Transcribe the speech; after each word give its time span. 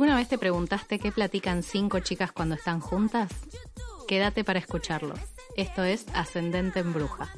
¿Alguna 0.00 0.16
vez 0.16 0.28
te 0.28 0.38
preguntaste 0.38 0.98
qué 0.98 1.12
platican 1.12 1.62
cinco 1.62 2.00
chicas 2.00 2.32
cuando 2.32 2.54
están 2.54 2.80
juntas? 2.80 3.30
Quédate 4.08 4.44
para 4.44 4.58
escucharlo. 4.58 5.12
Esto 5.58 5.84
es 5.84 6.06
Ascendente 6.14 6.80
en 6.80 6.94
Bruja. 6.94 7.28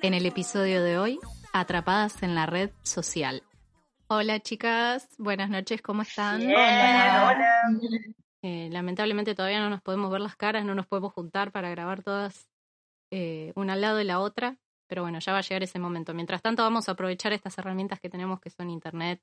En 0.00 0.14
el 0.14 0.24
episodio 0.24 0.82
de 0.82 0.96
hoy, 0.96 1.18
atrapadas 1.52 2.22
en 2.22 2.34
la 2.34 2.46
red 2.46 2.70
social. 2.82 3.42
Hola 4.06 4.40
chicas, 4.40 5.06
buenas 5.18 5.50
noches, 5.50 5.82
¿cómo 5.82 6.00
están? 6.00 6.40
Hola. 6.40 7.68
Eh, 8.40 8.70
lamentablemente 8.72 9.34
todavía 9.34 9.60
no 9.60 9.68
nos 9.68 9.82
podemos 9.82 10.10
ver 10.10 10.22
las 10.22 10.34
caras, 10.34 10.64
no 10.64 10.74
nos 10.74 10.86
podemos 10.86 11.12
juntar 11.12 11.52
para 11.52 11.68
grabar 11.68 12.02
todas 12.02 12.48
eh, 13.10 13.52
una 13.54 13.74
al 13.74 13.82
lado 13.82 13.98
de 13.98 14.04
la 14.04 14.20
otra, 14.20 14.56
pero 14.86 15.02
bueno, 15.02 15.18
ya 15.18 15.32
va 15.32 15.40
a 15.40 15.42
llegar 15.42 15.62
ese 15.62 15.78
momento. 15.78 16.14
Mientras 16.14 16.40
tanto 16.40 16.62
vamos 16.62 16.88
a 16.88 16.92
aprovechar 16.92 17.34
estas 17.34 17.58
herramientas 17.58 18.00
que 18.00 18.08
tenemos 18.08 18.40
que 18.40 18.48
son 18.48 18.70
Internet, 18.70 19.20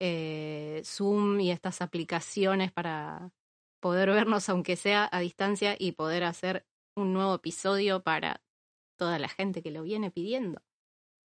eh, 0.00 0.82
Zoom 0.84 1.40
y 1.40 1.50
estas 1.50 1.82
aplicaciones 1.82 2.72
para 2.72 3.32
poder 3.80 4.10
vernos 4.26 4.48
aunque 4.48 4.76
sea 4.76 5.08
a 5.10 5.20
distancia 5.20 5.76
y 5.78 5.92
poder 5.92 6.24
hacer 6.24 6.66
un 6.96 7.12
nuevo 7.12 7.34
episodio 7.34 8.02
para 8.02 8.42
toda 8.98 9.18
la 9.18 9.28
gente 9.28 9.62
que 9.62 9.70
lo 9.70 9.82
viene 9.82 10.10
pidiendo. 10.10 10.62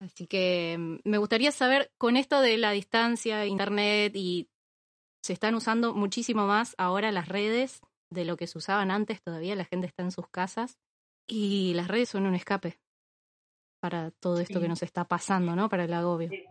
Así 0.00 0.26
que 0.26 0.76
mm, 0.78 0.98
me 1.04 1.18
gustaría 1.18 1.50
saber, 1.50 1.90
con 1.98 2.16
esto 2.16 2.40
de 2.40 2.56
la 2.56 2.70
distancia, 2.70 3.46
internet 3.46 4.12
y 4.14 4.48
se 5.24 5.32
están 5.32 5.54
usando 5.54 5.94
muchísimo 5.94 6.46
más 6.46 6.74
ahora 6.78 7.10
las 7.10 7.28
redes 7.28 7.80
de 8.10 8.24
lo 8.24 8.36
que 8.36 8.46
se 8.46 8.58
usaban 8.58 8.90
antes, 8.90 9.20
todavía 9.22 9.56
la 9.56 9.64
gente 9.64 9.86
está 9.86 10.02
en 10.02 10.12
sus 10.12 10.28
casas 10.28 10.78
y 11.28 11.74
las 11.74 11.88
redes 11.88 12.08
son 12.08 12.26
un 12.26 12.34
escape 12.34 12.78
para 13.82 14.10
todo 14.10 14.40
esto 14.40 14.60
que 14.60 14.68
nos 14.68 14.82
está 14.82 15.04
pasando, 15.04 15.54
¿no? 15.54 15.68
Para 15.68 15.84
el 15.84 15.92
agobio. 15.92 16.30
Sí. 16.30 16.44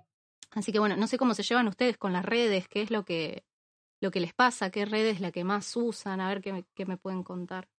Así 0.57 0.71
que 0.71 0.79
bueno, 0.79 0.95
no 0.97 1.05
sé 1.05 1.19
cómo 1.19 1.35
se 1.35 1.43
llevan 1.43 1.67
ustedes 1.67 1.99
con 1.99 2.13
las 2.13 2.25
redes, 2.25 2.67
qué 2.67 2.81
es 2.81 2.89
lo 2.89 3.05
que, 3.05 3.45
lo 4.01 4.09
que 4.09 4.19
les 4.19 4.33
pasa, 4.33 4.71
qué 4.71 4.85
red 4.85 5.05
es 5.05 5.21
la 5.21 5.31
que 5.31 5.43
más 5.43 5.75
usan, 5.75 6.19
a 6.19 6.27
ver 6.29 6.41
qué 6.41 6.51
me, 6.51 6.65
qué 6.73 6.87
me 6.87 6.97
pueden 6.97 7.21
contar. 7.21 7.69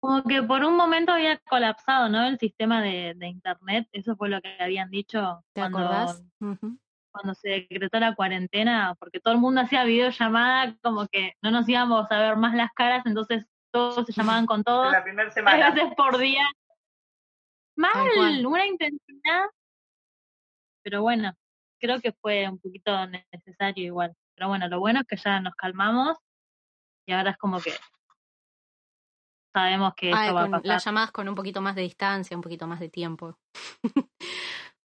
Como 0.00 0.22
que 0.22 0.40
por 0.44 0.64
un 0.64 0.76
momento 0.76 1.10
había 1.10 1.38
colapsado, 1.38 2.08
¿no? 2.08 2.24
El 2.24 2.38
sistema 2.38 2.80
de, 2.80 3.14
de 3.16 3.26
internet, 3.26 3.88
eso 3.90 4.14
fue 4.14 4.28
lo 4.28 4.40
que 4.40 4.56
habían 4.60 4.88
dicho 4.88 5.44
¿Te 5.52 5.62
cuando, 5.62 5.78
acordás? 5.78 6.24
Cuando 7.10 7.34
se 7.34 7.48
decretó 7.48 7.98
la 7.98 8.14
cuarentena, 8.14 8.94
porque 9.00 9.18
todo 9.18 9.34
el 9.34 9.40
mundo 9.40 9.62
hacía 9.62 9.82
videollamada, 9.82 10.76
como 10.80 11.08
que 11.08 11.34
no 11.42 11.50
nos 11.50 11.68
íbamos 11.68 12.06
a 12.08 12.18
ver 12.20 12.36
más 12.36 12.54
las 12.54 12.70
caras, 12.72 13.04
entonces 13.04 13.44
todos 13.72 14.06
se 14.06 14.12
llamaban 14.12 14.46
con 14.46 14.62
todos, 14.64 14.92
la 14.92 15.02
primera 15.02 15.28
tres 15.32 15.34
semana. 15.34 15.70
veces 15.72 15.92
por 15.96 16.18
día. 16.18 16.44
Mal, 17.76 18.46
una 18.46 18.64
intensidad. 18.64 19.46
Pero 20.82 21.02
bueno, 21.02 21.34
creo 21.80 22.00
que 22.00 22.12
fue 22.12 22.48
un 22.48 22.58
poquito 22.58 23.06
necesario 23.06 23.84
igual. 23.84 24.14
Pero 24.34 24.48
bueno, 24.48 24.68
lo 24.68 24.80
bueno 24.80 25.00
es 25.00 25.06
que 25.06 25.16
ya 25.16 25.40
nos 25.40 25.54
calmamos 25.54 26.16
y 27.06 27.12
ahora 27.12 27.30
es 27.32 27.36
como 27.38 27.60
que 27.60 27.72
sabemos 29.52 29.92
que 29.94 30.12
Ah, 30.12 30.24
eso 30.26 30.34
va 30.34 30.40
a 30.40 30.44
con 30.44 30.50
pasar. 30.52 30.66
las 30.66 30.84
llamadas 30.84 31.10
con 31.12 31.28
un 31.28 31.34
poquito 31.34 31.60
más 31.60 31.74
de 31.74 31.82
distancia, 31.82 32.36
un 32.36 32.42
poquito 32.42 32.66
más 32.66 32.80
de 32.80 32.88
tiempo. 32.88 33.38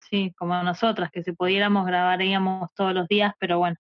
Sí, 0.10 0.34
como 0.38 0.64
nosotras, 0.64 1.12
que 1.12 1.22
si 1.22 1.34
pudiéramos 1.34 1.86
grabaríamos 1.86 2.74
todos 2.76 2.94
los 2.94 3.10
días, 3.10 3.34
pero 3.40 3.60
bueno, 3.60 3.76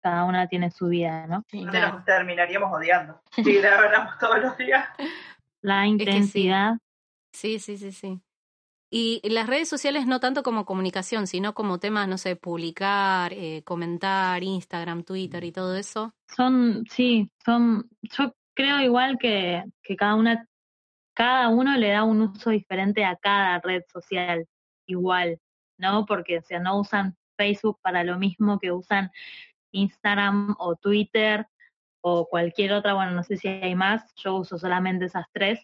cada 0.00 0.22
una 0.22 0.46
tiene 0.46 0.70
su 0.70 0.86
vida, 0.86 1.26
¿no? 1.26 1.42
Sí, 1.48 1.64
Nos 1.64 2.04
terminaríamos 2.04 2.72
odiando. 2.72 3.20
Si 3.44 3.54
grabáramos 3.54 4.16
todos 4.18 4.38
los 4.38 4.56
días. 4.56 4.88
La 5.60 5.82
que 5.82 5.86
sí. 5.88 5.92
intensidad, 5.94 6.74
Sí, 7.32 7.58
sí, 7.58 7.76
sí, 7.76 7.90
sí. 7.90 8.22
Y 8.90 9.20
las 9.28 9.46
redes 9.46 9.68
sociales 9.68 10.06
no 10.06 10.18
tanto 10.18 10.42
como 10.42 10.64
comunicación, 10.64 11.26
sino 11.26 11.52
como 11.52 11.78
temas, 11.78 12.08
no 12.08 12.16
sé, 12.16 12.36
publicar, 12.36 13.32
eh, 13.34 13.62
comentar, 13.64 14.42
Instagram, 14.42 15.04
Twitter 15.04 15.44
y 15.44 15.52
todo 15.52 15.76
eso. 15.76 16.14
son, 16.34 16.84
sí, 16.90 17.30
son, 17.44 17.88
yo 18.02 18.34
creo 18.54 18.80
igual 18.80 19.18
que, 19.18 19.62
que 19.82 19.94
cada 19.94 20.14
una, 20.14 20.48
cada 21.14 21.48
uno 21.48 21.76
le 21.76 21.90
da 21.90 22.04
un 22.04 22.22
uso 22.22 22.50
diferente 22.50 23.04
a 23.04 23.16
cada 23.16 23.60
red 23.60 23.82
social, 23.92 24.46
igual, 24.86 25.38
¿no? 25.76 26.06
Porque, 26.06 26.38
o 26.38 26.42
sea, 26.42 26.58
no 26.58 26.80
usan 26.80 27.14
Facebook 27.36 27.78
para 27.82 28.04
lo 28.04 28.18
mismo 28.18 28.58
que 28.58 28.72
usan 28.72 29.10
Instagram 29.72 30.56
o 30.58 30.76
Twitter 30.76 31.46
o 32.00 32.26
cualquier 32.26 32.72
otra, 32.72 32.94
bueno, 32.94 33.12
no 33.12 33.22
sé 33.22 33.36
si 33.36 33.48
hay 33.48 33.74
más, 33.74 34.14
yo 34.16 34.36
uso 34.36 34.58
solamente 34.58 35.04
esas 35.04 35.26
tres. 35.32 35.60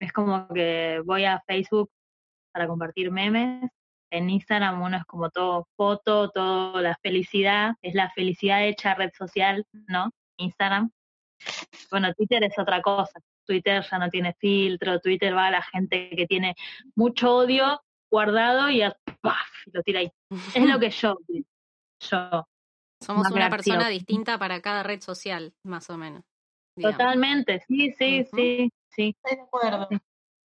Es 0.00 0.12
como 0.12 0.48
que 0.48 1.02
voy 1.04 1.24
a 1.24 1.42
Facebook 1.46 1.90
para 2.54 2.68
compartir 2.68 3.10
memes. 3.10 3.68
En 4.10 4.30
Instagram 4.30 4.80
uno 4.80 4.96
es 4.96 5.04
como 5.06 5.28
todo 5.30 5.66
foto, 5.76 6.30
todo 6.30 6.80
la 6.80 6.96
felicidad, 7.02 7.74
es 7.82 7.94
la 7.94 8.10
felicidad 8.10 8.64
hecha 8.64 8.94
red 8.94 9.10
social, 9.12 9.66
¿no? 9.88 10.10
Instagram. 10.36 10.90
Bueno, 11.90 12.14
Twitter 12.14 12.44
es 12.44 12.56
otra 12.58 12.80
cosa. 12.80 13.20
Twitter 13.44 13.84
ya 13.90 13.98
no 13.98 14.08
tiene 14.08 14.32
filtro, 14.38 15.00
Twitter 15.00 15.34
va 15.36 15.48
a 15.48 15.50
la 15.50 15.62
gente 15.62 16.10
que 16.16 16.26
tiene 16.26 16.54
mucho 16.94 17.34
odio 17.34 17.82
guardado 18.10 18.70
y 18.70 18.82
a- 18.82 18.96
¡paf! 19.20 19.48
y 19.66 19.70
lo 19.72 19.82
tira 19.82 20.00
ahí. 20.00 20.12
Es 20.54 20.64
lo 20.64 20.78
que 20.78 20.90
yo, 20.90 21.18
yo. 21.28 22.46
Somos 23.00 23.26
una 23.32 23.48
gracioso. 23.48 23.50
persona 23.50 23.88
distinta 23.88 24.38
para 24.38 24.60
cada 24.62 24.82
red 24.84 25.00
social, 25.00 25.52
más 25.64 25.90
o 25.90 25.98
menos. 25.98 26.22
digamos. 26.76 26.96
Totalmente, 26.98 27.64
sí, 27.66 27.92
sí, 27.98 28.24
sí, 28.32 28.70
sí. 28.88 29.16
Estoy 29.24 29.36
de 29.36 29.42
acuerdo. 29.42 29.88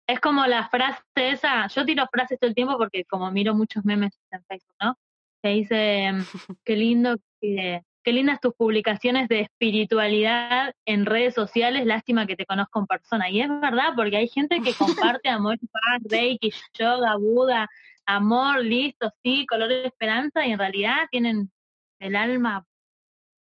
Es 0.10 0.20
como 0.20 0.44
la 0.48 0.68
frase 0.70 1.04
esa, 1.16 1.68
yo 1.68 1.86
tiro 1.86 2.08
frases 2.12 2.40
todo 2.40 2.48
el 2.48 2.56
tiempo 2.56 2.80
porque 2.80 3.06
como 3.06 3.30
miro 3.30 3.54
muchos 3.54 3.86
memes 3.86 4.20
en 4.32 4.44
Facebook, 4.46 4.76
¿no? 4.82 4.98
Que 5.44 5.50
dice, 5.50 6.10
qué 6.66 6.76
lindo, 6.76 7.18
que, 7.40 7.84
qué 8.04 8.12
lindas 8.12 8.42
tus 8.42 8.56
publicaciones 8.56 9.30
de 9.30 9.42
espiritualidad 9.42 10.74
en 10.88 11.06
redes 11.06 11.36
sociales, 11.36 11.86
lástima 11.86 12.26
que 12.26 12.36
te 12.36 12.48
conozco 12.48 12.80
en 12.80 12.88
persona. 12.88 13.30
Y 13.30 13.42
es 13.42 13.50
verdad, 13.62 13.90
porque 13.96 14.18
hay 14.18 14.28
gente 14.28 14.62
que 14.62 14.74
comparte 14.74 15.30
amor, 15.30 15.60
paz, 15.72 16.02
reiki, 16.10 16.52
yoga, 16.74 17.16
Buda, 17.18 17.70
amor, 18.08 18.66
listo, 18.66 19.14
sí, 19.22 19.46
color 19.46 19.70
de 19.70 19.86
esperanza, 19.86 20.44
y 20.44 20.54
en 20.54 20.58
realidad 20.58 21.08
tienen 21.12 21.52
el 22.00 22.16
alma 22.16 22.66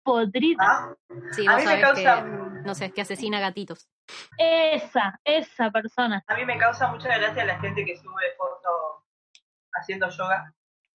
podrida. 0.02 0.58
¿Ah? 0.60 0.94
Sí, 1.32 1.46
A 1.48 1.56
mí 1.56 1.64
me 1.64 1.80
causa, 1.80 2.24
que, 2.24 2.66
no 2.66 2.74
sé, 2.74 2.92
que 2.92 3.00
asesina 3.00 3.40
gatitos. 3.40 3.88
Esa, 4.38 5.20
esa 5.24 5.70
persona. 5.70 6.22
a 6.26 6.34
mí 6.34 6.44
me 6.44 6.56
causa 6.58 6.88
mucha 6.88 7.16
gracia 7.18 7.44
la 7.44 7.58
gente 7.60 7.84
que 7.84 7.96
sube 7.96 8.34
fotos 8.36 9.04
haciendo 9.74 10.08
yoga, 10.10 10.52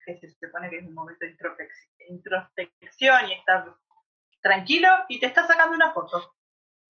que 0.04 0.16
se 0.18 0.30
supone 0.30 0.70
que 0.70 0.78
es 0.78 0.86
un 0.86 0.94
momento 0.94 1.24
de 1.24 1.36
introspec- 1.36 1.88
introspección 2.08 3.28
y 3.28 3.32
estar 3.34 3.74
tranquilo 4.40 4.88
y 5.08 5.18
te 5.20 5.26
está 5.26 5.46
sacando 5.46 5.74
una 5.74 5.92
foto. 5.92 6.34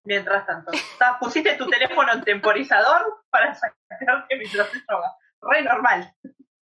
Mientras 0.04 0.46
tanto, 0.46 0.72
Está- 0.72 1.18
pusiste 1.18 1.56
tu 1.56 1.66
teléfono 1.68 2.12
en 2.12 2.22
temporizador 2.24 3.24
para 3.30 3.54
sacarte 3.54 4.36
mientras 4.36 4.72
yoga. 4.72 5.12
Re 5.42 5.62
normal. 5.62 6.12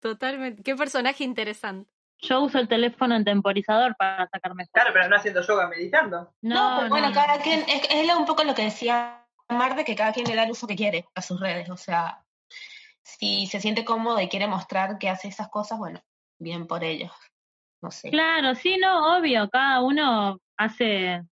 Totalmente. 0.00 0.62
Qué 0.62 0.74
personaje 0.74 1.24
interesante. 1.24 1.90
Yo 2.18 2.40
uso 2.40 2.58
el 2.58 2.68
teléfono 2.68 3.16
en 3.16 3.24
temporizador 3.24 3.96
para 3.96 4.28
sacarme 4.28 4.64
fotos. 4.64 4.72
Claro, 4.74 4.90
pero 4.92 5.08
no 5.08 5.16
haciendo 5.16 5.40
yoga 5.42 5.66
meditando. 5.68 6.34
No, 6.42 6.88
bueno, 6.88 7.08
no. 7.08 7.14
cada 7.14 7.38
quien, 7.40 7.60
es, 7.68 7.82
es 7.90 8.14
un 8.14 8.26
poco 8.26 8.44
lo 8.44 8.54
que 8.54 8.64
decía 8.64 9.21
Marte, 9.56 9.84
que 9.84 9.94
cada 9.96 10.12
quien 10.12 10.26
le 10.26 10.34
da 10.34 10.44
el 10.44 10.50
uso 10.50 10.66
que 10.66 10.76
quiere 10.76 11.06
a 11.14 11.22
sus 11.22 11.40
redes. 11.40 11.70
O 11.70 11.76
sea, 11.76 12.24
si 13.02 13.46
se 13.46 13.60
siente 13.60 13.84
cómodo 13.84 14.20
y 14.20 14.28
quiere 14.28 14.46
mostrar 14.46 14.98
que 14.98 15.08
hace 15.08 15.28
esas 15.28 15.48
cosas, 15.48 15.78
bueno, 15.78 16.00
bien 16.38 16.66
por 16.66 16.84
ellos. 16.84 17.12
No 17.82 17.90
sé. 17.90 18.10
Claro, 18.10 18.54
sí, 18.54 18.76
no, 18.78 19.18
obvio, 19.18 19.48
cada 19.50 19.80
uno 19.82 20.38
hace, 20.56 21.22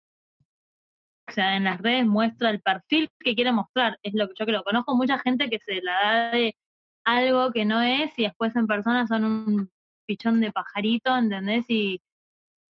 o 1.29 1.33
sea, 1.33 1.57
en 1.57 1.65
las 1.65 1.81
redes 1.81 2.07
muestra 2.07 2.51
el 2.51 2.61
perfil 2.61 3.09
que 3.21 3.35
quiere 3.35 3.53
mostrar, 3.53 3.99
es 4.03 4.15
lo 4.15 4.27
que 4.29 4.35
yo 4.37 4.47
creo. 4.47 4.65
Conozco 4.65 4.97
mucha 4.97 5.19
gente 5.19 5.49
que 5.49 5.61
se 5.61 5.81
la 5.81 5.93
da 6.03 6.31
de 6.31 6.57
algo 7.05 7.53
que 7.53 7.65
no 7.65 7.81
es 7.81 8.13
y 8.19 8.25
después 8.25 8.55
en 8.57 8.67
persona 8.67 9.07
son 9.07 9.25
un 9.25 9.71
pichón 10.07 10.41
de 10.41 10.53
pajarito, 10.53 11.17
¿entendés? 11.17 11.67
Y 11.69 12.01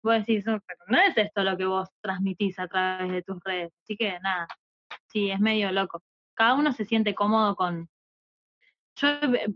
vos 0.03 0.15
decís, 0.19 0.47
"Oh, 0.47 0.59
pero 0.67 0.81
no 0.89 0.99
es 1.01 1.17
esto 1.17 1.43
lo 1.43 1.57
que 1.57 1.65
vos 1.65 1.89
transmitís 2.03 2.59
a 2.59 2.69
través 2.69 3.11
de 3.11 3.23
tus 3.23 3.43
redes. 3.45 3.73
Así 3.83 3.97
que 3.97 4.19
nada, 4.21 4.47
sí, 5.13 5.31
es 5.31 5.41
medio 5.41 5.73
loco. 5.73 6.03
Cada 6.35 6.55
uno 6.55 6.73
se 6.73 6.85
siente 6.85 7.15
cómodo 7.15 7.57
con... 7.57 7.89
Yo 8.97 9.09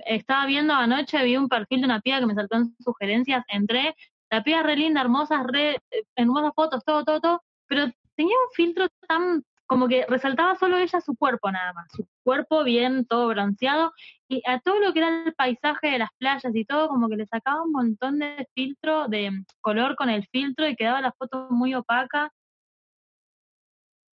estaba 0.07 0.47
viendo 0.47 0.75
anoche, 0.75 1.23
vi 1.25 1.37
un 1.37 1.49
perfil 1.49 1.81
de 1.81 1.87
una 1.87 2.01
piba 2.01 2.21
que 2.21 2.27
me 2.27 2.35
saltó 2.35 2.57
en 2.57 2.75
sugerencias, 2.81 3.45
entré, 3.49 3.95
la 4.31 4.43
piba 4.43 4.63
re 4.63 4.77
linda, 4.77 5.01
hermosa, 5.01 5.43
re, 5.45 5.77
eh, 5.91 6.05
hermosas 6.17 6.53
fotos, 6.55 6.85
todo, 6.85 7.05
todo, 7.05 7.21
todo, 7.21 7.43
pero 7.67 7.87
tenía 8.17 8.35
un 8.35 8.55
filtro 8.55 8.89
tan 9.09 9.45
como 9.67 9.89
que 9.89 10.07
resaltaba 10.07 10.57
solo 10.57 10.79
ella 10.79 11.01
su 11.01 11.17
cuerpo 11.17 11.51
nada 11.51 11.73
más, 11.73 11.87
su 11.93 12.07
cuerpo 12.23 12.65
bien, 12.65 13.07
todo 13.07 13.29
bronceado, 13.29 13.93
y 14.29 14.43
a 14.47 14.61
todo 14.61 14.79
lo 14.81 14.93
que 14.93 15.01
era 15.01 15.25
el 15.25 15.35
paisaje 15.35 15.89
de 15.89 15.99
las 15.99 16.11
playas 16.19 16.55
y 16.55 16.65
todo, 16.65 16.89
como 16.89 17.09
que 17.09 17.17
le 17.17 17.27
sacaba 17.27 17.63
un 17.63 17.73
montón 17.73 18.19
de 18.19 18.47
filtro, 18.55 19.09
de 19.09 19.31
color 19.61 19.97
con 19.97 20.11
el 20.11 20.27
filtro 20.29 20.69
y 20.69 20.77
quedaba 20.77 21.01
la 21.01 21.13
foto 21.13 21.49
muy 21.51 21.75
opaca. 21.75 22.31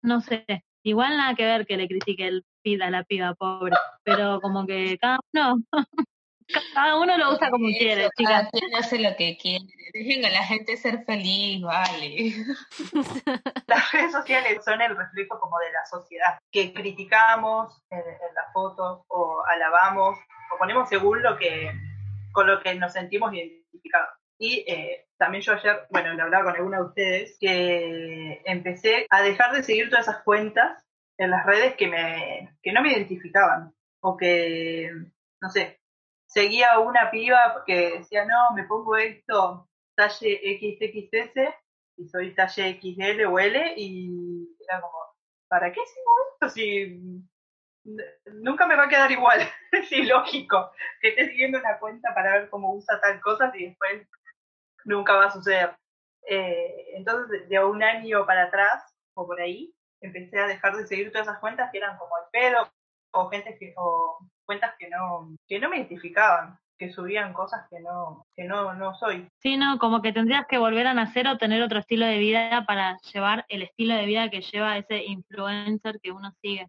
No 0.04 0.22
sé, 0.22 0.46
igual 0.84 1.18
nada 1.18 1.36
que 1.36 1.46
ver 1.46 1.66
que 1.66 1.78
le 1.78 1.88
critique 1.88 2.28
el 2.28 2.46
feed 2.64 2.82
a 2.82 2.90
la 2.90 3.04
piba 3.04 3.34
pobre, 3.36 3.76
pero 4.04 4.40
como 4.42 4.66
que 4.66 4.98
cada 5.00 5.20
uno, 5.34 5.56
cada 6.74 7.00
uno 7.00 7.18
lo 7.18 7.34
usa 7.34 7.50
como 7.50 7.68
Eso, 7.68 7.78
quiere, 7.80 8.10
cada 8.26 8.44
chicas. 8.44 8.50
quien 8.52 8.76
hace 8.76 9.00
lo 9.00 9.16
que 9.16 9.38
quiere. 9.38 9.66
Dejen 9.94 10.26
a 10.26 10.30
la 10.30 10.44
gente 10.44 10.78
ser 10.78 11.04
feliz, 11.06 11.62
vale. 11.62 12.34
Las 13.68 13.92
redes 13.92 14.12
sociales 14.12 14.64
son 14.64 14.82
el 14.82 14.96
reflejo 14.96 15.40
como 15.40 15.58
de 15.60 15.72
la 15.72 15.86
sociedad, 15.90 16.40
que 16.52 16.74
criticamos 16.74 17.82
en, 17.90 18.00
en 18.00 18.36
las 18.36 18.52
fotos 18.54 19.02
o 19.08 19.44
alabamos 19.48 20.18
o 20.54 20.58
ponemos 20.58 20.90
según 20.90 21.22
lo 21.22 21.38
que 21.38 21.72
con 22.32 22.48
lo 22.48 22.62
que 22.62 22.76
nos 22.76 22.94
sentimos 22.94 23.34
identificados. 23.34 24.21
Y 24.44 24.66
eh, 24.68 25.06
también 25.18 25.44
yo 25.44 25.54
ayer, 25.54 25.86
bueno, 25.92 26.16
le 26.16 26.22
hablaba 26.24 26.46
con 26.46 26.56
alguna 26.56 26.78
de 26.78 26.84
ustedes, 26.84 27.38
que 27.40 28.42
empecé 28.44 29.06
a 29.12 29.22
dejar 29.22 29.54
de 29.54 29.62
seguir 29.62 29.88
todas 29.92 30.08
esas 30.08 30.24
cuentas 30.24 30.84
en 31.20 31.30
las 31.30 31.46
redes 31.46 31.76
que, 31.76 31.88
me, 31.88 32.58
que 32.64 32.74
no 32.74 32.82
me 32.82 32.92
identificaban. 32.92 33.72
O 34.00 34.18
que, 34.18 34.90
no 35.40 35.50
sé, 35.52 35.80
seguía 36.26 36.80
una 36.80 37.12
piba 37.12 37.64
que 37.68 38.00
decía, 38.00 38.26
no, 38.26 38.56
me 38.56 38.64
pongo 38.64 38.98
esto 38.98 39.70
talle 39.96 40.40
XXS 40.60 41.54
y 41.98 42.08
soy 42.08 42.34
talle 42.34 42.80
XL 42.82 43.26
o 43.28 43.38
L 43.38 43.74
y 43.78 44.58
era 44.68 44.82
como, 44.82 44.98
¿para 45.48 45.72
qué 45.72 45.82
sigo 45.86 46.12
esto 46.34 46.50
si 46.50 47.00
nunca 48.42 48.66
me 48.66 48.76
va 48.76 48.86
a 48.86 48.90
quedar 48.90 49.12
igual? 49.12 49.40
es 49.72 49.92
ilógico 49.92 50.72
que 51.00 51.10
esté 51.10 51.30
siguiendo 51.30 51.60
una 51.60 51.78
cuenta 51.78 52.12
para 52.16 52.40
ver 52.40 52.50
cómo 52.50 52.74
usa 52.74 53.00
tal 53.00 53.22
cosa 53.22 53.52
y 53.54 53.68
después 53.68 54.08
nunca 54.86 55.16
va 55.16 55.26
a 55.26 55.32
suceder. 55.32 55.76
Eh, 56.28 56.92
entonces, 56.96 57.48
de 57.50 57.64
un 57.64 57.82
año 57.84 58.26
para 58.26 58.44
atrás 58.44 58.96
o 59.14 59.26
por 59.26 59.42
ahí, 59.42 59.74
empecé 60.02 60.40
a 60.40 60.48
dejar 60.48 60.76
de 60.76 60.88
seguir 60.88 61.12
todas 61.12 61.28
esas 61.28 61.40
cuentas 61.40 61.70
que 61.72 61.78
eran 61.78 61.98
como 61.98 62.12
el 62.18 62.24
pedo 62.32 62.72
o 63.14 63.30
gente 63.30 63.58
que 63.58 63.74
o 63.78 64.18
cuentas 64.46 64.74
que 64.80 64.90
no 64.90 65.36
que 65.48 65.60
no 65.60 65.70
me 65.70 65.78
identificaban, 65.78 66.58
que 66.78 66.92
subían 66.92 67.34
cosas 67.34 67.68
que 67.70 67.80
no 67.80 68.26
que 68.36 68.44
no 68.44 68.74
no 68.74 68.96
soy. 68.96 69.28
Sí, 69.40 69.58
no, 69.58 69.78
como 69.80 70.02
que 70.02 70.14
tendrías 70.14 70.46
que 70.48 70.58
volver 70.58 70.88
a 70.88 70.94
nacer 70.94 71.28
o 71.28 71.38
tener 71.38 71.62
otro 71.62 71.80
estilo 71.80 72.06
de 72.06 72.18
vida 72.18 72.66
para 72.66 72.98
llevar 73.14 73.46
el 73.50 73.64
estilo 73.64 73.96
de 73.96 74.06
vida 74.06 74.30
que 74.30 74.42
lleva 74.42 74.78
ese 74.78 75.04
influencer 75.04 76.00
que 76.02 76.12
uno 76.12 76.32
sigue. 76.42 76.68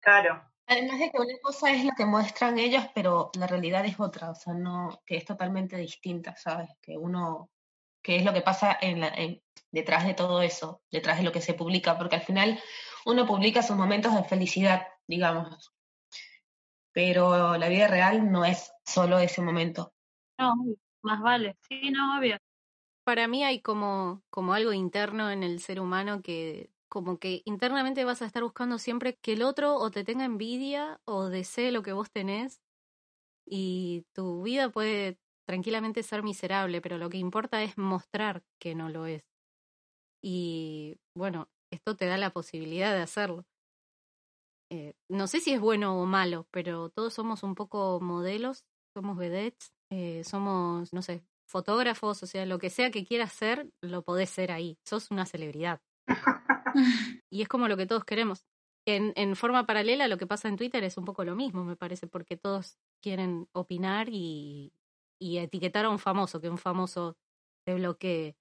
Claro, 0.00 0.42
Además 0.66 1.00
de 1.00 1.10
que 1.10 1.18
una 1.18 1.38
cosa 1.42 1.70
es 1.70 1.84
lo 1.84 1.92
que 1.96 2.06
muestran 2.06 2.58
ellos, 2.58 2.84
pero 2.94 3.30
la 3.38 3.46
realidad 3.46 3.84
es 3.84 3.98
otra, 3.98 4.30
o 4.30 4.34
sea, 4.34 4.54
no, 4.54 5.02
que 5.04 5.16
es 5.16 5.24
totalmente 5.24 5.76
distinta, 5.76 6.34
¿sabes? 6.36 6.70
Que 6.80 6.96
uno, 6.96 7.50
que 8.02 8.16
es 8.16 8.24
lo 8.24 8.32
que 8.32 8.42
pasa 8.42 8.76
en 8.80 9.00
la, 9.00 9.08
en- 9.08 9.42
detrás 9.70 10.04
de 10.06 10.14
todo 10.14 10.42
eso, 10.42 10.82
detrás 10.90 11.18
de 11.18 11.24
lo 11.24 11.32
que 11.32 11.40
se 11.40 11.54
publica, 11.54 11.96
porque 11.98 12.16
al 12.16 12.22
final 12.22 12.60
uno 13.06 13.26
publica 13.26 13.62
sus 13.62 13.76
momentos 13.76 14.14
de 14.14 14.24
felicidad, 14.24 14.86
digamos, 15.06 15.72
pero 16.92 17.56
la 17.56 17.68
vida 17.68 17.88
real 17.88 18.30
no 18.30 18.44
es 18.44 18.72
solo 18.84 19.18
ese 19.18 19.42
momento. 19.42 19.94
No, 20.38 20.54
más 21.02 21.20
vale. 21.22 21.56
Sí, 21.68 21.90
no, 21.90 22.18
obvio. 22.18 22.36
Para 23.04 23.28
mí 23.28 23.44
hay 23.44 23.62
como, 23.62 24.22
como 24.30 24.54
algo 24.54 24.72
interno 24.72 25.30
en 25.30 25.42
el 25.42 25.60
ser 25.60 25.80
humano 25.80 26.22
que 26.22 26.70
como 26.88 27.18
que 27.18 27.42
internamente 27.46 28.04
vas 28.04 28.22
a 28.22 28.26
estar 28.26 28.42
buscando 28.42 28.78
siempre 28.78 29.16
que 29.22 29.34
el 29.34 29.42
otro 29.42 29.76
o 29.76 29.90
te 29.90 30.04
tenga 30.04 30.24
envidia 30.26 31.00
o 31.06 31.28
desee 31.30 31.72
lo 31.72 31.82
que 31.82 31.92
vos 31.94 32.10
tenés 32.12 32.62
y 33.46 34.06
tu 34.14 34.42
vida 34.42 34.70
puede 34.70 35.18
tranquilamente 35.52 36.02
ser 36.02 36.22
miserable, 36.22 36.80
pero 36.80 36.96
lo 36.96 37.10
que 37.10 37.18
importa 37.18 37.62
es 37.62 37.76
mostrar 37.76 38.42
que 38.58 38.74
no 38.74 38.88
lo 38.88 39.04
es. 39.04 39.22
Y 40.24 40.96
bueno, 41.14 41.50
esto 41.70 41.94
te 41.94 42.06
da 42.06 42.16
la 42.16 42.30
posibilidad 42.30 42.94
de 42.94 43.02
hacerlo. 43.02 43.44
Eh, 44.70 44.94
no 45.10 45.26
sé 45.26 45.40
si 45.40 45.52
es 45.52 45.60
bueno 45.60 46.00
o 46.00 46.06
malo, 46.06 46.46
pero 46.52 46.88
todos 46.88 47.12
somos 47.12 47.42
un 47.42 47.54
poco 47.54 48.00
modelos, 48.00 48.64
somos 48.96 49.18
vedettes, 49.18 49.74
eh, 49.90 50.24
somos, 50.24 50.90
no 50.94 51.02
sé, 51.02 51.22
fotógrafos, 51.46 52.22
o 52.22 52.26
sea, 52.26 52.46
lo 52.46 52.58
que 52.58 52.70
sea 52.70 52.90
que 52.90 53.04
quieras 53.04 53.34
ser, 53.34 53.68
lo 53.82 54.00
podés 54.04 54.30
ser 54.30 54.52
ahí. 54.52 54.78
Sos 54.88 55.10
una 55.10 55.26
celebridad. 55.26 55.82
Y 57.30 57.42
es 57.42 57.48
como 57.48 57.68
lo 57.68 57.76
que 57.76 57.84
todos 57.84 58.04
queremos. 58.04 58.46
En, 58.86 59.12
en 59.16 59.36
forma 59.36 59.66
paralela, 59.66 60.08
lo 60.08 60.16
que 60.16 60.26
pasa 60.26 60.48
en 60.48 60.56
Twitter 60.56 60.82
es 60.84 60.96
un 60.96 61.04
poco 61.04 61.24
lo 61.24 61.36
mismo, 61.36 61.64
me 61.64 61.76
parece, 61.76 62.06
porque 62.06 62.38
todos 62.38 62.78
quieren 63.02 63.48
opinar 63.52 64.08
y, 64.10 64.72
y 65.22 65.38
etiquetar 65.38 65.84
a 65.84 65.90
un 65.90 66.00
famoso, 66.00 66.40
que 66.40 66.50
un 66.50 66.58
famoso 66.58 67.16
te 67.64 67.74
bloquee. 67.74 68.36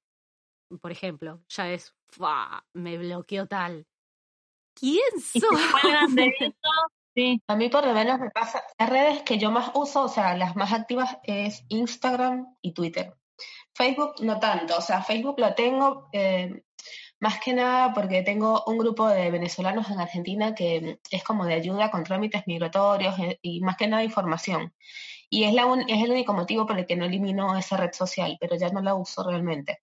Por 0.81 0.91
ejemplo, 0.91 1.43
ya 1.47 1.69
es, 1.71 1.93
"Fua, 2.09 2.65
me 2.73 2.97
bloqueó 2.97 3.47
tal. 3.47 3.85
¿Quién 4.73 5.19
sos? 5.19 5.41
de. 6.15 6.55
Sí, 7.13 7.41
A 7.47 7.55
mí 7.57 7.67
por 7.69 7.85
lo 7.85 7.93
menos 7.93 8.19
me 8.19 8.31
pasa, 8.31 8.63
las 8.79 8.89
redes 8.89 9.21
que 9.23 9.37
yo 9.37 9.51
más 9.51 9.71
uso, 9.75 10.03
o 10.03 10.07
sea, 10.07 10.35
las 10.37 10.55
más 10.55 10.71
activas 10.71 11.17
es 11.23 11.65
Instagram 11.67 12.55
y 12.61 12.73
Twitter. 12.73 13.13
Facebook 13.73 14.15
no 14.21 14.39
tanto, 14.39 14.77
o 14.77 14.81
sea, 14.81 15.03
Facebook 15.03 15.37
lo 15.37 15.53
tengo 15.53 16.09
eh, 16.13 16.63
más 17.19 17.39
que 17.41 17.53
nada 17.53 17.93
porque 17.93 18.21
tengo 18.23 18.63
un 18.65 18.77
grupo 18.77 19.09
de 19.09 19.29
venezolanos 19.29 19.89
en 19.89 19.99
Argentina 19.99 20.55
que 20.55 20.99
es 21.09 21.23
como 21.23 21.45
de 21.45 21.53
ayuda 21.55 21.91
con 21.91 22.03
trámites 22.03 22.43
migratorios 22.47 23.17
eh, 23.19 23.39
y 23.41 23.59
más 23.61 23.75
que 23.75 23.87
nada 23.87 24.03
información. 24.03 24.73
Y 25.33 25.45
es, 25.45 25.53
la 25.53 25.65
un- 25.65 25.89
es 25.89 26.03
el 26.03 26.11
único 26.11 26.33
motivo 26.33 26.65
por 26.65 26.77
el 26.77 26.85
que 26.85 26.97
no 26.97 27.05
elimino 27.05 27.57
esa 27.57 27.77
red 27.77 27.93
social, 27.93 28.37
pero 28.39 28.57
ya 28.57 28.69
no 28.69 28.81
la 28.81 28.95
uso 28.95 29.23
realmente. 29.23 29.79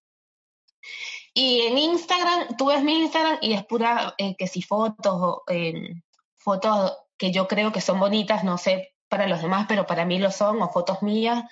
Y 1.32 1.62
en 1.62 1.78
Instagram, 1.78 2.56
tú 2.58 2.66
ves 2.66 2.82
mi 2.84 3.00
Instagram 3.02 3.38
y 3.40 3.54
es 3.54 3.64
pura, 3.64 4.14
eh, 4.18 4.36
que 4.36 4.46
si 4.46 4.60
fotos, 4.60 5.38
eh, 5.48 5.94
fotos 6.36 6.98
que 7.16 7.32
yo 7.32 7.48
creo 7.48 7.72
que 7.72 7.80
son 7.80 7.98
bonitas, 7.98 8.44
no 8.44 8.58
sé 8.58 8.94
para 9.08 9.26
los 9.26 9.40
demás, 9.40 9.64
pero 9.68 9.86
para 9.86 10.04
mí 10.04 10.18
lo 10.18 10.30
son, 10.30 10.60
o 10.60 10.68
fotos 10.68 11.02
mías. 11.02 11.44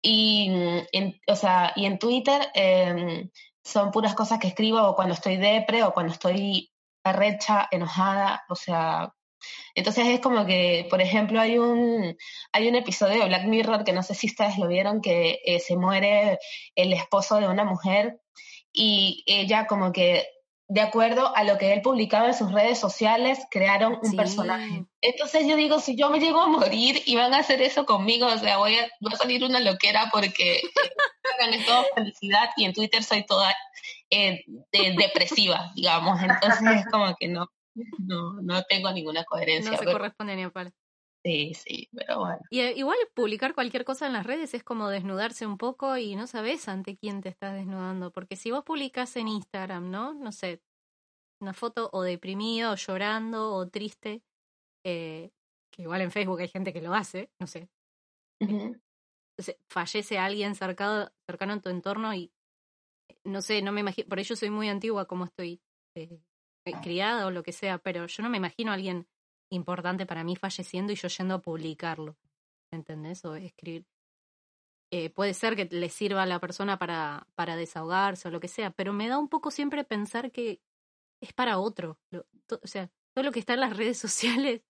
Y 0.00 0.48
mm, 0.50 0.78
en, 0.92 1.20
o 1.26 1.36
sea, 1.36 1.72
y 1.76 1.84
en 1.84 1.98
Twitter 1.98 2.50
eh, 2.54 3.28
son 3.62 3.90
puras 3.90 4.14
cosas 4.14 4.38
que 4.38 4.48
escribo 4.48 4.80
o 4.82 4.96
cuando 4.96 5.12
estoy 5.14 5.36
depre 5.36 5.82
o 5.84 5.92
cuando 5.92 6.12
estoy 6.14 6.72
arrecha, 7.04 7.68
enojada, 7.70 8.44
o 8.48 8.54
sea, 8.54 9.12
entonces 9.74 10.06
es 10.08 10.20
como 10.20 10.44
que, 10.46 10.86
por 10.90 11.00
ejemplo, 11.00 11.40
hay 11.40 11.58
un, 11.58 12.16
hay 12.52 12.68
un 12.68 12.74
episodio 12.74 13.20
de 13.20 13.26
Black 13.28 13.44
Mirror 13.44 13.84
que 13.84 13.92
no 13.92 14.02
sé 14.02 14.14
si 14.14 14.26
ustedes 14.26 14.58
lo 14.58 14.66
vieron, 14.68 15.00
que 15.00 15.40
eh, 15.44 15.60
se 15.60 15.76
muere 15.76 16.38
el 16.74 16.92
esposo 16.92 17.36
de 17.40 17.48
una 17.48 17.64
mujer 17.64 18.20
y 18.72 19.24
ella 19.26 19.66
como 19.66 19.92
que, 19.92 20.26
de 20.70 20.82
acuerdo 20.82 21.34
a 21.34 21.44
lo 21.44 21.56
que 21.56 21.72
él 21.72 21.80
publicaba 21.80 22.26
en 22.26 22.34
sus 22.34 22.52
redes 22.52 22.78
sociales, 22.78 23.38
crearon 23.50 23.98
un 24.02 24.10
Sí. 24.10 24.16
personaje. 24.16 24.84
Entonces 25.00 25.46
yo 25.46 25.56
digo, 25.56 25.80
si 25.80 25.96
yo 25.96 26.10
me 26.10 26.20
llego 26.20 26.40
a 26.42 26.46
morir 26.48 27.02
y 27.06 27.16
van 27.16 27.32
a 27.32 27.38
hacer 27.38 27.62
eso 27.62 27.86
conmigo, 27.86 28.26
o 28.26 28.36
sea, 28.38 28.58
voy 28.58 28.74
a, 28.76 28.84
a 28.84 29.16
salir 29.16 29.42
una 29.44 29.60
loquera 29.60 30.10
porque 30.12 30.56
eh, 30.56 30.62
Instagram 31.24 31.60
es 31.60 31.66
todo 31.66 31.86
felicidad 31.94 32.50
y 32.56 32.64
en 32.66 32.74
Twitter 32.74 33.02
soy 33.02 33.24
toda 33.24 33.54
eh, 34.10 34.44
de- 34.72 34.94
depresiva, 34.98 35.72
digamos. 35.74 36.20
Entonces 36.22 36.60
es 36.80 36.86
como 36.90 37.14
que 37.16 37.28
no, 37.28 37.48
no, 37.98 38.40
no 38.42 38.62
tengo 38.64 38.90
ninguna 38.92 39.24
coherencia. 39.24 39.70
No 39.72 39.76
se 39.78 39.84
pero- 39.84 39.98
corresponde 39.98 40.36
ni 40.36 40.42
a 40.44 40.50
palo. 40.50 40.70
sí, 41.24 41.52
sí, 41.54 41.88
pero 41.92 42.20
bueno. 42.20 42.38
Y 42.50 42.60
eh, 42.60 42.72
igual 42.76 42.96
publicar 43.14 43.54
cualquier 43.54 43.84
cosa 43.84 44.06
en 44.06 44.12
las 44.12 44.24
redes 44.26 44.54
es 44.54 44.62
como 44.64 44.88
desnudarse 44.88 45.46
un 45.46 45.58
poco 45.58 45.96
y 45.96 46.16
no 46.16 46.26
sabes 46.26 46.68
ante 46.68 46.96
quién 46.96 47.20
te 47.20 47.28
estás 47.28 47.54
desnudando. 47.54 48.10
Porque 48.12 48.36
si 48.36 48.50
vos 48.50 48.64
publicas 48.64 49.16
en 49.16 49.28
Instagram, 49.28 49.90
¿no? 49.90 50.14
No 50.14 50.32
sé, 50.32 50.62
una 51.40 51.52
foto 51.54 51.90
o 51.92 52.02
deprimido, 52.02 52.72
o 52.72 52.76
llorando, 52.76 53.52
o 53.54 53.68
triste, 53.68 54.22
eh, 54.84 55.30
que 55.72 55.82
igual 55.82 56.00
en 56.00 56.10
Facebook 56.10 56.40
hay 56.40 56.48
gente 56.48 56.72
que 56.72 56.80
lo 56.82 56.94
hace, 56.94 57.30
no 57.40 57.46
sé. 57.46 57.68
Entonces, 58.40 59.56
fallece 59.68 60.18
alguien 60.18 60.54
cercano, 60.54 61.10
cercano 61.28 61.52
en 61.52 61.60
tu 61.60 61.68
entorno 61.70 62.12
y 62.14 62.32
eh, 63.08 63.18
no 63.24 63.42
sé, 63.42 63.62
no 63.62 63.72
me 63.72 63.80
imagino, 63.80 64.08
por 64.08 64.18
ello 64.18 64.34
soy 64.36 64.50
muy 64.50 64.68
antigua 64.68 65.06
como 65.06 65.24
estoy 65.26 65.60
eh, 65.96 66.02
eh, 66.10 66.20
criada 66.72 67.26
o 67.26 67.30
lo 67.30 67.42
que 67.42 67.52
sea, 67.52 67.78
pero 67.78 68.06
yo 68.06 68.22
no 68.22 68.30
me 68.30 68.38
imagino 68.38 68.70
a 68.70 68.74
alguien 68.74 69.06
importante 69.50 70.06
para 70.06 70.24
mí 70.24 70.36
falleciendo 70.36 70.92
y 70.92 70.96
yo 70.96 71.08
yendo 71.08 71.34
a 71.34 71.42
publicarlo, 71.42 72.16
¿entendés? 72.72 73.24
O 73.24 73.34
escribir. 73.34 73.86
eh, 74.90 75.10
puede 75.10 75.34
ser 75.34 75.56
que 75.56 75.66
le 75.66 75.88
sirva 75.90 76.22
a 76.22 76.26
la 76.26 76.38
persona 76.38 76.78
para, 76.78 77.26
para 77.34 77.56
desahogarse 77.56 78.28
o 78.28 78.30
lo 78.30 78.40
que 78.40 78.48
sea, 78.48 78.70
pero 78.70 78.92
me 78.92 79.08
da 79.08 79.18
un 79.18 79.28
poco 79.28 79.50
siempre 79.50 79.84
pensar 79.84 80.32
que 80.32 80.60
es 81.22 81.32
para 81.32 81.58
otro. 81.58 81.98
O 82.62 82.66
sea, 82.66 82.90
todo 83.14 83.24
lo 83.24 83.32
que 83.32 83.40
está 83.40 83.54
en 83.54 83.60
las 83.60 83.76
redes 83.76 83.98
sociales 83.98 84.62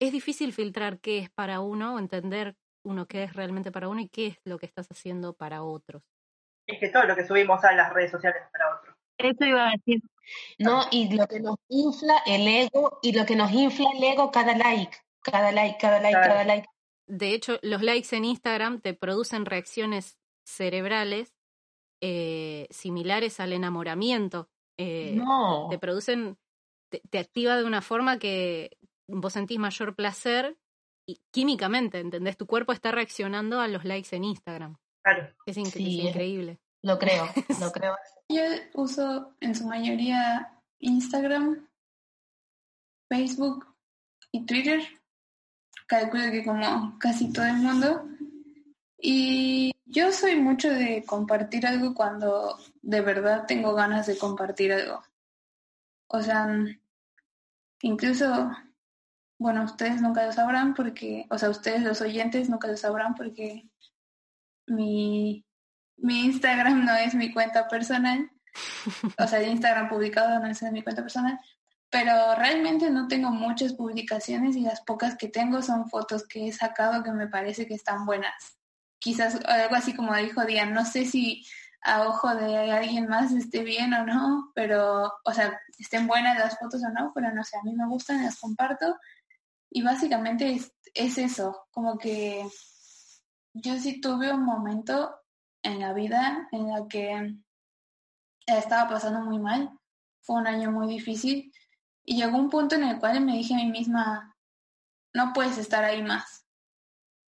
es 0.00 0.12
difícil 0.12 0.52
filtrar 0.52 1.00
qué 1.00 1.18
es 1.18 1.30
para 1.30 1.60
uno 1.60 1.98
entender 1.98 2.56
uno 2.86 3.06
qué 3.06 3.24
es 3.24 3.34
realmente 3.34 3.72
para 3.72 3.88
uno 3.88 4.00
y 4.00 4.08
qué 4.08 4.28
es 4.28 4.40
lo 4.44 4.58
que 4.58 4.66
estás 4.66 4.86
haciendo 4.90 5.34
para 5.34 5.62
otros. 5.62 6.02
Es 6.66 6.78
que 6.80 6.88
todo 6.88 7.04
lo 7.04 7.16
que 7.16 7.26
subimos 7.26 7.62
a 7.64 7.72
las 7.72 7.92
redes 7.92 8.10
sociales 8.10 8.42
es 8.44 8.50
para 8.50 8.68
otros. 8.68 8.75
Eso 9.18 9.44
iba 9.44 9.68
a 9.68 9.72
decir. 9.72 10.02
No, 10.58 10.82
y 10.90 11.14
lo 11.14 11.26
que 11.26 11.40
nos 11.40 11.56
infla 11.68 12.20
el 12.26 12.46
ego, 12.48 12.98
y 13.02 13.12
lo 13.12 13.24
que 13.24 13.36
nos 13.36 13.52
infla 13.52 13.88
el 13.96 14.02
ego, 14.02 14.30
cada 14.30 14.56
like, 14.56 14.96
cada 15.22 15.52
like, 15.52 15.78
cada 15.80 16.00
like, 16.00 16.14
Claro. 16.16 16.32
cada 16.32 16.44
like. 16.44 16.66
De 17.08 17.32
hecho, 17.34 17.58
los 17.62 17.82
likes 17.82 18.14
en 18.16 18.24
Instagram 18.24 18.80
te 18.80 18.92
producen 18.94 19.44
reacciones 19.46 20.18
cerebrales 20.44 21.32
eh, 22.02 22.66
similares 22.70 23.40
al 23.40 23.52
enamoramiento. 23.52 24.48
Eh, 24.78 25.12
No. 25.14 25.68
Te 25.70 25.78
producen, 25.78 26.36
te, 26.90 27.00
te 27.08 27.18
activa 27.18 27.56
de 27.56 27.64
una 27.64 27.80
forma 27.80 28.18
que 28.18 28.76
vos 29.08 29.32
sentís 29.32 29.58
mayor 29.58 29.94
placer 29.94 30.58
y 31.08 31.20
químicamente, 31.32 32.00
¿entendés? 32.00 32.36
Tu 32.36 32.46
cuerpo 32.46 32.72
está 32.72 32.90
reaccionando 32.90 33.60
a 33.60 33.68
los 33.68 33.84
likes 33.84 34.14
en 34.14 34.24
Instagram. 34.24 34.76
Claro. 35.04 35.32
Es, 35.46 35.56
inc- 35.56 35.66
Sí, 35.70 36.00
es 36.00 36.04
es- 36.04 36.10
increíble. 36.10 36.58
Lo 36.86 37.00
creo, 37.00 37.28
lo 37.60 37.72
creo. 37.72 37.96
Yo 38.28 38.42
uso 38.74 39.34
en 39.40 39.56
su 39.56 39.66
mayoría 39.66 40.52
Instagram, 40.78 41.66
Facebook 43.08 43.66
y 44.30 44.46
Twitter. 44.46 44.80
Calculo 45.88 46.30
que 46.30 46.44
como 46.44 46.96
casi 47.00 47.32
todo 47.32 47.44
el 47.44 47.56
mundo. 47.56 48.08
Y 48.98 49.72
yo 49.84 50.12
soy 50.12 50.36
mucho 50.36 50.70
de 50.70 51.02
compartir 51.04 51.66
algo 51.66 51.92
cuando 51.92 52.56
de 52.82 53.00
verdad 53.00 53.46
tengo 53.48 53.74
ganas 53.74 54.06
de 54.06 54.16
compartir 54.16 54.72
algo. 54.72 55.02
O 56.06 56.22
sea, 56.22 56.48
incluso, 57.82 58.52
bueno, 59.40 59.64
ustedes 59.64 60.00
nunca 60.00 60.24
lo 60.24 60.32
sabrán 60.32 60.72
porque, 60.74 61.26
o 61.30 61.36
sea, 61.36 61.50
ustedes 61.50 61.82
los 61.82 62.00
oyentes 62.00 62.48
nunca 62.48 62.68
lo 62.68 62.76
sabrán 62.76 63.16
porque 63.16 63.68
mi, 64.68 65.45
mi 65.96 66.24
Instagram 66.24 66.84
no 66.84 66.94
es 66.94 67.14
mi 67.14 67.32
cuenta 67.32 67.68
personal. 67.68 68.30
O 69.18 69.26
sea, 69.26 69.40
el 69.40 69.50
Instagram 69.50 69.88
publicado 69.88 70.38
no 70.40 70.46
es 70.46 70.62
mi 70.72 70.82
cuenta 70.82 71.02
personal. 71.02 71.38
Pero 71.90 72.34
realmente 72.34 72.90
no 72.90 73.06
tengo 73.06 73.30
muchas 73.30 73.74
publicaciones 73.74 74.56
y 74.56 74.62
las 74.62 74.80
pocas 74.82 75.16
que 75.16 75.28
tengo 75.28 75.62
son 75.62 75.88
fotos 75.88 76.26
que 76.26 76.48
he 76.48 76.52
sacado 76.52 77.02
que 77.02 77.12
me 77.12 77.28
parece 77.28 77.66
que 77.66 77.74
están 77.74 78.04
buenas. 78.04 78.58
Quizás 78.98 79.38
algo 79.44 79.76
así 79.76 79.94
como 79.94 80.14
dijo 80.16 80.44
Diane, 80.44 80.72
no 80.72 80.84
sé 80.84 81.04
si 81.04 81.44
a 81.82 82.02
ojo 82.08 82.34
de 82.34 82.72
alguien 82.72 83.06
más 83.06 83.32
esté 83.32 83.62
bien 83.62 83.94
o 83.94 84.04
no, 84.04 84.50
pero, 84.54 85.12
o 85.24 85.32
sea, 85.32 85.60
estén 85.78 86.08
buenas 86.08 86.36
las 86.36 86.58
fotos 86.58 86.82
o 86.82 86.88
no, 86.88 87.12
pero 87.14 87.32
no 87.32 87.44
sé, 87.44 87.56
a 87.56 87.62
mí 87.62 87.74
me 87.74 87.86
gustan, 87.86 88.24
las 88.24 88.40
comparto. 88.40 88.98
Y 89.70 89.82
básicamente 89.82 90.60
es 90.94 91.18
eso, 91.18 91.66
como 91.70 91.96
que 91.96 92.44
yo 93.52 93.78
sí 93.78 94.00
tuve 94.00 94.32
un 94.32 94.44
momento 94.44 95.14
en 95.66 95.80
la 95.80 95.92
vida 95.92 96.48
en 96.52 96.68
la 96.68 96.86
que 96.88 97.34
estaba 98.46 98.88
pasando 98.88 99.20
muy 99.20 99.38
mal. 99.38 99.70
Fue 100.22 100.36
un 100.36 100.46
año 100.46 100.70
muy 100.70 100.86
difícil 100.88 101.52
y 102.04 102.16
llegó 102.16 102.38
un 102.38 102.50
punto 102.50 102.76
en 102.76 102.84
el 102.84 102.98
cual 102.98 103.20
me 103.20 103.36
dije 103.36 103.54
a 103.54 103.58
mí 103.58 103.70
misma, 103.70 104.36
no 105.12 105.32
puedes 105.32 105.58
estar 105.58 105.84
ahí 105.84 106.02
más. 106.02 106.46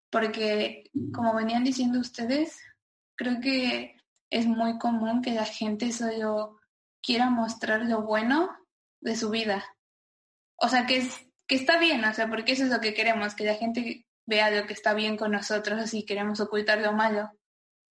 Porque, 0.10 0.89
como 1.13 1.34
venían 1.36 1.63
diciendo 1.63 2.00
ustedes, 2.00 2.60
creo 3.15 3.41
que 3.41 3.98
es 4.29 4.46
muy 4.46 4.77
común 4.77 5.22
que 5.22 5.32
la 5.32 5.46
gente 5.46 5.91
solo 5.91 6.60
quiera 7.01 7.29
mostrar 7.29 7.82
lo 7.82 8.03
bueno 8.03 8.56
de 9.01 9.15
su 9.15 9.29
vida. 9.29 9.65
O 10.58 10.70
sea, 10.70 10.86
que, 10.86 10.98
es, 10.98 11.27
que 11.48 11.56
está 11.56 11.79
bien, 11.79 12.03
o 12.06 12.13
sea, 12.13 12.29
porque 12.29 12.53
eso 12.53 12.63
es 12.63 12.70
lo 12.70 12.79
que 12.79 12.94
queremos, 12.94 13.36
que 13.36 13.46
la 13.46 13.56
gente 13.56 14.06
vea 14.25 14.51
lo 14.51 14.67
que 14.67 14.74
está 14.74 14.94
bien 14.94 15.17
con 15.17 15.32
nosotros 15.32 15.94
y 15.94 16.06
queremos 16.06 16.39
ocultar 16.39 16.79
lo 16.79 16.94
malo. 16.94 17.32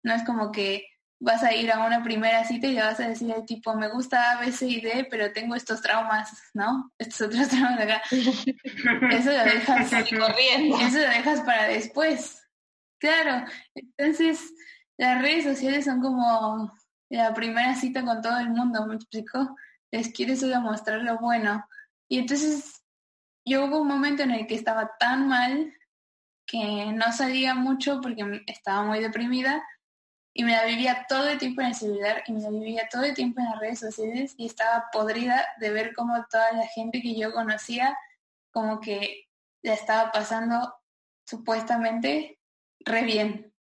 No 0.03 0.15
es 0.15 0.25
como 0.25 0.51
que 0.53 0.87
vas 1.21 1.43
a 1.43 1.55
ir 1.55 1.71
a 1.71 1.85
una 1.85 2.03
primera 2.03 2.45
cita 2.45 2.67
y 2.67 2.73
le 2.73 2.83
vas 2.83 2.99
a 2.99 3.09
decir 3.09 3.31
al 3.33 3.45
tipo, 3.45 3.75
me 3.75 3.89
gusta 3.89 4.33
A, 4.33 4.41
B, 4.41 4.51
C 4.51 4.67
y 4.67 4.81
D, 4.81 5.07
pero 5.11 5.33
tengo 5.33 5.55
estos 5.55 5.83
traumas, 5.83 6.43
¿no? 6.55 6.91
Estos 6.99 7.29
otros 7.29 7.49
traumas 7.49 7.77
de 7.77 7.85
acá. 7.85 8.03
Eso 8.11 9.31
lo 9.31 9.45
dejas 9.45 9.91
corriendo. 10.19 10.81
eso 10.81 10.99
lo 10.99 11.09
dejas 11.09 11.41
para 11.43 11.69
después. 11.69 12.43
Claro, 12.99 13.47
entonces 13.75 14.53
las 14.97 15.21
redes 15.21 15.45
sociales 15.45 15.85
son 15.85 16.01
como 16.01 16.73
la 17.11 17.35
primera 17.35 17.75
cita 17.75 18.05
con 18.05 18.23
todo 18.23 18.39
el 18.39 18.51
mundo, 18.51 18.87
¿me 18.87 18.95
explico? 18.95 19.57
Les 19.91 20.13
quieres 20.13 20.41
solo 20.41 20.61
mostrar 20.61 21.03
lo 21.03 21.19
bueno. 21.19 21.67
Y 22.09 22.19
entonces 22.19 22.83
yo 23.45 23.65
hubo 23.65 23.83
un 23.83 23.89
momento 23.89 24.23
en 24.23 24.31
el 24.31 24.47
que 24.47 24.55
estaba 24.55 24.93
tan 24.99 25.29
mal 25.29 25.73
que 26.47 26.93
no 26.93 27.13
salía 27.13 27.55
mucho 27.55 28.01
porque 28.01 28.43
estaba 28.47 28.83
muy 28.83 29.01
deprimida 29.01 29.63
y 30.33 30.45
me 30.45 30.53
la 30.53 30.65
vivía 30.65 31.07
todo 31.09 31.29
el 31.29 31.39
tiempo 31.39 31.61
en 31.61 31.69
el 31.69 31.75
celular 31.75 32.23
y 32.27 32.33
me 32.33 32.41
la 32.41 32.51
vivía 32.51 32.89
todo 32.91 33.03
el 33.03 33.15
tiempo 33.15 33.41
en 33.41 33.47
las 33.47 33.59
redes 33.59 33.81
sociales 33.81 34.35
y 34.37 34.47
estaba 34.47 34.87
podrida 34.93 35.47
de 35.59 35.71
ver 35.71 35.93
cómo 35.95 36.25
toda 36.31 36.53
la 36.53 36.67
gente 36.67 37.03
que 37.03 37.17
yo 37.17 37.33
conocía 37.33 37.97
como 38.53 38.81
que 38.81 39.29
la 39.63 39.75
estaba 39.75 40.13
pasando 40.13 40.75
supuestamente 41.25 42.39
re 42.81 43.03
bien. 43.05 43.55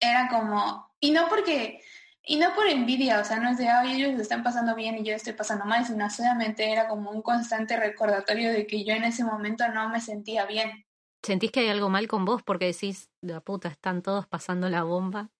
Era 0.00 0.28
como, 0.28 0.94
y 1.00 1.10
no 1.10 1.28
porque, 1.28 1.82
y 2.22 2.36
no 2.36 2.54
por 2.54 2.66
envidia, 2.66 3.20
o 3.20 3.24
sea, 3.24 3.38
no 3.38 3.50
es 3.50 3.58
de, 3.58 3.68
ay, 3.68 3.96
ellos 3.96 4.14
lo 4.14 4.22
están 4.22 4.42
pasando 4.42 4.74
bien 4.74 4.98
y 4.98 5.04
yo 5.04 5.14
estoy 5.14 5.32
pasando 5.32 5.64
mal, 5.64 5.86
sino 5.86 6.08
solamente 6.10 6.70
era 6.70 6.88
como 6.88 7.10
un 7.10 7.22
constante 7.22 7.76
recordatorio 7.76 8.52
de 8.52 8.66
que 8.66 8.84
yo 8.84 8.94
en 8.94 9.04
ese 9.04 9.24
momento 9.24 9.66
no 9.68 9.88
me 9.88 10.00
sentía 10.00 10.44
bien. 10.46 10.85
¿Sentís 11.26 11.50
que 11.50 11.58
hay 11.60 11.68
algo 11.70 11.88
mal 11.88 12.06
con 12.06 12.24
vos 12.24 12.44
porque 12.44 12.66
decís, 12.66 13.10
la 13.20 13.40
puta, 13.40 13.66
están 13.68 14.00
todos 14.00 14.28
pasando 14.28 14.68
la 14.68 14.84
bomba? 14.84 15.30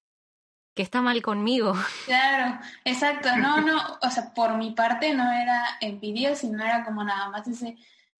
¿Qué 0.74 0.82
está 0.82 1.00
mal 1.00 1.22
conmigo? 1.22 1.74
Claro, 2.06 2.60
exacto, 2.84 3.36
no, 3.36 3.60
no, 3.60 3.98
o 4.02 4.10
sea, 4.10 4.32
por 4.34 4.56
mi 4.56 4.72
parte 4.72 5.14
no 5.14 5.30
era 5.32 5.76
envidia, 5.80 6.34
sino 6.34 6.64
era 6.64 6.84
como 6.84 7.04
nada 7.04 7.30
más 7.30 7.46
ese, 7.48 7.76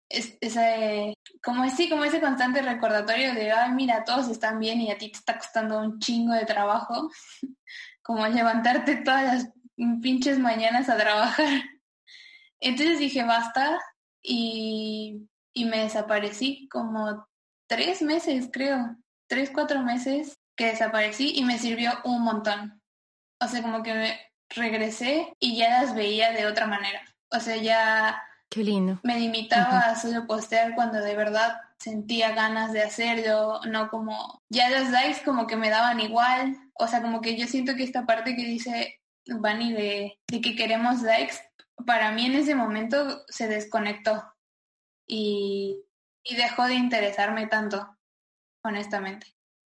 es- 0.09 0.39
ese, 0.41 1.15
como 1.43 1.65
así, 1.65 1.89
como 1.89 2.05
ese 2.05 2.21
constante 2.21 2.63
recordatorio 2.63 3.35
de, 3.35 3.51
ay, 3.53 3.73
mira, 3.73 4.05
todos 4.05 4.29
están 4.29 4.61
bien 4.61 4.81
y 4.81 4.91
a 4.93 4.99
ti 4.99 5.11
te 5.11 5.19
está 5.19 5.37
costando 5.39 5.81
un 5.81 5.99
chingo 5.99 6.35
de 6.35 6.45
trabajo, 6.47 7.11
como 8.03 8.27
levantarte 8.29 8.97
todas 8.97 9.25
las 9.25 9.53
pinches 10.03 10.39
mañanas 10.39 10.89
a 10.89 10.97
trabajar. 10.97 11.63
Entonces 12.61 12.99
dije, 12.99 13.25
basta, 13.25 13.79
y, 14.23 15.29
y 15.53 15.65
me 15.67 15.79
desaparecí 15.79 16.69
como 16.71 17.29
tres 17.67 18.03
meses, 18.03 18.49
creo, 18.53 18.97
tres, 19.29 19.51
cuatro 19.53 19.83
meses 19.83 20.39
que 20.57 20.67
desaparecí 20.67 21.33
y 21.37 21.45
me 21.45 21.59
sirvió 21.59 21.93
un 22.05 22.23
montón. 22.23 22.81
O 23.41 23.49
sea, 23.49 23.63
como 23.63 23.83
que 23.83 23.95
me 23.95 24.21
regresé 24.49 25.35
y 25.39 25.57
ya 25.57 25.83
las 25.83 25.95
veía 25.95 26.33
de 26.33 26.47
otra 26.47 26.67
manera. 26.67 27.03
O 27.31 27.41
sea, 27.41 27.57
ya 27.57 28.23
Qué 28.49 28.63
lindo. 28.63 29.01
me 29.03 29.19
limitaba 29.19 29.81
a 29.81 29.97
solo 29.97 30.27
postear 30.27 30.75
cuando 30.75 31.01
de 31.01 31.17
verdad 31.17 31.59
sentía 31.79 32.33
ganas 32.33 32.73
de 32.73 32.83
hacerlo, 32.83 33.61
no 33.69 33.91
como 33.91 34.41
ya 34.49 34.71
los 34.71 34.91
likes 34.91 35.23
como 35.25 35.47
que 35.47 35.57
me 35.57 35.69
daban 35.69 36.01
igual, 36.01 36.57
o 36.75 36.87
sea, 36.87 37.03
como 37.03 37.21
que 37.21 37.37
yo 37.37 37.47
siento 37.47 37.75
que 37.75 37.83
esta 37.83 38.07
parte 38.07 38.35
que 38.35 38.45
dice 38.45 39.01
Vani 39.27 39.73
de, 39.73 40.19
de 40.29 40.41
que 40.41 40.57
queremos 40.57 41.03
likes, 41.03 41.35
para 41.85 42.13
mí 42.13 42.27
en 42.27 42.37
ese 42.37 42.55
momento 42.55 43.25
se 43.29 43.49
desconectó 43.49 44.25
y, 45.07 45.86
y 46.29 46.37
dejó 46.37 46.65
de 46.65 46.75
interesarme 46.75 47.47
tanto, 47.47 47.97
honestamente. 48.63 49.27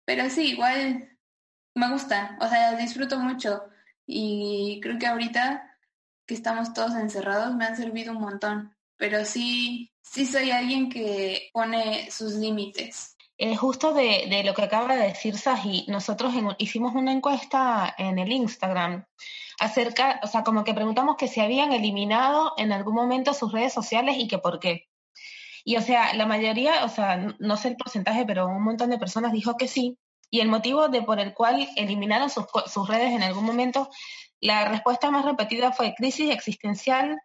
Pero 0.05 0.29
sí, 0.29 0.51
igual 0.51 1.17
me 1.75 1.91
gustan, 1.91 2.37
o 2.41 2.47
sea, 2.47 2.75
disfruto 2.75 3.19
mucho 3.19 3.63
y 4.05 4.79
creo 4.81 4.97
que 4.97 5.07
ahorita 5.07 5.77
que 6.25 6.33
estamos 6.33 6.73
todos 6.73 6.95
encerrados 6.95 7.53
me 7.55 7.65
han 7.65 7.75
servido 7.75 8.13
un 8.13 8.21
montón, 8.21 8.75
pero 8.97 9.25
sí, 9.25 9.91
sí 10.01 10.25
soy 10.25 10.51
alguien 10.51 10.89
que 10.89 11.49
pone 11.53 12.09
sus 12.11 12.33
límites. 12.33 13.15
Eh, 13.37 13.55
justo 13.55 13.93
de, 13.93 14.27
de 14.29 14.43
lo 14.45 14.53
que 14.53 14.63
acaba 14.63 14.95
de 14.95 15.07
decir 15.07 15.37
Saji, 15.37 15.85
nosotros 15.89 16.33
hicimos 16.57 16.95
una 16.95 17.11
encuesta 17.11 17.93
en 17.97 18.17
el 18.17 18.31
Instagram 18.31 19.05
acerca, 19.59 20.21
o 20.23 20.27
sea, 20.27 20.43
como 20.43 20.63
que 20.63 20.73
preguntamos 20.73 21.17
que 21.17 21.27
si 21.27 21.41
habían 21.41 21.73
eliminado 21.73 22.53
en 22.57 22.71
algún 22.71 22.95
momento 22.95 23.33
sus 23.33 23.51
redes 23.51 23.73
sociales 23.73 24.15
y 24.17 24.27
que 24.27 24.37
por 24.37 24.59
qué. 24.59 24.87
Y 25.67 25.77
o 25.77 25.81
sea, 25.81 26.13
la 26.13 26.27
mayoría, 26.27 26.85
o 26.85 26.89
sea, 26.89 27.17
no 27.39 27.57
sé 27.57 27.69
el 27.69 27.75
porcentaje, 27.75 28.23
pero 28.23 28.45
un 28.45 28.63
montón 28.63 28.91
de 28.91 28.99
personas 28.99 29.31
dijo 29.33 29.57
que 29.57 29.67
sí. 29.67 29.97
Y 30.29 30.39
el 30.41 30.47
motivo 30.47 30.89
de 30.89 31.01
por 31.01 31.19
el 31.19 31.33
cual 31.33 31.67
eliminaron 31.75 32.29
sus 32.29 32.87
redes 32.87 33.11
en 33.11 33.23
algún 33.23 33.45
momento, 33.45 33.89
la 34.39 34.65
respuesta 34.65 35.09
más 35.09 35.25
repetida 35.25 35.71
fue 35.71 35.95
crisis 35.95 36.29
existencial. 36.31 37.19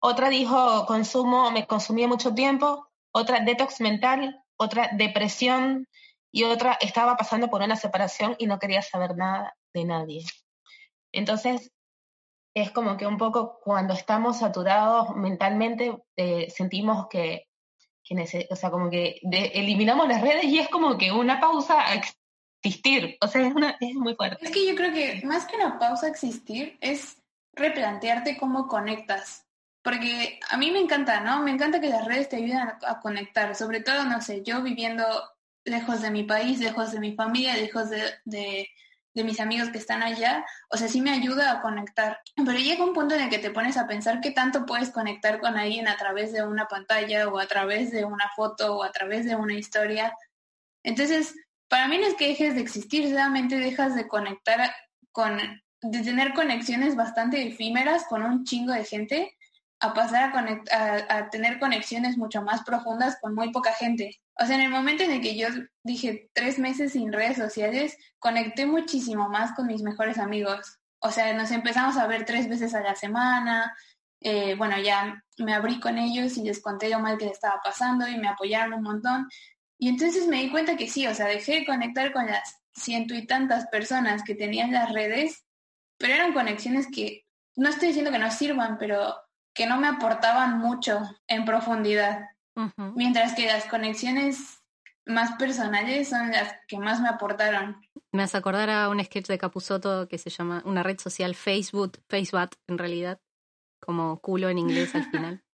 Otra 0.00 0.28
dijo 0.28 0.86
consumo, 0.86 1.52
me 1.52 1.68
consumía 1.68 2.08
mucho 2.08 2.34
tiempo. 2.34 2.88
Otra 3.12 3.40
detox 3.40 3.80
mental. 3.80 4.42
Otra 4.56 4.90
depresión. 4.92 5.86
y 6.32 6.44
otra 6.44 6.78
estaba 6.80 7.16
pasando 7.16 7.48
por 7.48 7.62
una 7.62 7.76
separación 7.76 8.36
y 8.38 8.46
no 8.46 8.58
quería 8.58 8.82
saber 8.82 9.16
nada 9.16 9.56
de 9.72 9.84
nadie. 9.84 10.24
Entonces, 11.12 11.72
es 12.54 12.70
como 12.70 12.96
que 12.96 13.06
un 13.06 13.18
poco 13.18 13.60
cuando 13.62 13.94
estamos 13.94 14.38
saturados 14.38 15.14
mentalmente, 15.16 15.96
eh, 16.16 16.50
sentimos 16.50 17.06
que, 17.08 17.48
que 18.02 18.46
o 18.50 18.56
sea, 18.56 18.70
como 18.70 18.90
que 18.90 19.20
de- 19.22 19.52
eliminamos 19.54 20.08
las 20.08 20.20
redes 20.20 20.44
y 20.44 20.58
es 20.58 20.68
como 20.68 20.98
que 20.98 21.12
una 21.12 21.40
pausa 21.40 21.86
a 21.86 21.94
existir. 21.94 23.16
O 23.20 23.28
sea, 23.28 23.46
es, 23.46 23.54
una, 23.54 23.76
es 23.80 23.94
muy 23.94 24.14
fuerte. 24.14 24.44
Es 24.44 24.50
que 24.50 24.66
yo 24.66 24.74
creo 24.74 24.92
que 24.92 25.24
más 25.24 25.46
que 25.46 25.56
una 25.56 25.78
pausa 25.78 26.06
a 26.06 26.10
existir 26.10 26.76
es 26.80 27.22
replantearte 27.54 28.36
cómo 28.36 28.66
conectas. 28.66 29.46
Porque 29.82 30.38
a 30.50 30.58
mí 30.58 30.70
me 30.70 30.78
encanta, 30.78 31.20
¿no? 31.20 31.42
Me 31.42 31.52
encanta 31.52 31.80
que 31.80 31.88
las 31.88 32.04
redes 32.04 32.28
te 32.28 32.36
ayuden 32.36 32.58
a, 32.58 33.00
conectar. 33.00 33.54
Sobre 33.54 33.80
todo, 33.80 34.04
no 34.04 34.20
sé, 34.20 34.42
yo 34.42 34.60
viviendo 34.62 35.04
lejos 35.64 36.02
de 36.02 36.10
mi 36.10 36.24
país, 36.24 36.58
lejos 36.58 36.92
de 36.92 37.00
mi 37.00 37.14
familia, 37.14 37.56
lejos 37.56 37.88
de, 37.88 38.68
de 39.14 39.24
mis 39.24 39.40
amigos 39.40 39.70
que 39.70 39.78
están 39.78 40.02
allá. 40.02 40.44
O 40.70 40.76
sea, 40.76 40.88
sí 40.88 41.00
me 41.00 41.10
ayuda 41.10 41.50
a 41.50 41.60
conectar. 41.60 42.18
Pero 42.36 42.58
llega 42.58 42.84
un 42.84 42.94
punto 42.94 43.14
en 43.14 43.22
el 43.22 43.30
que 43.30 43.38
te 43.38 43.50
pones 43.50 43.76
a 43.76 43.86
pensar 43.86 44.20
qué 44.20 44.30
tanto 44.30 44.66
puedes 44.66 44.90
conectar 44.90 45.40
con 45.40 45.56
alguien 45.56 45.88
a 45.88 45.96
través 45.96 46.32
de 46.32 46.46
una 46.46 46.66
pantalla 46.66 47.28
o 47.28 47.38
a 47.38 47.46
través 47.46 47.90
de 47.90 48.04
una 48.04 48.30
foto 48.36 48.76
o 48.76 48.82
a 48.84 48.92
través 48.92 49.24
de 49.24 49.36
una 49.36 49.54
historia. 49.54 50.14
Entonces, 50.82 51.34
para 51.68 51.88
mí 51.88 51.98
no 51.98 52.06
es 52.06 52.14
que 52.14 52.28
dejes 52.28 52.54
de 52.54 52.60
existir, 52.60 53.08
solamente 53.08 53.56
dejas 53.56 53.94
de 53.94 54.08
conectar 54.08 54.74
con, 55.12 55.38
de 55.82 56.02
tener 56.02 56.32
conexiones 56.34 56.96
bastante 56.96 57.46
efímeras 57.46 58.04
con 58.08 58.22
un 58.22 58.44
chingo 58.44 58.72
de 58.72 58.84
gente, 58.84 59.36
a 59.82 59.94
pasar 59.94 60.32
a, 60.72 61.16
a 61.16 61.30
tener 61.30 61.58
conexiones 61.58 62.18
mucho 62.18 62.42
más 62.42 62.62
profundas 62.64 63.18
con 63.20 63.34
muy 63.34 63.50
poca 63.50 63.72
gente. 63.72 64.20
O 64.40 64.46
sea, 64.46 64.56
en 64.56 64.62
el 64.62 64.70
momento 64.70 65.02
en 65.02 65.12
el 65.12 65.20
que 65.20 65.36
yo 65.36 65.48
dije 65.84 66.30
tres 66.32 66.58
meses 66.58 66.92
sin 66.92 67.12
redes 67.12 67.36
sociales, 67.36 67.96
conecté 68.18 68.66
muchísimo 68.66 69.28
más 69.28 69.52
con 69.52 69.66
mis 69.66 69.82
mejores 69.82 70.18
amigos. 70.18 70.78
O 71.00 71.10
sea, 71.10 71.34
nos 71.34 71.50
empezamos 71.50 71.96
a 71.98 72.06
ver 72.06 72.24
tres 72.24 72.48
veces 72.48 72.74
a 72.74 72.80
la 72.80 72.94
semana. 72.94 73.74
eh, 74.22 74.54
bueno, 74.56 74.78
ya 74.78 75.22
me 75.38 75.54
abrí 75.54 75.80
con 75.80 75.96
ellos 75.98 76.36
y 76.36 76.42
les 76.42 76.60
conté 76.60 76.90
lo 76.90 77.00
mal 77.00 77.16
que 77.18 77.24
les 77.26 77.34
estaba 77.34 77.60
pasando 77.64 78.06
y 78.06 78.18
me 78.18 78.28
apoyaron 78.28 78.74
un 78.74 78.82
montón. 78.82 79.28
Y 79.78 79.88
entonces 79.88 80.26
me 80.26 80.42
di 80.42 80.50
cuenta 80.50 80.76
que 80.76 80.88
sí, 80.88 81.06
o 81.06 81.14
sea, 81.14 81.26
dejé 81.26 81.60
de 81.60 81.66
conectar 81.66 82.12
con 82.12 82.26
las 82.26 82.60
ciento 82.74 83.14
y 83.14 83.26
tantas 83.26 83.66
personas 83.68 84.22
que 84.22 84.34
tenían 84.34 84.72
las 84.72 84.92
redes, 84.92 85.44
pero 85.98 86.14
eran 86.14 86.32
conexiones 86.32 86.86
que, 86.92 87.24
no 87.56 87.68
estoy 87.68 87.88
diciendo 87.88 88.10
que 88.10 88.18
no 88.18 88.30
sirvan, 88.30 88.78
pero 88.78 89.14
que 89.54 89.66
no 89.66 89.78
me 89.78 89.88
aportaban 89.88 90.58
mucho 90.58 91.00
en 91.26 91.44
profundidad. 91.44 92.26
Mientras 92.94 93.34
que 93.34 93.46
las 93.46 93.66
conexiones 93.66 94.60
más 95.06 95.36
personales 95.36 96.08
son 96.08 96.30
las 96.30 96.54
que 96.66 96.78
más 96.78 97.00
me 97.00 97.08
aportaron. 97.08 97.80
Me 98.12 98.22
hace 98.22 98.36
acordar 98.36 98.70
a 98.70 98.88
un 98.88 99.02
sketch 99.02 99.26
de 99.26 99.38
Capusotto 99.38 100.08
que 100.08 100.18
se 100.18 100.30
llama 100.30 100.62
una 100.64 100.82
red 100.82 100.98
social 100.98 101.34
Facebook, 101.34 101.98
Facebook 102.08 102.50
en 102.68 102.78
realidad, 102.78 103.20
como 103.80 104.20
culo 104.20 104.48
en 104.48 104.58
inglés 104.58 104.94
al 104.94 105.04
final. 105.10 105.42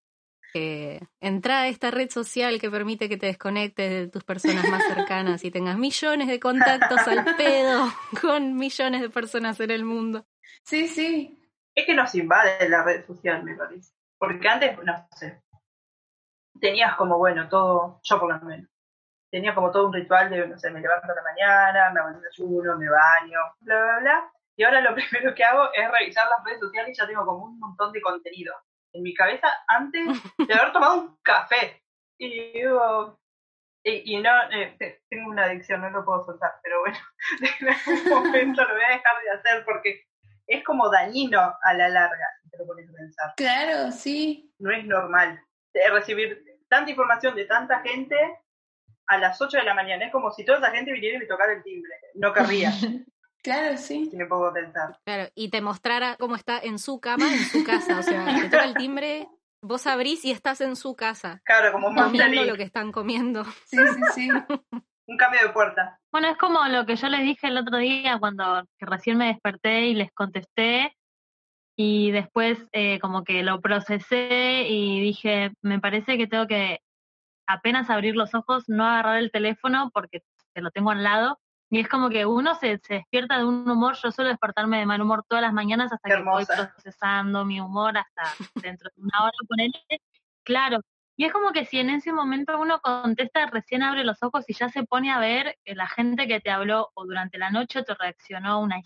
Entra 1.20 1.62
a 1.62 1.68
esta 1.68 1.90
red 1.90 2.10
social 2.10 2.60
que 2.60 2.70
permite 2.70 3.08
que 3.08 3.16
te 3.16 3.26
desconectes 3.26 3.90
de 3.90 4.08
tus 4.08 4.24
personas 4.24 4.68
más 4.68 4.84
cercanas 4.84 5.44
y 5.44 5.50
tengas 5.50 5.76
millones 5.76 6.28
de 6.28 6.40
contactos 6.40 7.06
al 7.06 7.24
pedo 7.36 7.92
con 8.20 8.56
millones 8.56 9.02
de 9.02 9.10
personas 9.10 9.60
en 9.60 9.70
el 9.70 9.84
mundo. 9.84 10.26
Sí, 10.62 10.88
sí. 10.88 11.38
Es 11.74 11.84
que 11.84 11.94
nos 11.94 12.14
invade 12.14 12.68
la 12.68 12.82
red 12.82 13.04
social, 13.04 13.42
me 13.44 13.54
parece. 13.54 13.92
Porque 14.18 14.48
antes, 14.48 14.78
no 14.82 15.08
sé, 15.14 15.42
tenías 16.60 16.96
como, 16.96 17.18
bueno, 17.18 17.48
todo, 17.48 18.00
yo 18.02 18.20
por 18.20 18.32
lo 18.34 18.40
menos, 18.46 18.70
tenía 19.30 19.54
como 19.54 19.70
todo 19.70 19.86
un 19.88 19.92
ritual 19.92 20.30
de, 20.30 20.46
no 20.46 20.58
sé, 20.58 20.70
me 20.70 20.80
levanto 20.80 21.10
a 21.10 21.14
la 21.14 21.22
mañana, 21.22 21.90
me 21.90 22.00
hago 22.00 22.10
el 22.10 22.20
desayuno, 22.20 22.76
me 22.78 22.88
baño, 22.88 23.38
bla, 23.60 23.76
bla, 23.82 23.98
bla. 24.00 24.32
Y 24.56 24.64
ahora 24.64 24.80
lo 24.80 24.94
primero 24.94 25.34
que 25.34 25.44
hago 25.44 25.68
es 25.74 25.90
revisar 25.90 26.26
las 26.28 26.44
redes 26.44 26.60
sociales 26.60 26.90
y 26.96 27.00
ya 27.00 27.06
tengo 27.06 27.24
como 27.26 27.44
un 27.44 27.58
montón 27.58 27.92
de 27.92 28.00
contenido 28.00 28.54
en 28.92 29.02
mi 29.02 29.14
cabeza 29.14 29.48
antes 29.68 30.06
de 30.38 30.54
haber 30.54 30.72
tomado 30.72 30.94
un 30.94 31.18
café. 31.22 31.82
Y 32.18 32.52
digo, 32.52 33.18
y, 33.84 34.16
y 34.16 34.22
no, 34.22 34.30
eh, 34.52 34.74
te- 34.78 35.02
tengo 35.10 35.30
una 35.30 35.44
adicción, 35.44 35.82
no 35.82 35.90
lo 35.90 36.04
puedo 36.04 36.24
soltar, 36.24 36.52
pero 36.62 36.80
bueno, 36.80 36.96
en 37.60 37.68
algún 37.68 38.08
momento 38.24 38.64
lo 38.64 38.74
voy 38.74 38.84
a 38.84 38.88
dejar 38.88 39.22
de 39.22 39.30
hacer 39.32 39.64
porque 39.66 40.02
es 40.46 40.64
como 40.64 40.88
dañino 40.88 41.40
a 41.62 41.74
la 41.74 41.88
larga, 41.88 42.26
si 42.42 42.48
te 42.48 42.58
lo 42.58 42.66
pones 42.66 42.88
a 42.88 42.92
pensar. 42.94 43.34
Claro, 43.36 43.90
sí. 43.92 44.50
No 44.58 44.70
es 44.70 44.84
normal 44.86 45.42
recibir 45.92 46.44
tanta 46.68 46.90
información 46.90 47.34
de 47.34 47.44
tanta 47.44 47.80
gente 47.80 48.16
a 49.06 49.18
las 49.18 49.40
8 49.40 49.58
de 49.58 49.64
la 49.64 49.74
mañana. 49.74 50.06
Es 50.06 50.12
como 50.12 50.32
si 50.32 50.44
toda 50.44 50.58
esa 50.58 50.70
gente 50.70 50.92
viniera 50.92 51.16
y 51.16 51.20
me 51.20 51.26
tocara 51.26 51.52
el 51.52 51.62
timbre. 51.62 51.92
No 52.14 52.32
querría, 52.32 52.72
Claro, 53.42 53.76
sí. 53.76 54.08
si 54.10 54.16
me 54.16 54.24
a 54.24 54.52
pensar. 54.52 54.98
Claro, 55.04 55.30
y 55.36 55.50
te 55.50 55.60
mostrara 55.60 56.16
cómo 56.18 56.34
está 56.34 56.58
en 56.58 56.80
su 56.80 57.00
cama, 57.00 57.32
en 57.32 57.38
su 57.38 57.62
casa. 57.62 58.00
O 58.00 58.02
sea, 58.02 58.24
te 58.24 58.48
toca 58.48 58.64
el 58.64 58.74
timbre, 58.74 59.28
vos 59.62 59.86
abrís 59.86 60.24
y 60.24 60.32
estás 60.32 60.60
en 60.60 60.74
su 60.74 60.96
casa, 60.96 61.40
Claro, 61.44 61.70
como 61.70 61.88
comiendo 61.94 62.24
Monster 62.24 62.46
lo 62.46 62.56
que 62.56 62.64
están 62.64 62.90
comiendo. 62.90 63.44
Sí, 63.44 63.78
sí, 63.78 64.00
sí. 64.14 64.28
un 65.06 65.16
cambio 65.16 65.40
de 65.42 65.50
puerta. 65.50 66.00
Bueno, 66.10 66.28
es 66.28 66.36
como 66.36 66.64
lo 66.66 66.84
que 66.86 66.96
yo 66.96 67.08
les 67.08 67.20
dije 67.20 67.46
el 67.46 67.58
otro 67.58 67.78
día 67.78 68.18
cuando 68.18 68.64
recién 68.80 69.16
me 69.18 69.28
desperté 69.28 69.86
y 69.86 69.94
les 69.94 70.10
contesté 70.12 70.96
y 71.76 72.10
después 72.10 72.58
eh, 72.72 72.98
como 73.00 73.22
que 73.22 73.42
lo 73.42 73.60
procesé 73.60 74.66
y 74.68 75.00
dije, 75.00 75.52
me 75.62 75.78
parece 75.78 76.16
que 76.16 76.26
tengo 76.26 76.46
que 76.46 76.80
apenas 77.46 77.90
abrir 77.90 78.16
los 78.16 78.34
ojos, 78.34 78.64
no 78.68 78.84
agarrar 78.86 79.18
el 79.18 79.30
teléfono 79.30 79.90
porque 79.92 80.22
te 80.54 80.62
lo 80.62 80.70
tengo 80.70 80.90
al 80.90 81.04
lado. 81.04 81.38
Y 81.68 81.80
es 81.80 81.88
como 81.88 82.08
que 82.10 82.24
uno 82.24 82.54
se, 82.54 82.78
se 82.78 82.94
despierta 82.94 83.38
de 83.38 83.44
un 83.44 83.68
humor, 83.68 83.96
yo 84.02 84.10
suelo 84.12 84.30
despertarme 84.30 84.78
de 84.78 84.86
mal 84.86 85.02
humor 85.02 85.24
todas 85.28 85.42
las 85.42 85.52
mañanas 85.52 85.92
hasta 85.92 86.08
Qué 86.08 86.16
que 86.16 86.22
voy 86.22 86.42
hermosa. 86.42 86.72
procesando 86.72 87.44
mi 87.44 87.60
humor 87.60 87.98
hasta 87.98 88.22
dentro 88.62 88.88
de 88.94 89.02
una 89.02 89.24
hora 89.24 89.32
ponele. 89.48 89.84
Claro, 90.44 90.80
y 91.16 91.24
es 91.24 91.32
como 91.32 91.50
que 91.52 91.64
si 91.64 91.78
en 91.78 91.90
ese 91.90 92.12
momento 92.12 92.58
uno 92.58 92.80
contesta, 92.80 93.46
recién 93.46 93.82
abre 93.82 94.04
los 94.04 94.22
ojos 94.22 94.44
y 94.48 94.54
ya 94.54 94.68
se 94.68 94.84
pone 94.84 95.10
a 95.10 95.18
ver 95.18 95.56
que 95.64 95.74
la 95.74 95.88
gente 95.88 96.28
que 96.28 96.40
te 96.40 96.50
habló 96.50 96.90
o 96.94 97.04
durante 97.04 97.36
la 97.38 97.50
noche 97.50 97.82
te 97.82 97.94
reaccionó 97.94 98.60
una 98.60 98.76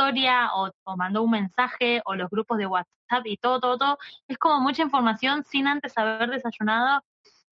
historia 0.00 0.50
o, 0.54 0.70
o 0.84 0.96
mandó 0.96 1.22
un 1.22 1.30
mensaje 1.30 2.02
o 2.04 2.14
los 2.14 2.28
grupos 2.28 2.58
de 2.58 2.66
WhatsApp 2.66 3.24
y 3.24 3.36
todo, 3.38 3.60
todo, 3.60 3.78
todo. 3.78 3.98
Es 4.28 4.36
como 4.36 4.60
mucha 4.60 4.82
información 4.82 5.42
sin 5.44 5.66
antes 5.66 5.96
haber 5.96 6.28
desayunado 6.30 7.02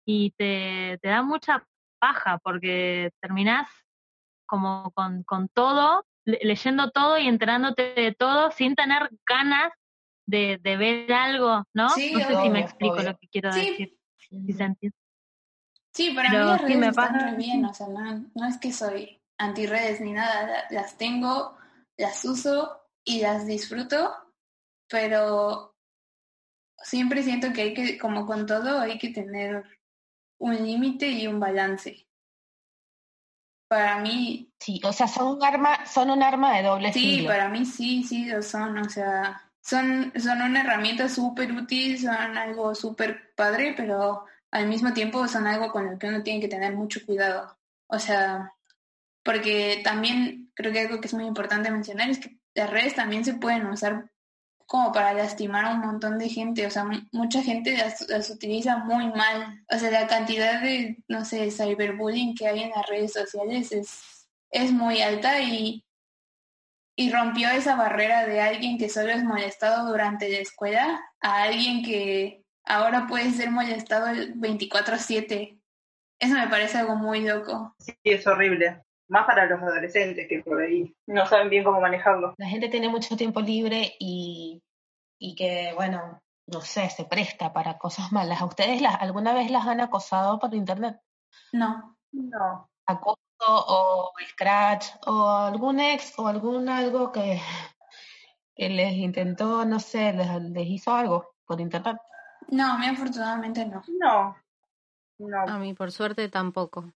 y 0.05 0.31
te, 0.37 0.99
te 1.01 1.09
da 1.09 1.23
mucha 1.23 1.65
paja 1.99 2.37
porque 2.43 3.11
terminás 3.19 3.67
como 4.45 4.91
con, 4.91 5.23
con 5.23 5.49
todo, 5.49 6.05
le- 6.25 6.39
leyendo 6.43 6.91
todo 6.91 7.17
y 7.17 7.27
enterándote 7.27 7.93
de 7.95 8.13
todo 8.13 8.51
sin 8.51 8.75
tener 8.75 9.09
ganas 9.27 9.73
de, 10.27 10.59
de 10.61 10.77
ver 10.77 11.11
algo, 11.13 11.63
¿no? 11.73 11.89
Sí, 11.89 12.11
no 12.13 12.19
sé 12.19 12.35
si 12.35 12.49
me 12.49 12.59
explico 12.59 12.93
obvio. 12.97 13.11
lo 13.11 13.17
que 13.17 13.27
quiero 13.29 13.51
Sí. 13.51 13.59
decir. 13.61 13.97
si 14.17 14.53
se 14.53 14.63
entiende. 14.63 14.95
Sí, 15.93 16.11
para 16.11 16.29
Pero 16.29 16.43
mí 16.43 16.49
las 16.51 16.59
sí 16.59 16.65
redes 16.67 16.77
me 16.79 16.87
están 16.89 17.13
pasa- 17.13 17.25
re 17.31 17.35
bien, 17.37 17.65
o 17.65 17.73
sea, 17.73 17.87
no, 17.87 18.25
no 18.35 18.45
es 18.47 18.57
que 18.59 18.71
soy 18.71 19.19
anti-redes 19.39 20.01
ni 20.01 20.13
nada, 20.13 20.45
la- 20.45 20.65
las 20.69 20.97
tengo, 20.97 21.57
las 21.97 22.23
uso 22.25 22.81
y 23.03 23.21
las 23.21 23.45
disfruto, 23.45 24.13
pero 24.89 25.75
siempre 26.83 27.23
siento 27.23 27.51
que 27.53 27.61
hay 27.61 27.73
que, 27.73 27.97
como 27.97 28.25
con 28.25 28.45
todo, 28.45 28.79
hay 28.79 28.97
que 28.99 29.09
tener 29.09 29.63
un 30.39 30.55
límite 30.55 31.07
y 31.07 31.27
un 31.27 31.39
balance. 31.39 32.07
Para 33.67 33.99
mí, 33.99 34.47
Sí, 34.59 34.81
o 34.83 34.91
sea, 34.91 35.07
son 35.07 35.37
un 35.37 35.43
arma, 35.43 35.85
son 35.85 36.09
un 36.09 36.23
arma 36.23 36.57
de 36.57 36.63
doble 36.63 36.91
sí, 36.91 36.99
filo. 37.17 37.29
para 37.29 37.47
mí 37.49 37.65
sí, 37.65 38.03
sí 38.03 38.25
lo 38.25 38.41
son, 38.41 38.77
o 38.79 38.89
sea, 38.89 39.51
son, 39.61 40.11
son 40.19 40.41
una 40.41 40.61
herramienta 40.61 41.09
súper 41.09 41.51
útil, 41.51 41.99
son 41.99 42.37
algo 42.37 42.73
súper 42.73 43.33
padre, 43.35 43.73
pero 43.77 44.25
al 44.51 44.67
mismo 44.67 44.93
tiempo 44.93 45.27
son 45.27 45.45
algo 45.45 45.71
con 45.71 45.87
el 45.87 45.99
que 45.99 46.07
uno 46.07 46.23
tiene 46.23 46.39
que 46.41 46.47
tener 46.47 46.73
mucho 46.73 47.05
cuidado. 47.05 47.57
O 47.87 47.99
sea, 47.99 48.53
porque 49.27 49.81
también 49.83 50.51
creo 50.55 50.71
que 50.73 50.79
algo 50.79 51.01
que 51.01 51.07
es 51.07 51.13
muy 51.13 51.25
importante 51.25 51.69
mencionar 51.69 52.09
es 52.09 52.19
que 52.19 52.39
las 52.55 52.69
redes 52.71 52.95
también 52.95 53.25
se 53.25 53.33
pueden 53.35 53.67
usar 53.67 54.09
como 54.65 54.93
para 54.93 55.13
lastimar 55.13 55.65
a 55.65 55.71
un 55.73 55.81
montón 55.81 56.17
de 56.17 56.29
gente, 56.29 56.65
o 56.65 56.71
sea, 56.71 56.85
mu- 56.85 57.01
mucha 57.11 57.43
gente 57.43 57.77
las, 57.77 58.07
las 58.09 58.29
utiliza 58.29 58.77
muy 58.77 59.07
mal. 59.09 59.63
O 59.69 59.77
sea, 59.77 59.91
la 59.91 60.07
cantidad 60.07 60.61
de, 60.61 60.97
no 61.09 61.25
sé, 61.25 61.51
cyberbullying 61.51 62.35
que 62.35 62.47
hay 62.47 62.63
en 62.63 62.69
las 62.71 62.87
redes 62.87 63.13
sociales 63.13 63.73
es, 63.73 64.27
es 64.51 64.71
muy 64.71 65.01
alta 65.01 65.41
y, 65.41 65.85
y 66.95 67.11
rompió 67.11 67.49
esa 67.49 67.75
barrera 67.75 68.25
de 68.25 68.41
alguien 68.41 68.77
que 68.77 68.89
solo 68.89 69.11
es 69.11 69.23
molestado 69.23 69.87
durante 69.89 70.29
la 70.29 70.39
escuela 70.39 71.01
a 71.21 71.43
alguien 71.43 71.83
que 71.83 72.43
ahora 72.65 73.07
puede 73.07 73.31
ser 73.31 73.51
molestado 73.51 74.07
el 74.07 74.33
24/7. 74.35 75.59
Eso 76.19 76.33
me 76.33 76.47
parece 76.47 76.79
algo 76.79 76.95
muy 76.95 77.21
loco. 77.21 77.75
Sí, 77.79 77.93
es 78.03 78.25
horrible. 78.25 78.83
Más 79.09 79.25
para 79.25 79.45
los 79.45 79.61
adolescentes 79.61 80.27
que 80.27 80.41
por 80.41 80.61
ahí 80.61 80.93
no 81.07 81.25
saben 81.25 81.49
bien 81.49 81.63
cómo 81.63 81.79
manejarlo. 81.79 82.35
La 82.37 82.47
gente 82.47 82.67
tiene 82.69 82.89
mucho 82.89 83.15
tiempo 83.15 83.39
libre 83.39 83.95
y, 83.99 84.61
y 85.17 85.35
que, 85.35 85.71
bueno, 85.75 86.21
no 86.47 86.61
sé, 86.61 86.89
se 86.89 87.05
presta 87.05 87.53
para 87.53 87.77
cosas 87.77 88.11
malas. 88.11 88.41
¿A 88.41 88.45
ustedes 88.45 88.81
las, 88.81 89.01
alguna 89.01 89.33
vez 89.33 89.49
las 89.49 89.65
han 89.65 89.81
acosado 89.81 90.39
por 90.39 90.53
internet? 90.53 90.99
No. 91.53 91.97
No. 92.11 92.69
Acoso 92.85 93.17
o 93.39 94.11
Scratch 94.29 94.87
o 95.05 95.29
algún 95.29 95.79
ex 95.79 96.17
o 96.17 96.27
algún 96.27 96.67
algo 96.69 97.11
que, 97.11 97.41
que 98.55 98.69
les 98.69 98.93
intentó, 98.93 99.65
no 99.65 99.79
sé, 99.79 100.13
les, 100.13 100.41
les 100.41 100.67
hizo 100.67 100.93
algo 100.93 101.33
por 101.45 101.61
internet. 101.61 101.97
No, 102.49 102.73
a 102.73 102.77
mí 102.77 102.87
afortunadamente 102.87 103.65
no. 103.65 103.81
No. 103.99 104.37
No. 105.19 105.41
A 105.47 105.57
mí, 105.57 105.73
por 105.73 105.91
suerte, 105.91 106.29
tampoco. 106.29 106.93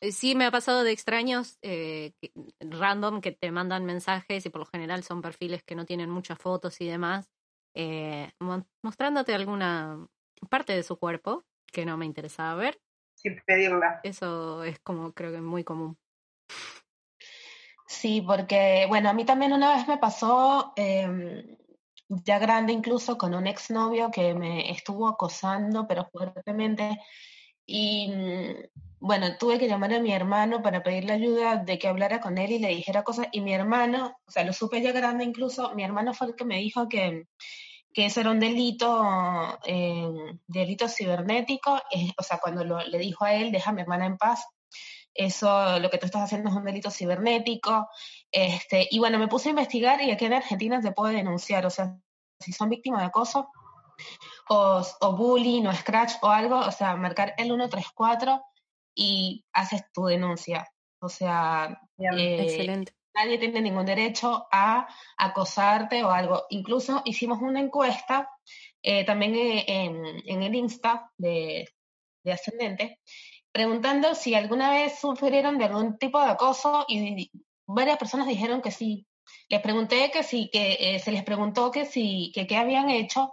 Eh, 0.00 0.12
Sí, 0.12 0.34
me 0.34 0.44
ha 0.46 0.50
pasado 0.50 0.84
de 0.84 0.92
extraños 0.92 1.58
eh, 1.62 2.12
que- 2.20 2.32
random 2.60 3.20
que 3.20 3.32
te 3.32 3.50
mandan 3.50 3.84
mensajes 3.84 4.46
y 4.46 4.50
por 4.50 4.60
lo 4.60 4.66
general 4.66 5.02
son 5.02 5.22
perfiles 5.22 5.62
que 5.64 5.74
no 5.74 5.84
tienen 5.86 6.10
muchas 6.10 6.38
fotos 6.38 6.80
y 6.80 6.86
demás, 6.86 7.30
eh, 7.74 8.30
mo- 8.38 8.66
mostrándote 8.82 9.34
alguna 9.34 10.06
parte 10.50 10.72
de 10.72 10.82
su 10.82 10.98
cuerpo 10.98 11.44
que 11.72 11.84
no 11.84 11.96
me 11.96 12.06
interesaba 12.06 12.54
ver. 12.54 12.80
Sin 13.14 13.40
pedirla. 13.44 14.00
Eso 14.04 14.62
es 14.62 14.78
como 14.80 15.12
creo 15.12 15.32
que 15.32 15.40
muy 15.40 15.64
común. 15.64 15.98
Sí, 17.86 18.20
porque, 18.20 18.84
bueno, 18.88 19.08
a 19.08 19.12
mí 19.14 19.24
también 19.24 19.52
una 19.52 19.74
vez 19.74 19.88
me 19.88 19.96
pasó, 19.98 20.72
em, 20.76 21.56
ya 22.08 22.38
grande 22.38 22.72
incluso, 22.72 23.16
con 23.18 23.34
un 23.34 23.46
exnovio 23.46 24.10
que 24.10 24.34
me 24.34 24.70
estuvo 24.70 25.08
acosando, 25.08 25.86
pero 25.88 26.04
fuertemente. 26.12 27.00
Y 27.70 28.08
mm, 28.08 28.54
bueno, 29.00 29.36
tuve 29.38 29.58
que 29.58 29.68
llamar 29.68 29.92
a 29.92 30.00
mi 30.00 30.12
hermano 30.12 30.62
para 30.62 30.82
pedirle 30.82 31.12
ayuda 31.12 31.56
de 31.56 31.78
que 31.78 31.86
hablara 31.86 32.18
con 32.20 32.38
él 32.38 32.50
y 32.52 32.58
le 32.58 32.68
dijera 32.68 33.04
cosas. 33.04 33.28
Y 33.30 33.42
mi 33.42 33.52
hermano, 33.52 34.16
o 34.26 34.30
sea, 34.30 34.42
lo 34.44 34.54
supe 34.54 34.80
ya 34.80 34.92
grande 34.92 35.24
incluso, 35.24 35.74
mi 35.74 35.84
hermano 35.84 36.14
fue 36.14 36.28
el 36.28 36.34
que 36.34 36.46
me 36.46 36.56
dijo 36.58 36.88
que, 36.88 37.26
que 37.92 38.06
eso 38.06 38.20
era 38.20 38.30
un 38.30 38.40
delito, 38.40 39.58
eh, 39.66 40.08
delito 40.46 40.88
cibernético. 40.88 41.76
eh, 41.92 42.10
o 42.18 42.22
sea, 42.22 42.38
cuando 42.38 42.64
lo- 42.64 42.80
le 42.86 42.98
dijo 42.98 43.24
a 43.26 43.34
él, 43.34 43.52
deja 43.52 43.70
a 43.70 43.74
mi 43.74 43.82
hermana 43.82 44.06
en 44.06 44.16
paz, 44.16 44.46
eso, 45.14 45.78
lo 45.80 45.90
que 45.90 45.98
tú 45.98 46.06
estás 46.06 46.22
haciendo 46.22 46.48
es 46.48 46.56
un 46.56 46.64
delito 46.64 46.90
cibernético. 46.90 47.88
Este, 48.32 48.88
y 48.90 48.98
bueno, 48.98 49.18
me 49.18 49.28
puse 49.28 49.48
a 49.48 49.50
investigar 49.50 50.00
y 50.02 50.10
aquí 50.10 50.24
en 50.24 50.32
Argentina 50.34 50.80
se 50.80 50.92
puede 50.92 51.16
denunciar, 51.16 51.66
o 51.66 51.70
sea, 51.70 51.98
si 52.40 52.52
son 52.52 52.70
víctimas 52.70 53.00
de 53.00 53.06
acoso 53.08 53.50
o, 54.48 54.82
o 55.00 55.16
bullying 55.16 55.66
o 55.66 55.72
scratch 55.72 56.14
o 56.22 56.28
algo, 56.28 56.58
o 56.58 56.70
sea, 56.72 56.96
marcar 56.96 57.34
el 57.36 57.46
134 57.46 58.42
y 58.94 59.44
haces 59.52 59.82
tu 59.92 60.06
denuncia. 60.06 60.68
O 61.00 61.08
sea, 61.08 61.80
eh, 61.98 62.42
Excelente. 62.42 62.92
nadie 63.14 63.38
tiene 63.38 63.60
ningún 63.60 63.86
derecho 63.86 64.46
a 64.50 64.88
acosarte 65.16 66.02
o 66.02 66.10
algo. 66.10 66.44
Incluso 66.50 67.02
hicimos 67.04 67.40
una 67.40 67.60
encuesta 67.60 68.28
eh, 68.82 69.04
también 69.04 69.34
eh, 69.34 69.64
en, 69.66 70.04
en 70.24 70.42
el 70.42 70.54
Insta 70.54 71.10
de, 71.16 71.68
de 72.24 72.32
Ascendente, 72.32 73.00
preguntando 73.52 74.14
si 74.14 74.34
alguna 74.34 74.70
vez 74.70 74.98
sufrieron 74.98 75.58
de 75.58 75.64
algún 75.64 75.98
tipo 75.98 76.20
de 76.20 76.30
acoso 76.30 76.84
y 76.88 77.30
varias 77.66 77.98
personas 77.98 78.26
dijeron 78.26 78.62
que 78.62 78.70
sí. 78.70 79.06
Les 79.48 79.60
pregunté 79.60 80.10
que 80.10 80.22
sí, 80.22 80.48
que 80.52 80.76
eh, 80.80 80.98
se 81.00 81.12
les 81.12 81.22
preguntó 81.22 81.70
que 81.70 81.84
sí, 81.84 82.32
que 82.34 82.46
qué 82.46 82.56
habían 82.56 82.88
hecho 82.88 83.30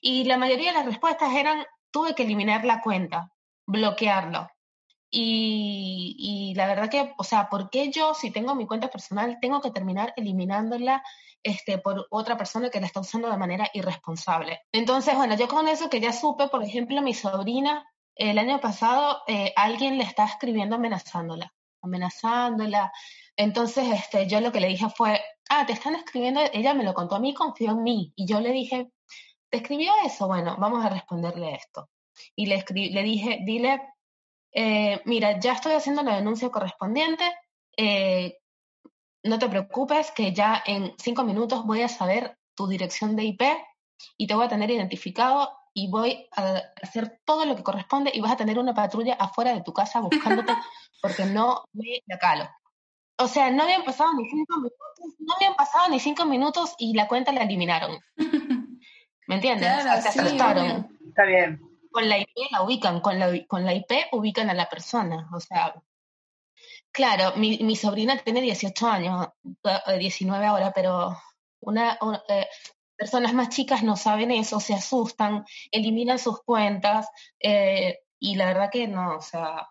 y 0.00 0.24
la 0.24 0.36
mayoría 0.36 0.72
de 0.72 0.78
las 0.78 0.86
respuestas 0.86 1.32
eran 1.34 1.64
tuve 1.90 2.14
que 2.14 2.24
eliminar 2.24 2.64
la 2.64 2.80
cuenta, 2.80 3.32
bloquearlo. 3.66 4.48
Y, 5.10 6.52
la 6.54 6.66
verdad 6.66 6.90
que, 6.90 7.14
o 7.16 7.24
sea, 7.24 7.48
¿por 7.48 7.70
qué 7.70 7.90
yo, 7.90 8.12
si 8.14 8.30
tengo 8.30 8.54
mi 8.54 8.66
cuenta 8.66 8.88
personal, 8.88 9.38
tengo 9.40 9.60
que 9.60 9.70
terminar 9.70 10.12
eliminándola 10.16 11.02
este, 11.42 11.78
por 11.78 12.06
otra 12.10 12.36
persona 12.36 12.68
que 12.68 12.80
la 12.80 12.86
está 12.86 13.00
usando 13.00 13.30
de 13.30 13.38
manera 13.38 13.70
irresponsable? 13.72 14.60
Entonces, 14.72 15.14
bueno, 15.16 15.34
yo 15.36 15.48
con 15.48 15.66
eso 15.66 15.88
que 15.88 16.00
ya 16.00 16.12
supe, 16.12 16.48
por 16.48 16.62
ejemplo, 16.62 17.00
mi 17.00 17.14
sobrina, 17.14 17.86
el 18.14 18.38
año 18.38 18.60
pasado, 18.60 19.22
eh, 19.26 19.52
alguien 19.56 19.96
le 19.96 20.04
está 20.04 20.26
escribiendo 20.26 20.76
amenazándola, 20.76 21.54
amenazándola. 21.80 22.92
Entonces, 23.36 23.88
este, 23.90 24.26
yo 24.26 24.40
lo 24.40 24.52
que 24.52 24.60
le 24.60 24.68
dije 24.68 24.88
fue, 24.90 25.22
ah, 25.48 25.64
te 25.64 25.72
están 25.72 25.94
escribiendo, 25.94 26.40
ella 26.52 26.74
me 26.74 26.84
lo 26.84 26.92
contó 26.92 27.16
a 27.16 27.20
mí, 27.20 27.32
confió 27.32 27.70
en 27.70 27.82
mí. 27.82 28.12
Y 28.14 28.26
yo 28.26 28.40
le 28.40 28.52
dije, 28.52 28.90
¿te 29.50 29.58
escribió 29.58 29.92
eso? 30.04 30.26
Bueno, 30.26 30.56
vamos 30.58 30.84
a 30.84 30.88
responderle 30.88 31.54
esto. 31.54 31.88
Y 32.34 32.46
le, 32.46 32.64
le 32.70 33.02
dije, 33.02 33.38
dile, 33.44 33.80
eh, 34.52 35.00
mira, 35.04 35.38
ya 35.38 35.52
estoy 35.52 35.72
haciendo 35.72 36.02
la 36.02 36.16
denuncia 36.16 36.50
correspondiente, 36.50 37.24
eh, 37.76 38.38
no 39.22 39.38
te 39.38 39.48
preocupes 39.48 40.10
que 40.10 40.32
ya 40.32 40.62
en 40.64 40.94
cinco 40.98 41.24
minutos 41.24 41.64
voy 41.64 41.82
a 41.82 41.88
saber 41.88 42.38
tu 42.54 42.66
dirección 42.66 43.16
de 43.16 43.24
IP 43.24 43.42
y 44.16 44.26
te 44.26 44.34
voy 44.34 44.46
a 44.46 44.48
tener 44.48 44.70
identificado 44.70 45.50
y 45.74 45.88
voy 45.90 46.28
a 46.36 46.62
hacer 46.82 47.20
todo 47.24 47.44
lo 47.44 47.54
que 47.54 47.62
corresponde 47.62 48.10
y 48.12 48.20
vas 48.20 48.32
a 48.32 48.36
tener 48.36 48.58
una 48.58 48.74
patrulla 48.74 49.14
afuera 49.14 49.54
de 49.54 49.62
tu 49.62 49.72
casa 49.72 50.00
buscándote 50.00 50.52
porque 51.02 51.24
no 51.24 51.64
me 51.72 52.02
la 52.06 52.18
calo. 52.18 52.48
O 53.20 53.26
sea, 53.26 53.50
no 53.50 53.64
habían 53.64 53.84
pasado 53.84 54.10
ni 54.14 54.28
cinco 54.28 54.56
minutos, 54.56 55.16
no 55.18 55.34
habían 55.34 55.54
pasado 55.54 55.88
ni 55.88 56.00
cinco 56.00 56.24
minutos 56.24 56.74
y 56.78 56.94
la 56.94 57.08
cuenta 57.08 57.32
la 57.32 57.42
eliminaron. 57.42 57.98
¿Me 59.28 59.36
entiendes? 59.36 59.68
Claro, 59.68 60.02
se 60.02 60.10
sí. 60.12 60.18
Está 61.08 61.24
bien. 61.24 61.60
con 61.92 62.08
la 62.08 62.18
IP 62.18 62.28
la 62.50 62.62
ubican, 62.62 63.00
con 63.00 63.18
la, 63.18 63.28
con 63.46 63.64
la 63.64 63.74
IP 63.74 63.90
ubican 64.12 64.50
a 64.50 64.54
la 64.54 64.68
persona, 64.68 65.28
o 65.32 65.38
sea, 65.40 65.74
claro, 66.90 67.36
mi, 67.36 67.58
mi 67.58 67.76
sobrina 67.76 68.16
tiene 68.18 68.40
18 68.40 68.88
años, 68.88 69.28
eh, 69.64 69.98
19 69.98 70.46
ahora, 70.46 70.72
pero 70.72 71.16
una, 71.60 71.98
una- 72.00 72.22
eh, 72.28 72.46
personas 72.96 73.32
más 73.34 73.50
chicas 73.50 73.82
no 73.82 73.96
saben 73.96 74.30
eso, 74.30 74.60
se 74.60 74.74
asustan, 74.74 75.44
eliminan 75.70 76.18
sus 76.18 76.42
cuentas, 76.42 77.08
eh, 77.38 78.00
y 78.18 78.34
la 78.36 78.46
verdad 78.46 78.70
que 78.72 78.88
no, 78.88 79.16
o 79.16 79.20
sea, 79.20 79.68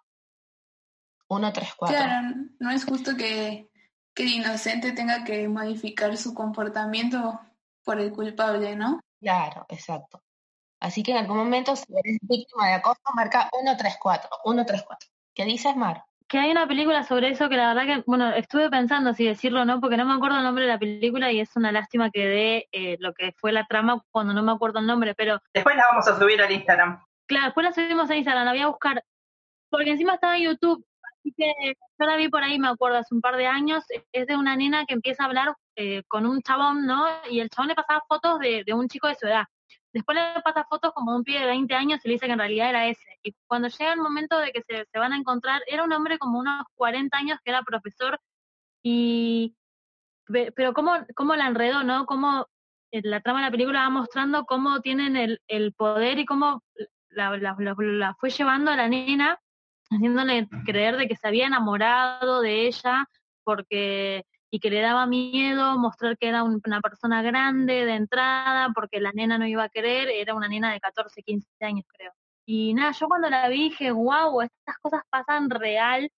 1, 1.30 1.52
3, 1.54 1.70
4. 1.76 1.98
Claro, 1.98 2.36
no 2.60 2.72
es 2.72 2.86
justo 2.86 3.16
que, 3.18 3.70
que 4.14 4.24
el 4.24 4.30
inocente 4.30 4.92
tenga 4.94 5.24
que 5.24 5.48
modificar 5.50 6.16
su 6.16 6.34
comportamiento 6.34 7.40
por 7.84 8.00
el 8.00 8.12
culpable, 8.12 8.76
¿no? 8.76 9.02
Claro, 9.22 9.66
exacto. 9.70 10.22
Así 10.80 11.02
que 11.02 11.12
en 11.12 11.18
algún 11.18 11.38
momento, 11.38 11.76
si 11.76 11.86
eres 11.92 12.18
víctima 12.22 12.68
de 12.68 12.74
acoso, 12.76 13.02
marca 13.16 13.50
134, 13.52 14.30
134. 14.44 15.10
¿Qué 15.34 15.46
dices, 15.46 15.76
Mar? 15.76 16.04
Que 16.28 16.40
hay 16.40 16.52
una 16.52 16.68
película 16.68 17.04
sobre 17.04 17.30
eso 17.30 17.48
que 17.50 17.56
la 17.56 17.74
verdad 17.74 17.86
que, 17.96 18.04
bueno, 18.06 18.30
estuve 18.32 18.70
pensando 18.70 19.14
si 19.14 19.26
decirlo 19.26 19.62
o 19.62 19.66
no, 19.66 19.80
porque 19.80 19.98
no 19.98 20.06
me 20.06 20.14
acuerdo 20.14 20.38
el 20.38 20.44
nombre 20.44 20.66
de 20.66 20.72
la 20.72 20.78
película 20.78 21.32
y 21.32 21.40
es 21.40 21.56
una 21.56 21.72
lástima 21.72 22.12
que 22.12 22.28
dé 22.28 22.68
eh, 22.74 22.98
lo 23.00 23.14
que 23.14 23.34
fue 23.38 23.52
la 23.54 23.66
trama 23.66 24.04
cuando 24.12 24.34
no 24.34 24.44
me 24.44 24.52
acuerdo 24.52 24.80
el 24.80 24.88
nombre, 24.88 25.16
pero 25.16 25.40
Después 25.54 25.76
la 25.76 25.86
vamos 25.90 26.08
a 26.08 26.20
subir 26.20 26.42
al 26.42 26.52
Instagram. 26.52 27.02
claro, 27.28 27.46
después 27.46 27.66
la 27.66 27.72
subimos 27.74 28.10
a 28.10 28.16
Instagram, 28.16 28.46
la 28.46 28.52
voy 28.52 28.62
a 28.62 28.68
buscar, 28.68 29.04
porque 29.70 29.92
encima 29.92 30.16
estaba 30.16 30.38
en 30.38 30.44
YouTube, 30.44 30.86
así 31.28 31.34
que 31.38 31.74
yo 32.00 32.06
la 32.06 32.16
vi 32.16 32.30
por 32.30 32.44
ahí, 32.44 32.60
me 32.60 32.68
acuerdo, 32.70 32.98
hace 32.98 33.14
un 33.14 33.22
par 33.22 33.36
de 33.38 33.48
años, 33.48 33.84
es 34.12 34.28
de 34.28 34.36
una 34.38 34.56
nena 34.56 34.86
que 34.86 34.94
empieza 34.94 35.24
a 35.24 35.28
hablar 35.28 35.56
eh, 35.76 36.04
con 36.08 36.26
un 36.26 36.42
chabón, 36.42 36.86
¿no? 36.86 37.06
Y 37.30 37.40
el 37.40 37.50
chabón 37.50 37.70
le 37.70 37.76
pasaba 37.76 38.04
fotos 38.08 38.40
de, 38.40 38.64
de 38.66 38.74
un 38.74 38.88
chico 38.88 39.08
de 39.08 39.16
su 39.16 39.28
edad. 39.28 39.46
Después 39.94 40.16
le 40.18 40.42
pasa 40.42 40.66
fotos 40.70 40.92
como 40.94 41.16
un 41.16 41.24
pibe 41.24 41.40
de 41.40 41.46
20 41.48 41.74
años 41.74 42.00
y 42.04 42.08
le 42.08 42.14
dice 42.16 42.28
que 42.28 42.34
en 42.34 42.40
realidad 42.40 42.70
era 42.70 42.88
ese. 42.88 43.18
Y 43.24 43.34
cuando 43.48 43.68
llega 43.68 43.94
el 43.94 44.00
momento 44.02 44.38
de 44.38 44.52
que 44.52 44.62
se, 44.62 44.86
se 44.92 45.00
van 45.00 45.14
a 45.14 45.18
encontrar, 45.18 45.62
era 45.68 45.84
un 45.84 45.92
hombre 45.94 46.18
como 46.20 46.40
unos 46.40 46.66
40 46.76 47.18
años 47.18 47.40
que 47.44 47.52
era 47.52 47.64
profesor 47.64 48.20
y... 48.84 49.56
pe- 50.28 50.52
Pero 50.56 50.74
cómo, 50.74 50.94
cómo 51.16 51.36
la 51.36 51.48
enredó, 51.48 51.84
¿no? 51.84 52.06
Cómo 52.06 52.48
eh, 52.92 53.02
la 53.04 53.22
trama 53.22 53.40
de 53.40 53.46
la 53.46 53.52
película 53.52 53.82
va 53.82 53.90
mostrando 53.90 54.46
cómo 54.46 54.82
tienen 54.82 55.16
el, 55.18 55.42
el 55.48 55.74
poder 55.74 56.20
y 56.20 56.26
cómo 56.26 56.64
la, 57.10 57.36
la- 57.38 57.56
la 57.78 58.16
fue 58.20 58.30
llevando 58.30 58.72
a 58.72 58.76
la 58.76 58.88
nena, 58.88 59.40
haciéndole 59.90 60.48
creer 60.66 60.98
de 60.98 61.08
que 61.08 61.16
se 61.16 61.28
había 61.28 61.48
enamorado 61.48 62.42
de 62.42 62.68
ella 62.68 63.06
porque 63.44 64.24
y 64.50 64.60
que 64.60 64.70
le 64.70 64.80
daba 64.82 65.06
miedo 65.08 65.78
mostrar 65.78 66.18
que 66.18 66.30
era 66.30 66.44
un- 66.44 66.62
una 66.66 66.80
persona 66.82 67.22
grande 67.22 67.86
de 67.86 67.96
entrada 67.96 68.70
porque 68.74 69.02
la 69.02 69.12
nena 69.12 69.38
no 69.38 69.46
iba 69.48 69.64
a 69.64 69.70
querer, 69.70 70.10
era 70.10 70.36
una 70.36 70.48
nena 70.48 70.72
de 70.72 70.80
14, 70.80 71.22
15 71.22 71.48
años 71.62 71.86
creo. 71.88 72.12
Y 72.46 72.74
nada, 72.74 72.92
yo 72.94 73.08
cuando 73.08 73.30
la 73.30 73.50
vi 73.50 73.70
dije, 73.70 73.92
wow, 73.92 74.42
estas 74.42 74.78
cosas 74.82 75.02
pasan 75.10 75.50
real. 75.50 76.10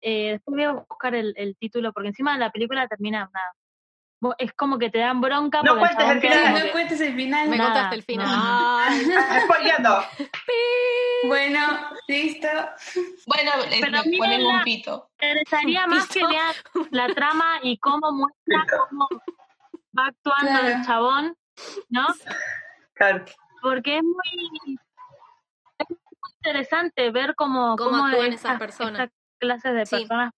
Eh, 0.00 0.32
después 0.32 0.54
voy 0.54 0.62
a 0.64 0.72
buscar 0.88 1.14
el, 1.16 1.34
el 1.36 1.56
título 1.56 1.92
porque 1.92 2.08
encima 2.10 2.38
la 2.38 2.50
película 2.52 2.86
termina 2.86 3.28
nada. 3.32 3.52
Es 4.38 4.52
como 4.54 4.78
que 4.78 4.90
te 4.90 4.98
dan 4.98 5.20
bronca 5.20 5.62
No 5.62 5.74
el 5.74 5.78
cuentes 5.78 6.08
el 6.10 6.20
final. 6.20 6.54
no 6.66 6.72
cuentes 6.72 7.00
el 7.00 7.14
final. 7.14 7.48
Me 7.48 7.56
Nada, 7.56 7.72
contaste 7.72 7.96
el 7.96 8.02
final. 8.02 8.26
no. 9.82 9.98
Bueno, 11.24 11.60
listo. 12.06 12.48
Bueno, 13.26 13.50
les, 13.70 13.80
Pero 13.80 14.02
les 14.04 14.18
ponen 14.18 14.46
un 14.46 14.62
pito. 14.62 15.10
Me 15.20 15.28
interesaría 15.30 15.86
más 15.86 16.06
que 16.08 16.24
vean 16.26 16.54
la 16.92 17.08
trama 17.08 17.58
y 17.62 17.76
cómo 17.78 18.12
muestra 18.12 18.64
cómo 18.88 19.08
va 19.98 20.06
actuando 20.06 20.50
Claro. 20.60 20.68
el 20.68 20.86
chabón, 20.86 21.36
¿no? 21.88 22.06
Claro. 22.94 23.24
Porque 23.62 23.96
es 23.98 24.02
muy, 24.04 24.78
es 25.78 25.86
muy 25.90 25.98
interesante 26.36 27.10
ver 27.10 27.34
cómo, 27.34 27.74
Cómo 27.76 28.06
actúan 28.06 28.32
estas- 28.32 28.52
esas 28.52 28.58
personas. 28.60 29.10
clases 29.40 29.74
de 29.74 29.86
Sí. 29.86 29.96
personas, 29.96 30.32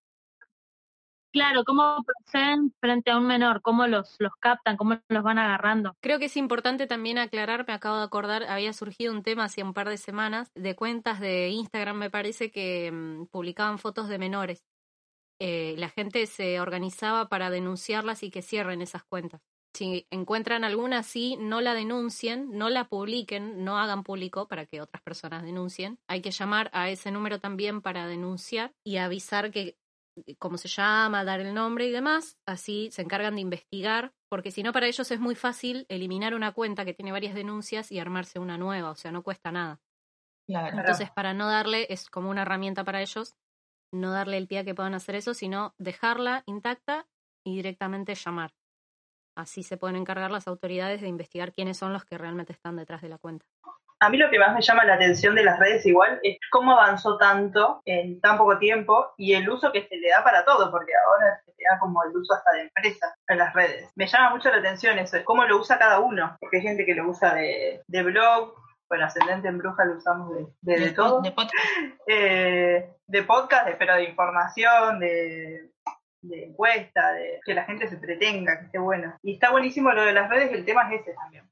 claro, 1.32 1.64
cómo 1.64 2.02
proceden 2.04 2.72
frente 2.80 3.10
a 3.10 3.18
un 3.18 3.26
menor, 3.26 3.62
cómo 3.62 3.86
los, 3.86 4.16
los 4.18 4.32
captan, 4.40 4.76
cómo 4.76 5.00
los 5.08 5.22
van 5.22 5.38
agarrando. 5.38 5.96
Creo 6.02 6.18
que 6.18 6.26
es 6.26 6.36
importante 6.38 6.86
también 6.86 7.18
aclarar, 7.18 7.66
me 7.68 7.74
acabo 7.74 7.98
de 7.98 8.04
acordar, 8.04 8.44
había 8.44 8.72
surgido 8.72 9.12
un 9.12 9.22
tema 9.22 9.44
hace 9.44 9.62
un 9.62 9.74
par 9.74 9.88
de 9.90 9.98
semanas 9.98 10.50
de 10.54 10.74
cuentas 10.74 11.20
de 11.20 11.50
Instagram, 11.50 11.96
me 11.98 12.10
parece 12.10 12.50
que 12.50 12.90
mm, 12.90 13.26
publicaban 13.26 13.78
fotos 13.78 14.08
de 14.08 14.18
menores. 14.18 14.64
eh, 15.40 15.74
la 15.78 15.90
gente 15.90 16.26
se 16.26 16.60
organizaba 16.60 17.28
para 17.28 17.50
denunciarlas 17.50 18.22
y 18.24 18.30
que 18.30 18.42
cierren 18.42 18.82
esas 18.82 19.04
cuentas. 19.04 19.42
Si 19.74 20.06
encuentran 20.10 20.64
alguna 20.64 21.00
así, 21.00 21.36
no 21.38 21.60
la 21.60 21.74
denuncien, 21.74 22.50
no 22.58 22.70
la 22.70 22.88
publiquen, 22.88 23.64
no 23.64 23.78
hagan 23.78 24.04
público 24.04 24.48
para 24.48 24.66
que 24.66 24.80
otras 24.82 25.02
personas 25.02 25.44
denuncien. 25.44 25.98
Hay 26.08 26.22
que 26.22 26.32
llamar 26.32 26.70
a 26.74 26.90
ese 26.90 27.10
número 27.12 27.40
también 27.40 27.82
para 27.82 28.06
denunciar 28.08 28.74
y 28.84 28.98
avisar 28.98 29.50
que 29.52 29.76
cómo 30.38 30.58
se 30.58 30.68
llama, 30.68 31.24
dar 31.24 31.40
el 31.40 31.54
nombre 31.54 31.86
y 31.86 31.90
demás. 31.90 32.38
Así 32.46 32.90
se 32.92 33.02
encargan 33.02 33.34
de 33.34 33.40
investigar, 33.40 34.12
porque 34.28 34.50
si 34.50 34.62
no 34.62 34.72
para 34.72 34.86
ellos 34.86 35.10
es 35.10 35.20
muy 35.20 35.34
fácil 35.34 35.86
eliminar 35.88 36.34
una 36.34 36.52
cuenta 36.52 36.84
que 36.84 36.94
tiene 36.94 37.12
varias 37.12 37.34
denuncias 37.34 37.90
y 37.92 37.98
armarse 37.98 38.38
una 38.38 38.58
nueva, 38.58 38.90
o 38.90 38.96
sea, 38.96 39.12
no 39.12 39.22
cuesta 39.22 39.50
nada. 39.52 39.80
Claro. 40.46 40.76
Entonces, 40.78 41.10
para 41.10 41.34
no 41.34 41.48
darle, 41.48 41.86
es 41.90 42.10
como 42.10 42.30
una 42.30 42.42
herramienta 42.42 42.84
para 42.84 43.02
ellos, 43.02 43.36
no 43.92 44.12
darle 44.12 44.36
el 44.38 44.46
pie 44.46 44.60
a 44.60 44.64
que 44.64 44.74
puedan 44.74 44.94
hacer 44.94 45.14
eso, 45.14 45.34
sino 45.34 45.74
dejarla 45.78 46.42
intacta 46.46 47.08
y 47.44 47.56
directamente 47.56 48.14
llamar. 48.14 48.54
Así 49.36 49.62
se 49.62 49.76
pueden 49.76 49.96
encargar 49.96 50.30
las 50.30 50.48
autoridades 50.48 51.00
de 51.00 51.08
investigar 51.08 51.52
quiénes 51.52 51.78
son 51.78 51.92
los 51.92 52.04
que 52.04 52.18
realmente 52.18 52.52
están 52.52 52.76
detrás 52.76 53.02
de 53.02 53.08
la 53.08 53.18
cuenta. 53.18 53.46
A 54.02 54.08
mí 54.08 54.16
lo 54.16 54.30
que 54.30 54.38
más 54.38 54.54
me 54.54 54.62
llama 54.62 54.84
la 54.84 54.94
atención 54.94 55.34
de 55.34 55.44
las 55.44 55.58
redes 55.58 55.84
igual 55.84 56.18
es 56.22 56.38
cómo 56.50 56.72
avanzó 56.72 57.18
tanto 57.18 57.82
en 57.84 58.18
tan 58.20 58.38
poco 58.38 58.58
tiempo 58.58 59.12
y 59.18 59.34
el 59.34 59.48
uso 59.48 59.70
que 59.72 59.86
se 59.86 59.96
le 59.98 60.08
da 60.08 60.24
para 60.24 60.42
todo, 60.44 60.70
porque 60.70 60.92
ahora 61.06 61.38
se 61.44 61.50
le 61.50 61.64
da 61.70 61.78
como 61.78 62.02
el 62.04 62.16
uso 62.16 62.32
hasta 62.32 62.50
de 62.52 62.62
empresas 62.62 63.14
en 63.28 63.38
las 63.38 63.52
redes. 63.52 63.90
Me 63.96 64.06
llama 64.06 64.30
mucho 64.30 64.50
la 64.50 64.56
atención 64.56 64.98
eso, 64.98 65.18
cómo 65.24 65.44
lo 65.44 65.58
usa 65.58 65.78
cada 65.78 66.00
uno, 66.00 66.34
porque 66.40 66.56
hay 66.56 66.62
gente 66.62 66.86
que 66.86 66.94
lo 66.94 67.08
usa 67.10 67.34
de, 67.34 67.82
de 67.86 68.02
blog, 68.02 68.54
bueno, 68.88 69.04
Ascendente 69.04 69.48
en 69.48 69.58
Bruja 69.58 69.84
lo 69.84 69.98
usamos 69.98 70.34
de, 70.34 70.46
de, 70.62 70.80
de 70.80 70.92
todo, 70.92 71.20
De 71.20 71.30
podcast. 71.30 71.54
eh, 72.08 72.90
de 73.06 73.22
podcast, 73.22 73.68
pero 73.78 73.94
de 73.96 74.04
información, 74.04 74.98
de, 74.98 75.70
de 76.22 76.44
encuesta, 76.46 77.12
de 77.12 77.40
que 77.44 77.54
la 77.54 77.64
gente 77.64 77.86
se 77.86 77.94
entretenga, 77.96 78.58
que 78.58 78.64
esté 78.66 78.78
bueno. 78.78 79.14
Y 79.22 79.34
está 79.34 79.50
buenísimo 79.50 79.92
lo 79.92 80.04
de 80.04 80.12
las 80.12 80.28
redes, 80.28 80.52
el 80.52 80.64
tema 80.64 80.92
es 80.92 81.02
ese 81.02 81.14
también. 81.14 81.48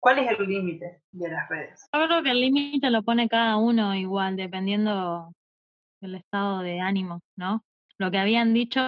¿Cuál 0.00 0.18
es 0.20 0.38
el 0.38 0.46
límite 0.46 1.02
de 1.12 1.30
las 1.30 1.48
redes? 1.48 1.88
Yo 1.92 2.06
creo 2.06 2.22
que 2.22 2.30
el 2.30 2.40
límite 2.40 2.90
lo 2.90 3.02
pone 3.02 3.28
cada 3.28 3.56
uno 3.56 3.94
igual, 3.94 4.34
dependiendo 4.34 5.32
del 6.00 6.14
estado 6.14 6.60
de 6.60 6.80
ánimo, 6.80 7.20
¿no? 7.36 7.62
Lo 7.98 8.10
que 8.10 8.18
habían 8.18 8.54
dicho 8.54 8.80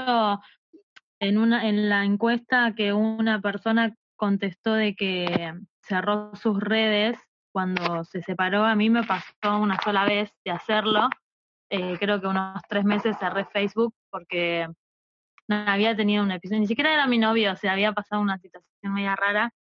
en 1.20 1.38
una 1.38 1.68
en 1.68 1.90
la 1.90 2.04
encuesta 2.04 2.74
que 2.74 2.94
una 2.94 3.40
persona 3.42 3.94
contestó 4.16 4.72
de 4.72 4.94
que 4.94 5.52
cerró 5.82 6.34
sus 6.34 6.58
redes 6.58 7.18
cuando 7.52 8.04
se 8.04 8.22
separó, 8.22 8.64
a 8.64 8.74
mí 8.74 8.88
me 8.88 9.04
pasó 9.04 9.58
una 9.58 9.78
sola 9.82 10.06
vez 10.06 10.32
de 10.44 10.50
hacerlo. 10.50 11.10
Eh, 11.68 11.98
creo 11.98 12.20
que 12.20 12.26
unos 12.26 12.62
tres 12.68 12.84
meses 12.84 13.18
cerré 13.18 13.44
Facebook 13.44 13.94
porque 14.10 14.66
no 15.48 15.56
había 15.56 15.94
tenido 15.94 16.22
un 16.22 16.30
episodio, 16.30 16.60
ni 16.60 16.66
siquiera 16.66 16.94
era 16.94 17.06
mi 17.06 17.18
novio, 17.18 17.52
o 17.52 17.56
sea, 17.56 17.72
había 17.72 17.92
pasado 17.92 18.22
una 18.22 18.38
situación 18.38 18.94
media 18.94 19.14
rara 19.14 19.52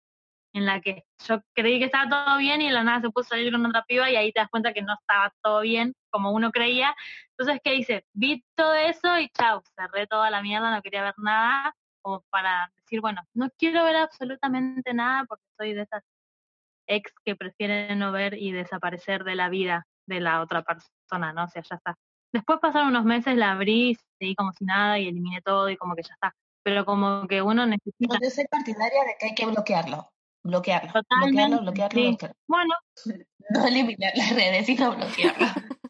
en 0.53 0.67
la 0.67 0.81
que 0.81 1.05
yo 1.27 1.41
creí 1.55 1.79
que 1.79 1.87
estaba 1.87 2.09
todo 2.09 2.39
bien 2.39 2.61
y 2.61 2.67
de 2.67 2.73
la 2.73 2.85
nada 2.85 3.01
se 3.01 3.11
puso 3.11 3.27
a 3.27 3.37
salir 3.37 3.53
con 3.53 3.65
otra 3.67 3.85
piba 3.85 4.11
y 4.11 4.17
ahí 4.17 4.33
te 4.33 4.41
das 4.41 4.51
cuenta 4.51 4.73
que 4.73 4.83
no 4.83 4.95
estaba 4.95 5.33
todo 5.43 5.61
bien 5.61 5.95
como 6.11 6.33
uno 6.33 6.51
creía. 6.51 6.95
Entonces, 7.39 7.61
¿qué 7.63 7.75
hice? 7.77 8.05
Vi 8.13 8.45
todo 8.55 8.75
eso 8.75 9.19
y 9.19 9.29
chau, 9.31 9.63
cerré 9.77 10.07
toda 10.07 10.31
la 10.31 10.43
mierda, 10.43 10.75
no 10.75 10.83
quería 10.83 11.03
ver 11.03 11.15
nada, 11.19 11.75
como 12.03 12.23
para 12.31 12.73
decir, 12.77 13.01
bueno, 13.01 13.23
no 13.35 13.49
quiero 13.59 13.85
ver 13.85 13.97
absolutamente 13.97 14.93
nada 14.95 15.25
porque 15.29 15.45
soy 15.57 15.75
de 15.75 15.83
esas 15.83 16.03
ex 16.87 17.13
que 17.25 17.37
prefieren 17.37 17.99
no 17.99 18.13
ver 18.13 18.35
y 18.35 18.53
desaparecer 18.53 19.25
de 19.25 19.37
la 19.37 19.49
vida 19.49 19.87
de 20.07 20.21
la 20.21 20.43
otra 20.43 20.63
persona, 20.63 21.33
¿no? 21.33 21.45
O 21.45 21.49
sea, 21.49 21.63
ya 21.63 21.77
está. 21.77 21.97
Después 22.33 22.59
pasaron 22.61 22.89
unos 22.89 23.05
meses, 23.05 23.37
la 23.37 23.53
abrí, 23.53 23.97
seguí 24.19 24.35
como 24.35 24.53
si 24.53 24.65
nada 24.65 24.99
y 24.99 25.09
eliminé 25.09 25.41
todo 25.43 25.69
y 25.69 25.77
como 25.77 25.95
que 25.95 26.03
ya 26.03 26.15
está. 26.15 26.35
Pero 26.63 26.85
como 26.85 27.27
que 27.27 27.43
uno 27.43 27.67
necesita... 27.67 28.19
Soy 28.29 28.47
partidaria 28.47 29.05
de 29.05 29.17
que 29.19 29.27
hay 29.27 29.35
que 29.35 29.47
bloquearlo. 29.47 30.11
Bloquearlo. 30.43 30.93
Totalmente, 30.93 31.37
bloquearlo, 31.37 31.63
bloquearlo, 31.63 32.01
sí. 32.01 32.07
bloquearlo. 32.09 32.37
Bueno, 32.47 32.75
No 33.51 33.67
eliminar 33.67 34.13
las 34.17 34.31
redes, 34.35 34.67
sino 34.67 34.95
bloquearlo. 34.95 35.47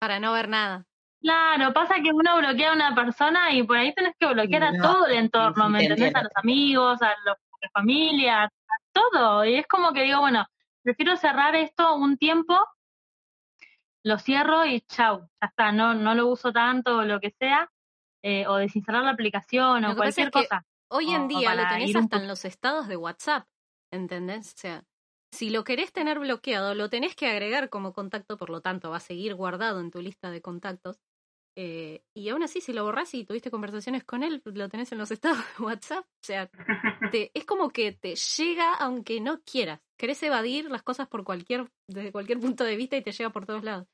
Para 0.00 0.18
no 0.20 0.32
ver 0.32 0.48
nada. 0.48 0.84
Claro, 1.20 1.72
pasa 1.72 1.94
que 2.02 2.10
uno 2.12 2.36
bloquea 2.36 2.70
a 2.72 2.74
una 2.74 2.94
persona 2.94 3.50
y 3.52 3.62
por 3.62 3.78
ahí 3.78 3.94
tenés 3.94 4.14
que 4.18 4.26
bloquear 4.26 4.64
a 4.64 4.72
todo 4.82 5.06
el 5.06 5.14
entorno, 5.16 5.70
¿me 5.70 5.78
te 5.78 5.84
entendés? 5.86 6.14
A 6.14 6.22
los 6.24 6.32
amigos, 6.36 7.00
a 7.00 7.14
los- 7.24 7.36
a 7.36 7.56
la 7.62 7.68
familia, 7.72 8.42
a 8.44 8.50
todo. 8.92 9.44
Y 9.46 9.54
es 9.54 9.66
como 9.66 9.92
que 9.94 10.02
digo, 10.02 10.20
bueno, 10.20 10.44
prefiero 10.82 11.16
cerrar 11.16 11.54
esto 11.56 11.94
un 11.96 12.18
tiempo, 12.18 12.58
lo 14.02 14.18
cierro 14.18 14.66
y 14.66 14.82
chau, 14.82 15.20
ya 15.40 15.46
está, 15.48 15.72
no, 15.72 15.94
no 15.94 16.14
lo 16.14 16.26
uso 16.28 16.52
tanto 16.52 16.98
o 16.98 17.02
lo 17.04 17.20
que 17.20 17.30
sea, 17.30 17.70
eh, 18.22 18.46
o 18.46 18.56
desinstalar 18.56 19.04
la 19.04 19.12
aplicación 19.12 19.82
Lo 19.82 19.92
o 19.92 19.96
cualquier 19.96 20.26
es 20.26 20.32
que 20.32 20.40
cosa. 20.48 20.62
Hoy 20.94 21.10
en 21.10 21.22
O 21.22 21.28
día 21.28 21.54
lo 21.54 21.62
tenés 21.68 21.96
hasta 21.96 22.16
en 22.18 22.28
los 22.28 22.44
estados 22.44 22.86
de 22.88 22.96
WhatsApp, 22.96 23.48
¿entendés? 23.92 24.54
O 24.54 24.56
sea, 24.56 24.84
si 25.32 25.50
lo 25.50 25.64
querés 25.64 25.92
tener 25.92 26.20
bloqueado, 26.20 26.74
lo 26.74 26.88
tenés 26.88 27.16
que 27.16 27.26
agregar 27.26 27.68
como 27.68 27.92
contacto, 27.92 28.36
por 28.36 28.50
lo 28.50 28.60
tanto, 28.60 28.90
va 28.90 28.98
a 28.98 29.00
seguir 29.00 29.34
guardado 29.34 29.80
en 29.80 29.90
tu 29.90 30.00
lista 30.00 30.30
de 30.30 30.40
contactos. 30.40 31.00
Eh, 31.56 32.02
y 32.16 32.28
aún 32.28 32.42
así, 32.42 32.60
si 32.60 32.72
lo 32.72 32.84
borrás 32.84 33.14
y 33.14 33.24
tuviste 33.24 33.50
conversaciones 33.50 34.04
con 34.04 34.22
él, 34.22 34.40
lo 34.44 34.68
tenés 34.68 34.92
en 34.92 34.98
los 34.98 35.10
estados 35.18 35.38
de 35.58 35.64
WhatsApp. 35.64 36.04
O 36.04 36.24
sea, 36.24 36.48
te- 37.10 37.30
es 37.34 37.44
como 37.44 37.70
que 37.70 37.92
te 37.92 38.14
llega 38.14 38.74
aunque 38.74 39.20
no 39.20 39.40
quieras. 39.42 39.80
Querés 39.98 40.22
evadir 40.22 40.70
las 40.70 40.82
cosas 40.84 41.08
por 41.08 41.24
cualquier, 41.24 41.70
desde 41.88 42.12
cualquier 42.12 42.38
punto 42.40 42.62
de 42.64 42.76
vista 42.76 42.96
y 42.96 43.02
te 43.02 43.12
llega 43.12 43.30
por 43.30 43.46
todos 43.46 43.64
lados. 43.64 43.86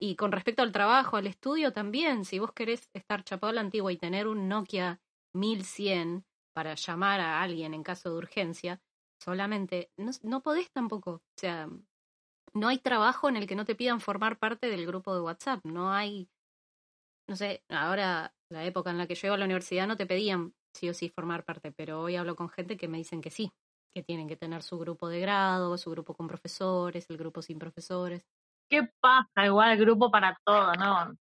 Y 0.00 0.16
con 0.16 0.32
respecto 0.32 0.62
al 0.62 0.72
trabajo, 0.72 1.16
al 1.16 1.26
estudio 1.26 1.72
también, 1.72 2.24
si 2.24 2.38
vos 2.38 2.52
querés 2.52 2.90
estar 2.94 3.24
chapado 3.24 3.50
a 3.50 3.54
la 3.54 3.60
antigua 3.60 3.92
y 3.92 3.96
tener 3.96 4.26
un 4.28 4.48
Nokia 4.48 5.00
1100 5.34 6.24
para 6.54 6.74
llamar 6.76 7.20
a 7.20 7.42
alguien 7.42 7.74
en 7.74 7.82
caso 7.82 8.10
de 8.10 8.16
urgencia, 8.18 8.80
solamente 9.22 9.90
no, 9.98 10.12
no 10.22 10.42
podés 10.42 10.70
tampoco. 10.72 11.10
O 11.12 11.22
sea, 11.36 11.68
no 12.54 12.68
hay 12.68 12.78
trabajo 12.78 13.28
en 13.28 13.36
el 13.36 13.46
que 13.46 13.56
no 13.56 13.64
te 13.64 13.74
pidan 13.74 14.00
formar 14.00 14.38
parte 14.38 14.68
del 14.68 14.86
grupo 14.86 15.14
de 15.14 15.20
WhatsApp. 15.22 15.60
No 15.64 15.92
hay, 15.92 16.28
no 17.28 17.36
sé, 17.36 17.64
ahora 17.68 18.34
la 18.50 18.64
época 18.64 18.90
en 18.90 18.98
la 18.98 19.06
que 19.06 19.14
yo 19.14 19.28
iba 19.28 19.34
a 19.34 19.38
la 19.38 19.46
universidad 19.46 19.86
no 19.86 19.96
te 19.96 20.06
pedían 20.06 20.54
sí 20.74 20.88
o 20.88 20.94
sí 20.94 21.08
formar 21.08 21.44
parte, 21.44 21.72
pero 21.72 22.02
hoy 22.02 22.16
hablo 22.16 22.36
con 22.36 22.48
gente 22.48 22.76
que 22.76 22.88
me 22.88 22.98
dicen 22.98 23.20
que 23.20 23.30
sí, 23.30 23.52
que 23.94 24.02
tienen 24.02 24.28
que 24.28 24.36
tener 24.36 24.62
su 24.62 24.78
grupo 24.78 25.08
de 25.08 25.20
grado, 25.20 25.78
su 25.78 25.90
grupo 25.90 26.14
con 26.14 26.28
profesores, 26.28 27.06
el 27.10 27.16
grupo 27.16 27.42
sin 27.42 27.58
profesores. 27.58 28.26
¿Qué 28.68 28.90
pasa? 29.00 29.46
Igual 29.46 29.76
grupo 29.78 30.10
para 30.10 30.36
todo, 30.44 30.72
¿no? 30.74 31.16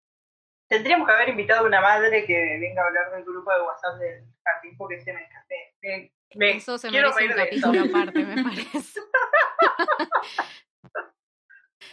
Tendríamos 0.69 1.07
que 1.09 1.15
haber 1.15 1.31
invitado 1.31 1.61
a 1.65 1.67
una 1.67 1.81
madre 1.81 2.25
que 2.27 2.59
venga 2.61 2.83
a 2.83 2.87
hablar 2.87 3.11
del 3.13 3.25
grupo 3.25 3.51
de 3.51 3.61
WhatsApp 3.63 3.99
del 3.99 4.25
jardín 4.45 4.77
porque 4.77 5.01
se 5.01 5.13
me 5.13 5.23
escapé. 5.23 5.75
Me, 5.83 6.13
me 6.35 6.51
Eso 6.57 6.77
se 6.77 6.91
quiero 6.91 7.11
merece 7.15 7.25
un 7.33 7.37
reír 7.39 7.51
de 7.51 7.57
eso. 7.57 7.73
capítulo 7.73 7.99
aparte, 7.99 8.25
me 8.25 8.43
parece. 8.45 9.01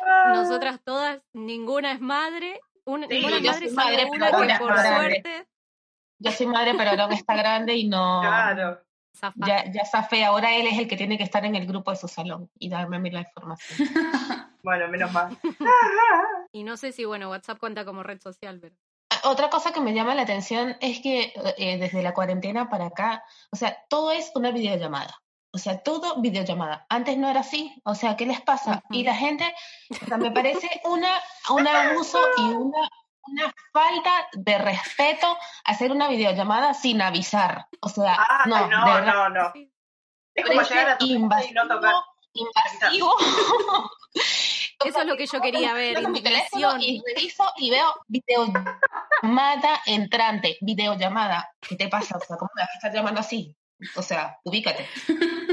Ah, 0.05 0.33
Nosotras 0.35 0.81
todas, 0.83 1.21
ninguna 1.33 1.93
es 1.93 2.01
madre. 2.01 2.59
Una, 2.85 3.07
Sí, 3.07 3.15
ninguna 3.15 3.39
yo 3.39 3.51
madre 3.51 3.71
madre, 3.71 4.05
una 4.05 4.31
pero 4.31 4.47
que 4.47 4.55
por 4.59 4.77
suerte 4.77 5.47
Yo 6.19 6.31
soy 6.31 6.47
madre, 6.47 6.73
pero 6.77 6.91
Aaron 6.91 7.13
está 7.13 7.35
grande 7.35 7.73
y 7.75 7.87
no. 7.87 8.21
Claro. 8.21 8.81
Ya, 9.35 9.71
ya 9.71 9.85
zafé, 9.85 10.25
ahora 10.25 10.53
él 10.53 10.67
es 10.67 10.77
el 10.77 10.87
que 10.89 10.97
tiene 10.97 11.17
que 11.17 11.23
estar 11.23 11.45
en 11.45 11.55
el 11.55 11.65
grupo 11.65 11.89
de 11.91 11.97
su 11.97 12.07
salón 12.09 12.51
y 12.59 12.69
darme 12.69 12.97
a 12.97 12.99
mí 12.99 13.09
la 13.09 13.21
información. 13.21 13.87
Bueno, 14.65 14.87
menos 14.89 15.11
mal. 15.13 15.37
Y 16.51 16.63
no 16.63 16.75
sé 16.77 16.91
si, 16.93 17.03
bueno, 17.05 17.29
WhatsApp 17.29 17.59
cuenta 17.59 17.83
como 17.85 18.01
red 18.01 18.19
social, 18.21 18.59
pero 18.61 18.75
Ah, 19.11 19.29
Otra 19.29 19.49
cosa 19.49 19.71
que 19.73 19.81
me 19.81 19.93
llama 19.93 20.15
la 20.15 20.23
atención 20.23 20.75
es 20.81 20.99
que 21.01 21.33
eh, 21.57 21.77
desde 21.77 22.01
la 22.01 22.13
cuarentena 22.13 22.69
para 22.69 22.87
acá, 22.87 23.23
o 23.51 23.55
sea, 23.57 23.77
todo 23.89 24.11
es 24.11 24.31
una 24.35 24.51
videollamada. 24.51 25.21
O 25.51 25.57
sea, 25.57 25.83
todo 25.83 26.19
videollamada. 26.21 26.85
Antes 26.89 27.17
no 27.17 27.29
era 27.29 27.41
así. 27.41 27.79
O 27.85 27.93
sea, 27.93 28.15
¿qué 28.17 28.25
les 28.25 28.41
pasa? 28.41 28.83
Y 28.89 29.03
la 29.03 29.15
gente, 29.15 29.53
o 30.01 30.05
sea, 30.05 30.17
me 30.17 30.31
parece 30.31 30.69
una, 30.85 31.09
un 31.49 31.67
abuso 31.67 32.19
y 32.37 32.41
una, 32.41 32.89
una 33.23 33.53
falta 33.71 34.27
de 34.33 34.57
respeto 34.57 35.37
hacer 35.65 35.91
una 35.91 36.07
videollamada 36.09 36.73
sin 36.73 37.01
avisar. 37.01 37.67
O 37.81 37.89
sea, 37.89 38.15
Ah, 38.17 38.43
no, 38.47 38.67
no, 38.67 38.85
de 38.85 38.93
verdad. 38.93 39.13
no, 39.13 39.29
no. 39.29 39.53
Es 40.33 40.45
como 40.45 40.61
llegar 40.61 40.89
a 40.89 40.97
tu 40.97 41.05
y 41.05 41.13
invasivo, 41.13 41.63
no 41.63 41.75
tocar. 41.75 41.93
invasivo. 42.33 43.15
Eso 44.83 44.99
es 45.01 45.05
lo 45.05 45.15
que 45.15 45.25
yo 45.25 45.39
quería 45.41 45.73
ver, 45.73 46.01
Yo 46.01 46.09
mi 46.09 46.21
teléfono 46.21 46.75
indignación. 46.75 46.81
y 46.81 47.03
reviso 47.15 47.43
y 47.57 47.69
veo 47.71 47.93
videollamada 48.07 49.81
entrante, 49.85 50.57
videollamada. 50.61 51.49
¿Qué 51.61 51.75
te 51.75 51.87
pasa? 51.87 52.17
O 52.17 52.19
sea, 52.19 52.37
¿cómo 52.37 52.51
me 52.55 52.61
vas 52.61 52.69
a 52.69 52.77
estar 52.77 52.93
llamando 52.93 53.19
así? 53.21 53.55
O 53.95 54.01
sea, 54.01 54.37
ubícate. 54.43 54.87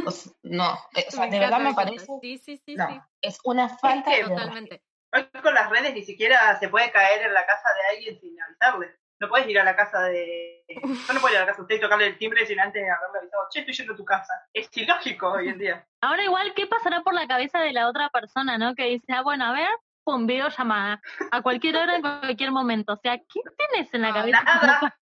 O 0.06 0.10
sea, 0.10 0.32
no, 0.42 0.78
eh, 0.94 1.04
o 1.08 1.10
sea, 1.10 1.26
de 1.26 1.38
verdad 1.38 1.60
me 1.60 1.74
parece, 1.74 2.06
Sí, 2.20 2.38
sí, 2.38 2.60
sí, 2.64 2.74
no, 2.76 2.88
sí. 2.88 3.00
es 3.20 3.38
una 3.44 3.68
falta 3.68 4.10
que 4.10 4.22
de. 4.24 4.28
Totalmente. 4.28 4.82
Hoy 5.12 5.28
con 5.42 5.54
las 5.54 5.68
redes 5.68 5.92
ni 5.94 6.02
siquiera 6.02 6.58
se 6.58 6.68
puede 6.68 6.90
caer 6.90 7.26
en 7.26 7.34
la 7.34 7.44
casa 7.46 7.68
de 7.74 7.96
alguien 7.96 8.20
sin 8.20 8.40
avisarle. 8.40 8.96
No 9.22 9.28
puedes 9.28 9.46
ir 9.48 9.56
a 9.60 9.62
la 9.64 9.76
casa 9.76 10.00
de. 10.02 10.64
Yo 10.68 11.14
no 11.14 11.20
puedo 11.20 11.32
ir 11.32 11.36
a 11.38 11.40
la 11.42 11.46
casa 11.46 11.58
de 11.58 11.62
usted 11.62 11.76
y 11.76 11.80
tocarle 11.80 12.06
el 12.08 12.18
timbre 12.18 12.44
sin 12.44 12.58
antes 12.58 12.82
haberle 12.82 13.20
avisado, 13.20 13.42
che, 13.52 13.60
estoy 13.60 13.72
yendo 13.74 13.92
a 13.92 13.96
tu 13.96 14.04
casa. 14.04 14.32
Es 14.52 14.68
ilógico 14.76 15.30
hoy 15.30 15.48
en 15.48 15.58
día. 15.58 15.86
Ahora 16.02 16.24
igual, 16.24 16.52
¿qué 16.54 16.66
pasará 16.66 17.02
por 17.02 17.14
la 17.14 17.28
cabeza 17.28 17.60
de 17.60 17.72
la 17.72 17.86
otra 17.88 18.08
persona, 18.10 18.58
no? 18.58 18.74
Que 18.74 18.86
dice, 18.86 19.12
ah, 19.12 19.22
bueno, 19.22 19.44
a 19.44 19.52
ver, 19.52 19.68
pum, 20.02 20.26
videollamada, 20.26 21.00
a 21.30 21.40
cualquier 21.40 21.76
hora, 21.76 21.94
en 21.94 22.02
cualquier 22.02 22.50
momento. 22.50 22.94
O 22.94 23.00
sea, 23.00 23.16
¿qué 23.18 23.40
tienes 23.70 23.94
en 23.94 24.02
la 24.02 24.08
No, 24.08 24.14
cabeza 24.14 24.42
para, 24.60 24.98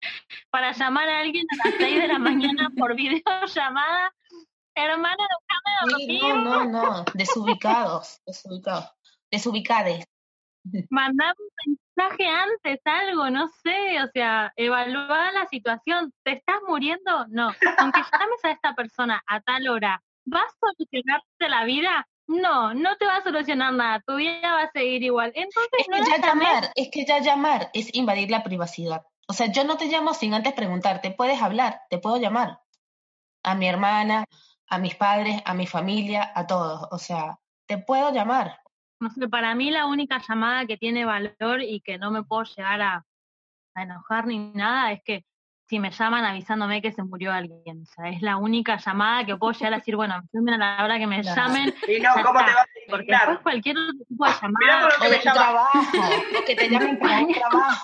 para 0.50 0.72
llamar 0.72 1.08
a 1.10 1.20
alguien 1.20 1.46
a 1.64 1.68
las 1.70 1.78
6 1.78 2.02
de 2.02 2.08
la 2.08 2.18
mañana 2.18 2.72
por 2.76 2.96
videollamada? 2.96 4.12
Hermana, 4.74 5.24
déjame 5.48 5.98
Sí, 6.08 6.20
dormir. 6.20 6.44
no, 6.44 6.64
no, 6.66 6.82
no, 6.98 7.06
desubicados, 7.14 8.20
desubicados, 8.26 8.92
desubicades. 9.32 10.06
mandar 10.90 11.36
un 11.66 11.78
mensaje 11.98 12.28
antes, 12.28 12.80
algo, 12.86 13.30
no 13.30 13.48
sé, 13.64 14.04
o 14.04 14.08
sea, 14.14 14.54
evaluar 14.56 15.34
la 15.34 15.48
situación. 15.48 16.14
¿Te 16.24 16.34
estás 16.34 16.58
muriendo? 16.68 17.26
No. 17.30 17.52
Aunque 17.78 18.02
llames 18.14 18.44
a 18.44 18.52
esta 18.52 18.74
persona 18.76 19.24
a 19.28 19.42
tal 19.42 19.68
hora, 19.68 20.02
¿va 20.32 20.40
a 20.40 20.56
solucionarte 20.60 21.50
la 21.50 21.64
vida? 21.66 22.08
No, 22.28 22.74
no 22.74 22.96
te 22.98 23.06
va 23.06 23.18
a 23.18 23.24
solucionar 23.24 23.74
nada, 23.74 24.04
tu 24.06 24.16
vida 24.16 24.54
va 24.54 24.64
a 24.64 24.72
seguir 24.72 25.02
igual. 25.04 25.32
Entonces, 25.34 25.72
Es 25.80 25.88
no 25.88 25.96
que 25.96 26.10
la 26.10 26.18
ya 26.18 26.28
llamar, 26.28 26.72
es 26.76 26.90
que 26.92 27.06
ya 27.06 27.20
llamar 27.20 27.70
es 27.74 27.94
invadir 27.96 28.30
la 28.30 28.44
privacidad. 28.44 29.04
O 29.30 29.34
sea, 29.34 29.48
yo 29.48 29.64
no 29.64 29.78
te 29.78 29.86
llamo 29.86 30.14
sin 30.14 30.34
antes 30.34 30.54
preguntarte, 30.54 31.12
puedes 31.12 31.42
hablar, 31.42 31.82
te 31.90 32.00
puedo 32.00 32.18
llamar. 32.18 32.60
A 33.44 33.56
mi 33.56 33.68
hermana, 33.68 34.26
a 34.68 34.78
mis 34.78 34.96
padres, 34.96 35.42
a 35.46 35.54
mi 35.54 35.68
familia, 35.68 36.32
a 36.36 36.48
todos. 36.48 36.88
O 36.92 36.98
sea, 36.98 37.40
te 37.66 37.78
puedo 37.78 38.12
llamar. 38.12 38.60
No 39.00 39.10
sé, 39.12 39.28
para 39.28 39.54
mí 39.56 39.70
la 39.72 39.86
única 39.86 40.20
llamada 40.28 40.66
que 40.66 40.78
tiene 40.78 41.06
valor 41.06 41.62
y 41.62 41.82
que 41.82 41.98
no 41.98 42.10
me 42.12 42.24
puedo 42.24 42.44
llegar 42.44 42.82
a, 42.82 43.06
a 43.76 43.84
enojar 43.84 44.26
ni 44.26 44.40
nada 44.40 44.92
es 44.92 45.02
que 45.04 45.24
si 45.70 45.80
me 45.80 45.92
llaman 45.92 46.24
avisándome 46.24 46.82
que 46.82 46.92
se 46.94 47.04
murió 47.04 47.32
alguien. 47.34 47.84
O 47.84 47.86
sea, 47.86 48.10
es 48.10 48.22
la 48.22 48.38
única 48.38 48.78
llamada 48.78 49.26
que 49.26 49.36
puedo 49.36 49.52
llegar 49.54 49.74
a 49.74 49.78
decir, 49.78 49.96
bueno, 49.96 50.16
a 50.16 50.58
la 50.58 50.84
hora 50.84 50.98
que 50.98 51.06
me 51.08 51.22
Claro. 51.22 51.42
llamen, 51.42 51.76
Y 51.88 52.00
no, 52.00 52.14
¿cómo 52.24 52.40
está, 52.40 52.46
te 52.46 52.54
vas 52.54 52.64
a 52.64 52.92
porque 52.92 53.12
después 53.12 53.40
cualquier 53.40 53.78
otro 53.78 54.06
tipo 54.08 54.26
de 54.26 54.32
Mirá 54.32 54.42
llamada, 54.42 54.82
por 54.82 54.90
lo 54.92 54.98
O 54.98 55.02
que 55.02 55.10
me 55.10 55.18
tu 55.18 55.24
llamas. 55.26 55.44
trabajo, 55.44 56.44
que 56.48 56.56
te 56.56 56.70
llamen 56.70 57.00
para 57.00 57.20
un 57.20 57.34
trabajo. 57.34 57.84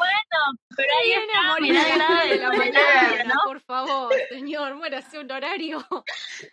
Bueno, 0.00 0.58
pero 0.76 0.88
ahí 1.00 1.08
Viene 1.08 1.32
a 1.32 1.50
está, 1.50 1.60
mirá 1.60 2.24
de 2.24 2.38
la 2.38 2.48
mañana, 2.52 3.24
¿no? 3.24 3.40
por 3.44 3.60
favor, 3.60 4.14
señor, 4.30 4.74
muérase 4.76 5.18
un 5.18 5.30
horario 5.30 5.86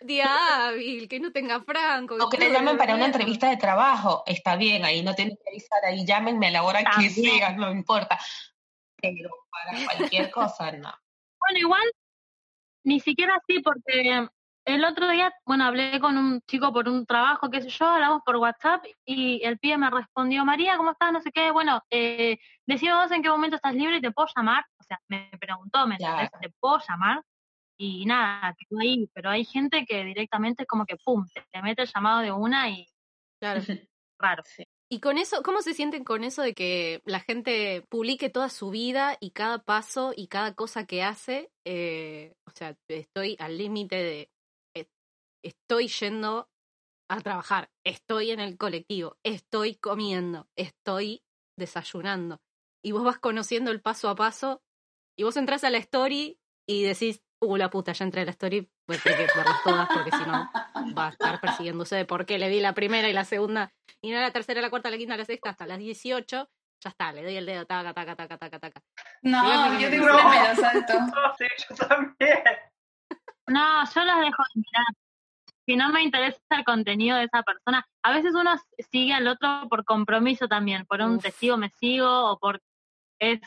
día 0.02 0.68
hábil, 0.68 1.08
que 1.08 1.20
no 1.20 1.32
tenga 1.32 1.60
franco. 1.62 2.16
O 2.20 2.28
que 2.28 2.36
te 2.36 2.44
estoy 2.44 2.58
llamen 2.58 2.76
para 2.76 2.94
una 2.94 3.06
entrevista 3.06 3.48
de 3.48 3.56
trabajo. 3.56 4.22
Está 4.26 4.56
bien, 4.56 4.84
ahí 4.84 5.02
no 5.02 5.14
tienes 5.14 5.38
que 5.42 5.50
avisar, 5.50 5.84
ahí 5.84 6.04
llámenme 6.04 6.48
a 6.48 6.50
la 6.50 6.62
hora 6.62 6.84
que 6.96 7.08
sea, 7.10 7.52
no 7.52 7.70
importa. 7.70 8.18
Pero 9.00 9.30
para 9.50 9.84
cualquier 9.84 10.30
cosa, 10.30 10.72
no. 10.72 10.92
Bueno, 11.38 11.58
igual, 11.58 11.92
ni 12.84 13.00
siquiera 13.00 13.36
así, 13.36 13.60
porque 13.60 14.28
el 14.68 14.84
otro 14.84 15.08
día, 15.08 15.32
bueno, 15.46 15.64
hablé 15.64 15.98
con 15.98 16.18
un 16.18 16.40
chico 16.42 16.72
por 16.72 16.88
un 16.88 17.06
trabajo, 17.06 17.50
qué 17.50 17.62
sé 17.62 17.70
yo, 17.70 17.86
hablamos 17.86 18.22
por 18.24 18.36
WhatsApp 18.36 18.84
y 19.04 19.42
el 19.42 19.58
pibe 19.58 19.78
me 19.78 19.90
respondió, 19.90 20.44
María, 20.44 20.76
¿cómo 20.76 20.90
estás? 20.90 21.10
No 21.10 21.20
sé 21.22 21.32
qué, 21.32 21.50
bueno, 21.50 21.82
eh, 21.90 22.38
decime 22.66 22.92
vos 22.92 23.10
en 23.10 23.22
qué 23.22 23.30
momento 23.30 23.56
estás 23.56 23.74
libre 23.74 23.96
y 23.96 24.00
te 24.02 24.10
puedo 24.12 24.28
llamar. 24.36 24.64
O 24.78 24.82
sea, 24.82 25.00
me 25.08 25.30
preguntó, 25.40 25.86
¿me? 25.86 25.96
Claro. 25.96 26.28
¿Te 26.40 26.50
puedo 26.60 26.78
llamar? 26.86 27.22
Y 27.78 28.04
nada, 28.04 28.54
quedó 28.58 28.80
ahí, 28.80 29.08
pero 29.14 29.30
hay 29.30 29.44
gente 29.44 29.86
que 29.86 30.04
directamente 30.04 30.64
es 30.64 30.68
como 30.68 30.84
que, 30.84 30.96
pum, 30.96 31.26
te, 31.32 31.42
te 31.50 31.62
mete 31.62 31.82
el 31.82 31.88
llamado 31.88 32.20
de 32.20 32.32
una 32.32 32.68
y 32.68 32.86
Claro. 33.40 33.62
raro. 34.18 34.42
Y 34.90 35.00
con 35.00 35.18
eso, 35.18 35.42
¿cómo 35.42 35.62
se 35.62 35.74
sienten 35.74 36.02
con 36.02 36.24
eso 36.24 36.42
de 36.42 36.54
que 36.54 37.02
la 37.04 37.20
gente 37.20 37.86
publique 37.88 38.30
toda 38.30 38.48
su 38.48 38.70
vida 38.70 39.16
y 39.20 39.30
cada 39.30 39.58
paso 39.58 40.12
y 40.16 40.28
cada 40.28 40.54
cosa 40.54 40.86
que 40.86 41.02
hace? 41.02 41.50
Eh, 41.64 42.34
o 42.46 42.50
sea, 42.50 42.74
estoy 42.88 43.36
al 43.38 43.58
límite 43.58 43.96
de, 43.96 44.30
estoy 45.48 45.88
yendo 45.88 46.50
a 47.10 47.20
trabajar, 47.20 47.70
estoy 47.84 48.30
en 48.30 48.40
el 48.40 48.58
colectivo, 48.58 49.16
estoy 49.22 49.76
comiendo, 49.76 50.48
estoy 50.56 51.24
desayunando. 51.56 52.40
Y 52.84 52.92
vos 52.92 53.02
vas 53.02 53.18
conociendo 53.18 53.70
el 53.70 53.80
paso 53.80 54.08
a 54.08 54.14
paso 54.14 54.62
y 55.16 55.24
vos 55.24 55.36
entras 55.36 55.64
a 55.64 55.70
la 55.70 55.78
story 55.78 56.38
y 56.66 56.82
decís, 56.82 57.22
uh, 57.40 57.56
la 57.56 57.70
puta, 57.70 57.92
ya 57.92 58.04
entré 58.04 58.22
a 58.22 58.24
la 58.26 58.30
story, 58.30 58.70
a 58.88 58.98
tener 58.98 59.18
que 59.18 59.38
verlas 59.38 59.62
todas 59.64 59.88
porque 59.92 60.10
si 60.10 60.24
no 60.24 60.50
va 60.96 61.06
a 61.06 61.10
estar 61.10 61.40
persiguiéndose 61.40 61.96
de 61.96 62.04
por 62.04 62.26
qué 62.26 62.38
le 62.38 62.48
di 62.48 62.60
la 62.60 62.74
primera 62.74 63.08
y 63.08 63.12
la 63.12 63.24
segunda 63.24 63.72
y 64.00 64.10
no 64.10 64.20
la 64.20 64.30
tercera, 64.30 64.60
la 64.60 64.70
cuarta, 64.70 64.90
la 64.90 64.98
quinta, 64.98 65.16
la 65.16 65.24
sexta, 65.24 65.50
hasta 65.50 65.66
las 65.66 65.78
18, 65.78 66.48
ya 66.80 66.90
está, 66.90 67.12
le 67.12 67.24
doy 67.24 67.36
el 67.36 67.46
dedo, 67.46 67.66
taca, 67.66 67.92
taca, 67.94 68.14
taca, 68.14 68.38
taca, 68.38 68.58
taca. 68.60 68.82
No, 69.22 69.78
yo 69.78 69.90
no. 69.90 70.04
una 70.04 70.30
me 70.30 70.48
lo 70.48 70.54
salto. 70.54 70.92
No, 71.00 71.34
sí, 71.38 71.46
yo 71.68 71.74
también. 71.74 72.42
No, 73.48 73.84
yo 73.92 74.04
las 74.04 74.20
dejo 74.20 74.42
de 74.54 74.60
mirar. 74.60 75.07
Si 75.68 75.76
no 75.76 75.90
me 75.90 76.02
interesa 76.02 76.38
el 76.52 76.64
contenido 76.64 77.18
de 77.18 77.24
esa 77.24 77.42
persona, 77.42 77.86
a 78.02 78.10
veces 78.12 78.32
uno 78.34 78.56
sigue 78.90 79.12
al 79.12 79.28
otro 79.28 79.68
por 79.68 79.84
compromiso 79.84 80.48
también, 80.48 80.86
por 80.86 81.02
un 81.02 81.16
Uf. 81.16 81.22
testigo 81.24 81.58
me 81.58 81.68
sigo 81.78 82.08
o 82.32 82.38
por 82.38 82.62
es, 83.20 83.38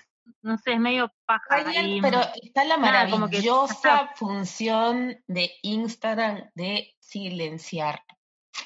no 0.43 0.55
sé, 0.59 0.73
es 0.73 0.79
medio 0.79 1.11
paja. 1.25 1.57
Está 1.57 1.71
bien, 1.71 1.89
y- 1.89 1.99
pero 2.01 2.19
está 2.43 2.63
la 2.63 2.77
nada, 2.77 3.09
como 3.09 3.27
que 3.27 3.41
ya 3.41 3.51
maravillosa 3.51 4.11
función 4.17 5.17
de 5.25 5.51
Instagram 5.63 6.51
de 6.53 6.93
silenciar. 6.99 8.03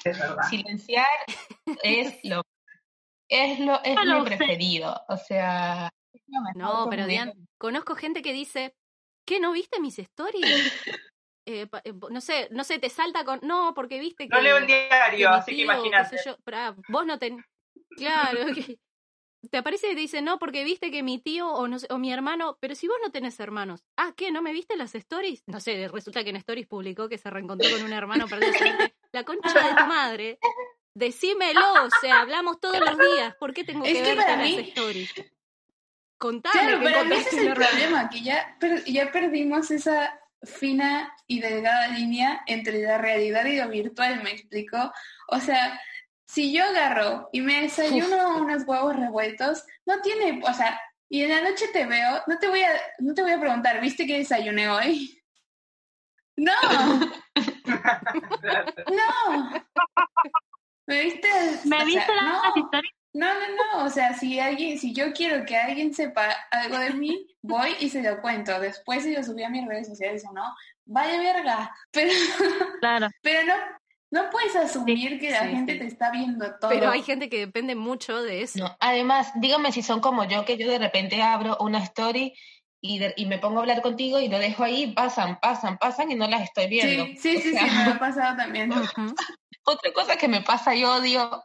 Es 0.04 0.18
verdad. 0.18 0.42
Silenciar 0.50 1.06
es 1.82 2.18
lo 2.24 2.42
es 3.30 3.58
lo 3.58 3.80
es 3.82 3.96
mi 4.04 4.12
usé. 4.20 4.36
preferido, 4.36 5.00
o 5.08 5.16
sea, 5.16 5.88
No, 6.54 6.88
pero 6.90 7.04
me- 7.04 7.08
Dian, 7.08 7.32
conozco 7.58 7.94
gente 7.94 8.20
que 8.20 8.34
dice, 8.34 8.76
¿qué, 9.24 9.40
no 9.40 9.52
viste 9.52 9.80
mis 9.80 9.98
stories? 9.98 10.44
Eh, 11.46 11.66
eh, 11.84 11.92
no 12.10 12.20
sé, 12.20 12.48
no 12.50 12.64
sé, 12.64 12.78
te 12.80 12.88
salta 12.90 13.24
con, 13.24 13.38
no, 13.42 13.72
porque 13.74 14.00
viste 14.00 14.24
que... 14.28 14.34
No 14.34 14.40
leo 14.40 14.56
el 14.58 14.66
que 14.66 14.88
diario, 14.88 15.30
mi 15.30 15.36
así 15.36 15.50
que 15.52 15.56
tío, 15.56 15.66
qué 15.68 15.74
imagínate. 15.74 16.18
sé 16.18 16.24
yo, 16.28 16.36
pará, 16.44 16.74
vos 16.88 17.06
no 17.06 17.18
ten... 17.18 17.44
Claro, 17.96 18.46
que 18.52 18.78
te 19.50 19.58
aparece 19.58 19.92
y 19.92 19.94
te 19.94 20.00
dice, 20.00 20.22
no, 20.22 20.40
porque 20.40 20.64
viste 20.64 20.90
que 20.90 21.04
mi 21.04 21.20
tío 21.20 21.48
o, 21.48 21.68
no 21.68 21.78
sé, 21.78 21.86
o 21.90 21.98
mi 21.98 22.12
hermano, 22.12 22.58
pero 22.60 22.74
si 22.74 22.88
vos 22.88 22.96
no 23.00 23.12
tenés 23.12 23.38
hermanos, 23.38 23.84
ah, 23.96 24.12
¿qué? 24.16 24.32
¿No 24.32 24.42
me 24.42 24.52
viste 24.52 24.76
las 24.76 24.94
stories? 24.96 25.44
No 25.46 25.60
sé, 25.60 25.86
resulta 25.88 26.24
que 26.24 26.30
en 26.30 26.36
stories 26.36 26.66
publicó 26.66 27.08
que 27.08 27.16
se 27.16 27.30
reencontró 27.30 27.70
con 27.70 27.82
un 27.84 27.92
hermano 27.92 28.26
perdido. 28.26 28.52
La 29.12 29.22
concha 29.24 29.52
de 29.52 29.74
tu 29.76 29.86
madre. 29.86 30.38
Decímelo, 30.94 31.84
o 31.84 31.90
sea, 32.00 32.22
hablamos 32.22 32.58
todos 32.58 32.80
los 32.80 32.98
días. 32.98 33.36
¿Por 33.36 33.54
qué 33.54 33.62
tengo 33.62 33.84
Es 33.84 33.92
que, 33.98 34.02
que 34.02 34.16
para 34.16 34.36
las 34.36 34.48
stories? 34.50 35.14
Contame 36.18 36.60
Claro, 36.60 36.80
que 36.80 37.04
mí 37.04 37.14
ese 37.20 37.28
es 37.28 37.46
el 37.46 37.54
problema, 37.54 38.08
que 38.10 38.22
ya, 38.22 38.56
per- 38.58 38.84
ya 38.84 39.12
perdimos 39.12 39.70
esa 39.70 40.18
fina 40.46 41.12
y 41.26 41.40
delgada 41.40 41.88
línea 41.88 42.42
entre 42.46 42.80
la 42.82 42.98
realidad 42.98 43.44
y 43.44 43.56
lo 43.56 43.68
virtual, 43.68 44.22
¿me 44.22 44.30
explico? 44.30 44.92
O 45.28 45.40
sea, 45.40 45.80
si 46.26 46.52
yo 46.52 46.64
agarro 46.64 47.28
y 47.32 47.40
me 47.40 47.62
desayuno 47.62 48.38
unos 48.38 48.62
huevos 48.66 48.96
revueltos, 48.96 49.64
no 49.84 50.00
tiene, 50.00 50.40
o 50.44 50.52
sea, 50.54 50.80
y 51.08 51.22
en 51.22 51.30
la 51.30 51.40
noche 51.42 51.68
te 51.72 51.86
veo, 51.86 52.22
no 52.26 52.38
te 52.38 52.48
voy 52.48 52.62
a, 52.62 52.72
no 52.98 53.14
te 53.14 53.22
voy 53.22 53.32
a 53.32 53.40
preguntar, 53.40 53.80
¿viste 53.80 54.06
que 54.06 54.18
desayuné 54.18 54.68
hoy? 54.68 55.12
No, 56.38 56.52
no. 58.90 59.50
¿Me 60.86 61.04
viste? 61.04 61.28
¿Me 61.64 61.76
O 61.76 61.78
sea, 61.78 61.84
viste 61.86 62.14
las 62.14 62.24
no. 62.24 62.52
historias? 62.56 62.95
No, 63.16 63.32
no, 63.32 63.40
no, 63.78 63.84
o 63.86 63.88
sea, 63.90 64.12
si 64.12 64.38
alguien, 64.38 64.78
si 64.78 64.92
yo 64.92 65.12
quiero 65.12 65.44
que 65.46 65.56
alguien 65.56 65.94
sepa 65.94 66.28
algo 66.50 66.78
de 66.78 66.90
mí, 66.92 67.26
voy 67.40 67.74
y 67.80 67.88
se 67.88 68.02
lo 68.02 68.20
cuento. 68.20 68.58
Después 68.60 69.04
si 69.04 69.12
lo 69.14 69.22
subí 69.22 69.42
a 69.42 69.48
mis 69.48 69.66
redes 69.66 69.86
sociales 69.88 70.22
o 70.28 70.32
no, 70.32 70.44
vaya 70.84 71.18
verga. 71.18 71.74
Pero, 71.92 72.10
Claro. 72.80 73.08
pero 73.22 73.46
no, 73.46 73.54
no 74.10 74.30
puedes 74.30 74.54
asumir 74.54 75.18
que 75.18 75.30
la 75.30 75.44
sí, 75.44 75.48
gente 75.48 75.72
sí. 75.72 75.78
te 75.78 75.86
está 75.86 76.10
viendo 76.10 76.44
todo. 76.60 76.70
Pero 76.70 76.90
hay 76.90 77.02
gente 77.02 77.28
que 77.30 77.38
depende 77.38 77.74
mucho 77.74 78.22
de 78.22 78.42
eso. 78.42 78.58
No, 78.58 78.76
además, 78.80 79.32
dígame 79.36 79.72
si 79.72 79.82
son 79.82 80.00
como 80.00 80.24
yo, 80.24 80.44
que 80.44 80.56
yo 80.58 80.68
de 80.70 80.78
repente 80.78 81.22
abro 81.22 81.56
una 81.60 81.78
story 81.84 82.34
y, 82.82 82.98
de- 82.98 83.14
y 83.16 83.24
me 83.26 83.38
pongo 83.38 83.58
a 83.58 83.60
hablar 83.62 83.80
contigo 83.82 84.20
y 84.20 84.28
lo 84.28 84.38
dejo 84.38 84.62
ahí, 84.62 84.88
pasan, 84.92 85.38
pasan, 85.40 85.78
pasan 85.78 86.10
y 86.10 86.14
no 86.16 86.28
las 86.28 86.42
estoy 86.42 86.68
viendo. 86.68 87.06
Sí, 87.06 87.16
sí, 87.16 87.36
O 87.36 87.40
sí, 87.40 87.52
sea, 87.52 87.62
sí, 87.64 87.70
me 87.74 87.82
ha 87.92 87.98
pasado 87.98 88.36
también. 88.36 88.70
Otra 89.64 89.92
cosa 89.92 90.16
que 90.16 90.28
me 90.28 90.42
pasa 90.42 90.74
y 90.74 90.84
odio 90.84 91.42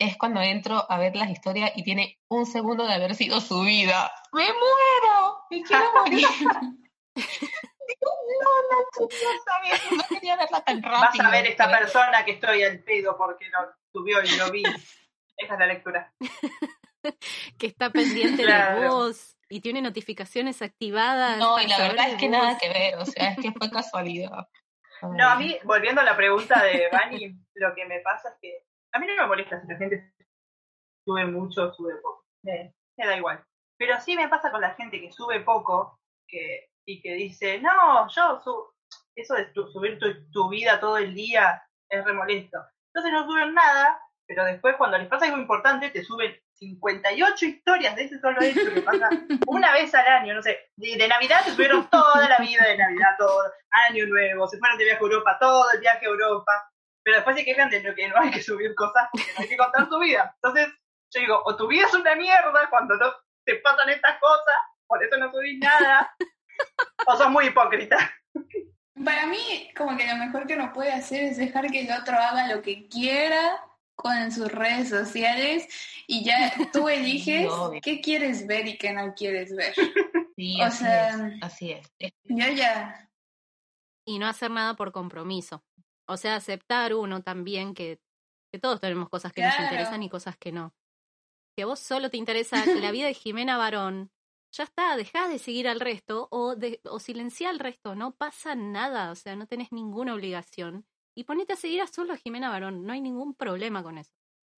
es 0.00 0.16
cuando 0.16 0.40
entro 0.40 0.84
a 0.90 0.98
ver 0.98 1.14
las 1.14 1.30
historias 1.30 1.70
y 1.76 1.84
tiene 1.84 2.18
un 2.28 2.46
segundo 2.46 2.86
de 2.86 2.94
haber 2.94 3.14
sido 3.14 3.40
subida. 3.40 4.10
¡Me 4.32 4.44
muero! 4.44 5.38
¡Me 5.50 5.62
quiero 5.62 5.92
morir! 5.94 6.26
Digo, 7.14 8.10
no, 8.42 8.50
no, 8.70 8.78
no 9.00 9.08
sabía, 9.44 9.74
no 9.96 10.02
quería 10.08 10.36
verla 10.36 10.60
tan 10.62 10.82
rápido. 10.82 11.00
Vas 11.00 11.20
a 11.20 11.30
ver 11.30 11.46
esta 11.46 11.68
persona 11.70 12.24
que 12.24 12.32
estoy 12.32 12.62
al 12.62 12.78
pedo 12.80 13.16
porque 13.16 13.46
lo 13.50 13.58
subió 13.92 14.22
y 14.22 14.36
lo 14.36 14.50
vi. 14.50 14.62
Esa 15.36 15.54
es 15.54 15.58
la 15.60 15.66
lectura. 15.66 16.12
Que 17.58 17.66
está 17.66 17.88
pendiente 17.88 18.42
de 18.42 18.48
Claro. 18.48 18.88
vos 18.88 19.34
y 19.48 19.60
tiene 19.62 19.80
notificaciones 19.80 20.60
activadas. 20.60 21.38
No, 21.38 21.58
y 21.58 21.66
la 21.66 21.78
verdad 21.78 22.04
de 22.08 22.12
es 22.12 22.18
que 22.18 22.28
vos. 22.28 22.38
nada 22.38 22.58
que 22.58 22.68
ver, 22.68 22.96
o 22.98 23.06
sea, 23.06 23.30
es 23.30 23.38
que 23.38 23.52
fue 23.52 23.70
casualidad. 23.70 24.48
No, 25.00 25.26
a 25.30 25.36
mí, 25.36 25.56
volviendo 25.64 26.02
a 26.02 26.04
la 26.04 26.14
pregunta 26.14 26.62
de 26.62 26.90
Vani, 26.92 27.34
lo 27.54 27.74
que 27.74 27.86
me 27.86 28.00
pasa 28.00 28.28
es 28.28 28.34
que 28.42 28.66
a 28.92 28.98
mí 28.98 29.06
no 29.06 29.14
me 29.22 29.26
molesta 29.28 29.60
si 29.60 29.68
la 29.68 29.76
gente 29.78 30.12
sube 31.04 31.24
mucho 31.26 31.68
o 31.68 31.74
sube 31.74 31.94
poco. 31.96 32.24
Me, 32.42 32.74
me 32.96 33.06
da 33.06 33.16
igual. 33.16 33.44
Pero 33.78 33.98
sí 34.00 34.16
me 34.16 34.28
pasa 34.28 34.50
con 34.50 34.60
la 34.60 34.74
gente 34.74 35.00
que 35.00 35.10
sube 35.12 35.40
poco 35.40 35.98
que, 36.28 36.68
y 36.86 37.00
que 37.00 37.14
dice, 37.14 37.60
no, 37.60 38.08
yo 38.08 38.40
subo. 38.42 38.74
Eso 39.16 39.34
de 39.34 39.46
tu- 39.46 39.68
subir 39.70 39.98
tu, 39.98 40.30
tu 40.30 40.48
vida 40.48 40.78
todo 40.80 40.96
el 40.98 41.14
día 41.14 41.62
es 41.88 42.04
re 42.04 42.12
molesto. 42.12 42.58
Entonces 42.92 43.12
no 43.12 43.26
suben 43.26 43.54
nada, 43.54 44.00
pero 44.26 44.44
después 44.44 44.76
cuando 44.76 44.98
les 44.98 45.08
pasa 45.08 45.26
algo 45.26 45.38
importante 45.38 45.90
te 45.90 46.02
suben 46.04 46.34
58 46.54 47.44
historias 47.46 47.96
de 47.96 48.04
ese 48.04 48.20
solo 48.20 48.40
hecho 48.40 48.72
que 48.72 48.82
pasa 48.82 49.08
una 49.46 49.72
vez 49.72 49.94
al 49.94 50.06
año, 50.06 50.34
no 50.34 50.42
sé, 50.42 50.70
de, 50.76 50.96
de 50.96 51.08
Navidad 51.08 51.40
se 51.44 51.52
subieron 51.52 51.88
toda 51.90 52.28
la 52.28 52.38
vida 52.38 52.64
de 52.66 52.76
Navidad, 52.78 53.16
todo, 53.18 53.42
año 53.88 54.06
nuevo, 54.06 54.46
se 54.48 54.58
fueron 54.58 54.78
de 54.78 54.84
viaje 54.84 54.98
a 55.00 55.02
Europa, 55.06 55.36
todo 55.40 55.64
el 55.72 55.80
viaje 55.80 56.06
a 56.06 56.08
Europa, 56.08 56.69
pero 57.02 57.16
después 57.16 57.36
se 57.36 57.44
quejan 57.44 57.70
de 57.70 57.82
lo 57.82 57.94
que 57.94 58.08
no 58.08 58.16
hay 58.18 58.30
que 58.30 58.42
subir 58.42 58.74
cosas, 58.74 59.08
no 59.14 59.20
hay 59.42 59.48
que 59.48 59.56
contar 59.56 59.88
su 59.88 59.98
vida. 59.98 60.32
Entonces, 60.36 60.68
yo 61.12 61.20
digo, 61.20 61.42
o 61.44 61.56
tu 61.56 61.66
vida 61.66 61.86
es 61.86 61.94
una 61.94 62.14
mierda 62.14 62.68
cuando 62.70 62.96
no 62.96 63.12
te 63.44 63.56
pasan 63.56 63.88
estas 63.90 64.18
cosas, 64.20 64.54
por 64.86 65.02
eso 65.02 65.16
no 65.16 65.30
subís 65.32 65.58
nada, 65.58 66.14
o 67.06 67.16
sos 67.16 67.30
muy 67.30 67.46
hipócrita. 67.46 67.96
Para 69.04 69.26
mí, 69.26 69.70
como 69.76 69.96
que 69.96 70.06
lo 70.06 70.16
mejor 70.16 70.46
que 70.46 70.54
uno 70.54 70.72
puede 70.72 70.92
hacer 70.92 71.22
es 71.24 71.38
dejar 71.38 71.70
que 71.70 71.80
el 71.80 71.92
otro 71.92 72.16
haga 72.18 72.48
lo 72.54 72.60
que 72.60 72.86
quiera 72.88 73.64
con 73.94 74.30
sus 74.32 74.50
redes 74.52 74.88
sociales 74.90 75.66
y 76.06 76.24
ya 76.24 76.52
tú 76.72 76.88
eliges 76.88 77.50
obvio. 77.50 77.80
qué 77.82 78.00
quieres 78.00 78.46
ver 78.46 78.66
y 78.68 78.76
qué 78.78 78.92
no 78.92 79.14
quieres 79.14 79.54
ver. 79.54 79.74
Sí, 80.36 80.60
O 80.60 80.64
así 80.64 80.84
sea, 80.84 81.08
es, 81.08 81.42
así 81.42 81.72
es. 81.72 81.92
Es- 81.98 82.12
Yo 82.24 82.46
ya, 82.52 83.08
Y 84.06 84.18
no 84.18 84.26
hacer 84.26 84.50
nada 84.50 84.74
por 84.74 84.92
compromiso. 84.92 85.62
O 86.10 86.16
sea, 86.16 86.36
aceptar 86.36 86.94
uno 86.94 87.22
también 87.22 87.72
que, 87.74 88.00
que 88.52 88.58
todos 88.58 88.80
tenemos 88.80 89.08
cosas 89.08 89.32
que 89.32 89.42
nos 89.42 89.54
interesan 89.60 90.02
y 90.02 90.08
cosas 90.10 90.36
que 90.36 90.50
no. 90.52 90.74
Que 91.56 91.62
a 91.62 91.66
vos 91.66 91.78
solo 91.80 92.10
te 92.10 92.16
interesa 92.16 92.64
la 92.66 92.90
vida 92.90 93.06
de 93.06 93.14
Jimena 93.14 93.56
Barón, 93.56 94.10
ya 94.52 94.64
está, 94.64 94.96
dejá 94.96 95.28
de 95.28 95.38
seguir 95.38 95.68
al 95.68 95.78
resto 95.80 96.26
o, 96.32 96.56
de, 96.56 96.80
o 96.84 96.98
silenciá 96.98 97.50
al 97.50 97.58
resto, 97.60 97.94
no 97.94 98.12
pasa 98.16 98.54
nada, 98.56 99.12
o 99.12 99.14
sea, 99.14 99.36
no 99.36 99.46
tenés 99.46 99.70
ninguna 99.72 100.14
obligación. 100.14 100.84
Y 101.16 101.24
ponete 101.24 101.52
a 101.52 101.56
seguir 101.56 101.82
a 101.82 101.86
solo 101.86 102.12
a 102.12 102.16
Jimena 102.16 102.50
Barón, 102.50 102.84
no 102.84 102.92
hay 102.92 103.00
ningún 103.00 103.34
problema 103.34 103.82
con 103.82 103.98
eso. 103.98 104.12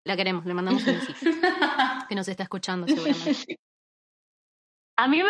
La 0.06 0.16
queremos, 0.16 0.46
le 0.46 0.54
mandamos 0.54 0.86
un 0.88 0.94
besito, 0.96 1.20
que 2.10 2.16
nos 2.16 2.28
está 2.28 2.44
escuchando 2.44 2.88
seguramente. 2.88 3.58
A 4.98 5.08
mí 5.08 5.18
me 5.18 5.30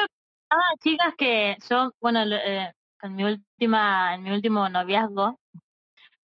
pasaba, 0.50 0.64
chicas, 0.84 1.14
que 1.18 1.58
yo, 1.70 1.92
bueno, 2.00 2.26
lo- 2.26 2.36
eh, 2.38 2.72
en 3.02 3.16
mi 3.16 3.24
última, 3.24 4.14
en 4.16 4.24
mi 4.24 4.32
último 4.32 4.70
noviazgo, 4.70 5.40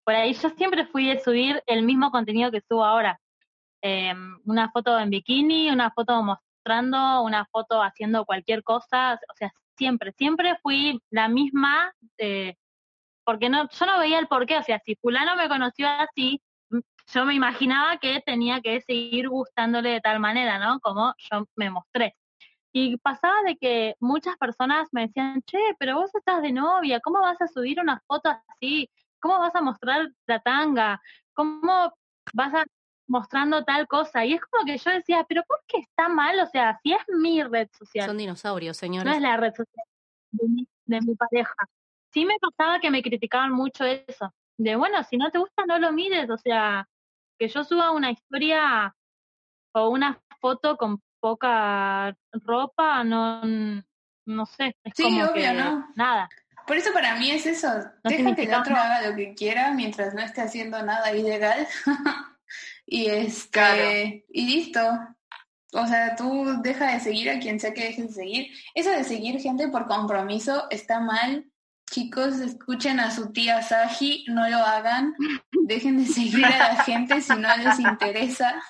por 0.08 0.16
ahí 0.16 0.34
yo 0.36 0.50
siempre 0.52 0.86
fui 0.86 1.06
de 1.06 1.20
subir 1.20 1.62
el 1.66 1.84
mismo 1.84 2.12
contenido 2.12 2.50
que 2.50 2.62
subo 2.62 2.86
ahora. 2.86 3.20
Eh, 3.82 4.14
una 4.46 4.72
foto 4.72 4.98
en 4.98 5.10
bikini, 5.10 5.70
una 5.70 5.92
foto 5.92 6.24
mostrando, 6.24 7.24
una 7.24 7.46
foto 7.52 7.84
haciendo 7.84 8.24
cualquier 8.24 8.64
cosa, 8.64 9.16
o 9.16 9.36
sea, 9.36 9.52
siempre, 9.78 10.14
siempre 10.14 10.58
fui 10.64 11.02
la 11.10 11.28
misma, 11.28 11.94
eh, 12.18 12.56
porque 13.26 13.50
no, 13.50 13.68
yo 13.70 13.86
no 13.86 14.00
veía 14.00 14.20
el 14.20 14.30
porqué, 14.30 14.58
o 14.58 14.64
sea, 14.64 14.80
si 14.80 14.96
fulano 14.96 15.36
me 15.36 15.50
conoció 15.50 15.90
así, 15.90 16.42
yo 17.14 17.26
me 17.26 17.34
imaginaba 17.34 17.98
que 17.98 18.22
tenía 18.26 18.62
que 18.62 18.80
seguir 18.80 19.28
gustándole 19.28 19.90
de 19.90 20.00
tal 20.00 20.22
manera, 20.22 20.58
¿no? 20.58 20.80
Como 20.80 21.14
yo 21.18 21.50
me 21.58 21.70
mostré. 21.70 22.16
Y 22.72 22.96
pasaba 22.96 23.44
de 23.44 23.58
que 23.58 23.96
muchas 24.00 24.38
personas 24.38 24.88
me 24.94 25.08
decían, 25.08 25.42
che, 25.42 25.60
pero 25.78 25.96
vos 25.98 26.16
estás 26.16 26.42
de 26.42 26.54
novia, 26.54 27.02
¿cómo 27.02 27.20
vas 27.20 27.42
a 27.42 27.48
subir 27.50 27.82
una 27.82 28.02
foto 28.08 28.30
así? 28.48 28.90
¿Cómo 29.28 29.40
vas 29.40 29.56
a 29.56 29.62
mostrar 29.62 30.08
la 30.26 30.40
tanga? 30.40 31.02
¿Cómo 31.34 31.94
vas 32.34 32.54
a 32.54 32.64
mostrando 33.10 33.62
tal 33.66 33.86
cosa? 33.86 34.24
Y 34.24 34.36
es 34.36 34.42
como 34.46 34.64
que 34.66 34.78
yo 34.78 34.90
decía, 34.92 35.26
pero 35.28 35.44
¿por 35.46 35.60
qué 35.68 35.80
está 35.80 36.08
mal? 36.08 36.40
O 36.40 36.46
sea, 36.48 36.80
si 36.82 36.94
es 36.94 37.02
mi 37.10 37.44
red 37.44 37.68
social, 37.78 38.06
Son 38.08 38.18
dinosaurios, 38.18 38.78
no 38.78 38.80
señores. 38.80 39.16
es 39.18 39.22
la 39.22 39.36
red 39.36 39.54
social 39.54 39.86
de 40.32 40.48
mi, 40.48 40.68
de 40.86 41.02
mi 41.02 41.16
pareja. 41.16 41.54
Sí 42.14 42.26
me 42.26 42.36
pasaba 42.40 42.80
que 42.80 42.90
me 42.90 43.04
criticaban 43.04 43.52
mucho 43.52 43.84
eso, 43.84 44.34
de 44.58 44.78
bueno, 44.78 45.04
si 45.04 45.18
no 45.18 45.30
te 45.30 45.40
gusta 45.40 45.66
no 45.66 45.78
lo 45.78 45.92
mires, 45.92 46.30
o 46.30 46.38
sea, 46.38 46.88
que 47.38 47.50
yo 47.50 47.66
suba 47.66 47.92
una 47.92 48.12
historia 48.12 48.96
o 49.74 49.90
una 49.90 50.22
foto 50.40 50.78
con 50.78 51.02
poca 51.20 52.16
ropa, 52.32 53.04
no, 53.04 53.42
no 54.26 54.46
sé, 54.46 54.74
es 54.86 54.94
Sí, 54.96 55.04
como 55.04 55.18
obvio, 55.26 55.34
que 55.34 55.54
¿no? 55.54 55.86
nada. 55.98 56.30
Por 56.68 56.76
eso 56.76 56.92
para 56.92 57.16
mí 57.16 57.32
es 57.32 57.46
eso. 57.46 57.70
Deja 58.04 58.36
que 58.36 58.44
el 58.44 58.54
otro 58.54 58.74
nada. 58.74 58.98
haga 58.98 59.10
lo 59.10 59.16
que 59.16 59.34
quiera 59.34 59.72
mientras 59.72 60.14
no 60.14 60.22
esté 60.22 60.42
haciendo 60.42 60.84
nada 60.84 61.14
ilegal. 61.14 61.66
y 62.86 63.08
este 63.08 63.50
Claro. 63.50 63.84
y 64.30 64.46
listo. 64.46 64.82
O 65.74 65.88
sea, 65.88 66.16
tú 66.16 66.62
deja 66.62 66.94
de 66.94 67.00
seguir 67.00 67.30
a 67.30 67.40
quien 67.40 67.60
sea 67.60 67.74
que 67.74 67.86
dejes 67.86 68.10
de 68.10 68.14
seguir. 68.14 68.48
Eso 68.76 68.90
de 68.90 69.04
seguir 69.04 69.40
gente 69.40 69.70
por 69.70 69.88
compromiso 69.88 70.68
está 70.70 71.00
mal. 71.00 71.46
Chicos, 71.90 72.40
escuchen 72.40 73.00
a 73.00 73.12
su 73.12 73.32
tía 73.32 73.62
Saji, 73.62 74.26
no 74.28 74.50
lo 74.50 74.58
hagan. 74.58 75.16
Dejen 75.68 76.04
de 76.04 76.06
seguir 76.06 76.46
a 76.46 76.74
la 76.74 76.84
gente 76.84 77.22
si 77.22 77.34
no 77.34 77.56
les 77.58 77.80
interesa. 77.80 78.62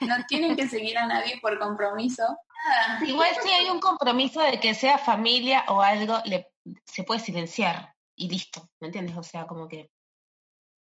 No 0.00 0.16
tienen 0.26 0.56
que 0.56 0.68
seguir 0.68 0.96
a 0.96 1.06
nadie 1.06 1.38
por 1.42 1.58
compromiso. 1.58 2.22
Nada. 2.68 3.04
Igual 3.04 3.30
si 3.42 3.50
hay 3.50 3.68
un 3.68 3.80
compromiso 3.80 4.40
de 4.40 4.60
que 4.60 4.74
sea 4.74 4.96
familia 4.96 5.64
o 5.68 5.82
algo, 5.82 6.22
le, 6.24 6.51
se 6.84 7.04
puede 7.04 7.20
silenciar 7.20 7.94
y 8.16 8.28
listo, 8.28 8.68
¿me 8.80 8.88
entiendes? 8.88 9.16
O 9.16 9.22
sea, 9.22 9.46
como 9.46 9.68
que 9.68 9.90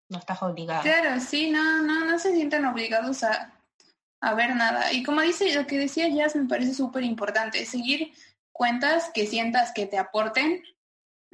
no 0.08 0.18
estás 0.18 0.42
obligado. 0.42 0.82
Claro, 0.82 1.20
sí, 1.20 1.50
no, 1.50 1.82
no, 1.82 2.04
no 2.04 2.18
se 2.18 2.32
sientan 2.32 2.64
obligados 2.64 3.24
a, 3.24 3.52
a 4.20 4.34
ver 4.34 4.54
nada. 4.54 4.92
Y 4.92 5.02
como 5.02 5.20
dice, 5.20 5.54
lo 5.54 5.66
que 5.66 5.78
decía 5.78 6.08
Jazz 6.08 6.36
me 6.36 6.48
parece 6.48 6.74
súper 6.74 7.02
importante, 7.02 7.64
seguir 7.66 8.12
cuentas 8.52 9.10
que 9.12 9.26
sientas 9.26 9.72
que 9.72 9.86
te 9.86 9.98
aporten, 9.98 10.62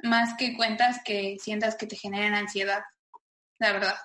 más 0.01 0.35
que 0.35 0.55
cuentas 0.55 1.01
que 1.03 1.37
sientas 1.39 1.75
que 1.75 1.87
te 1.87 1.95
generen 1.95 2.33
ansiedad, 2.33 2.83
la 3.59 3.71
verdad. 3.71 3.95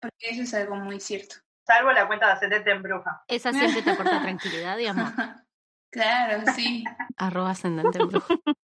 Porque 0.00 0.30
eso 0.30 0.42
es 0.42 0.52
algo 0.54 0.76
muy 0.76 1.00
cierto. 1.00 1.36
Salvo 1.66 1.92
la 1.92 2.06
cuenta 2.06 2.26
de 2.26 2.32
ascendente 2.32 2.70
en 2.70 2.82
bruja. 2.82 3.24
Esa 3.26 3.52
siempre 3.52 3.82
te 3.82 3.90
aporta 3.90 4.20
tranquilidad 4.22 4.78
y 4.78 4.86
amor. 4.86 5.12
Claro, 5.90 6.42
sí. 6.56 6.82
Arroba 7.16 7.52
ascendente 7.52 7.98
en 7.98 8.08
brujo. 8.08 8.26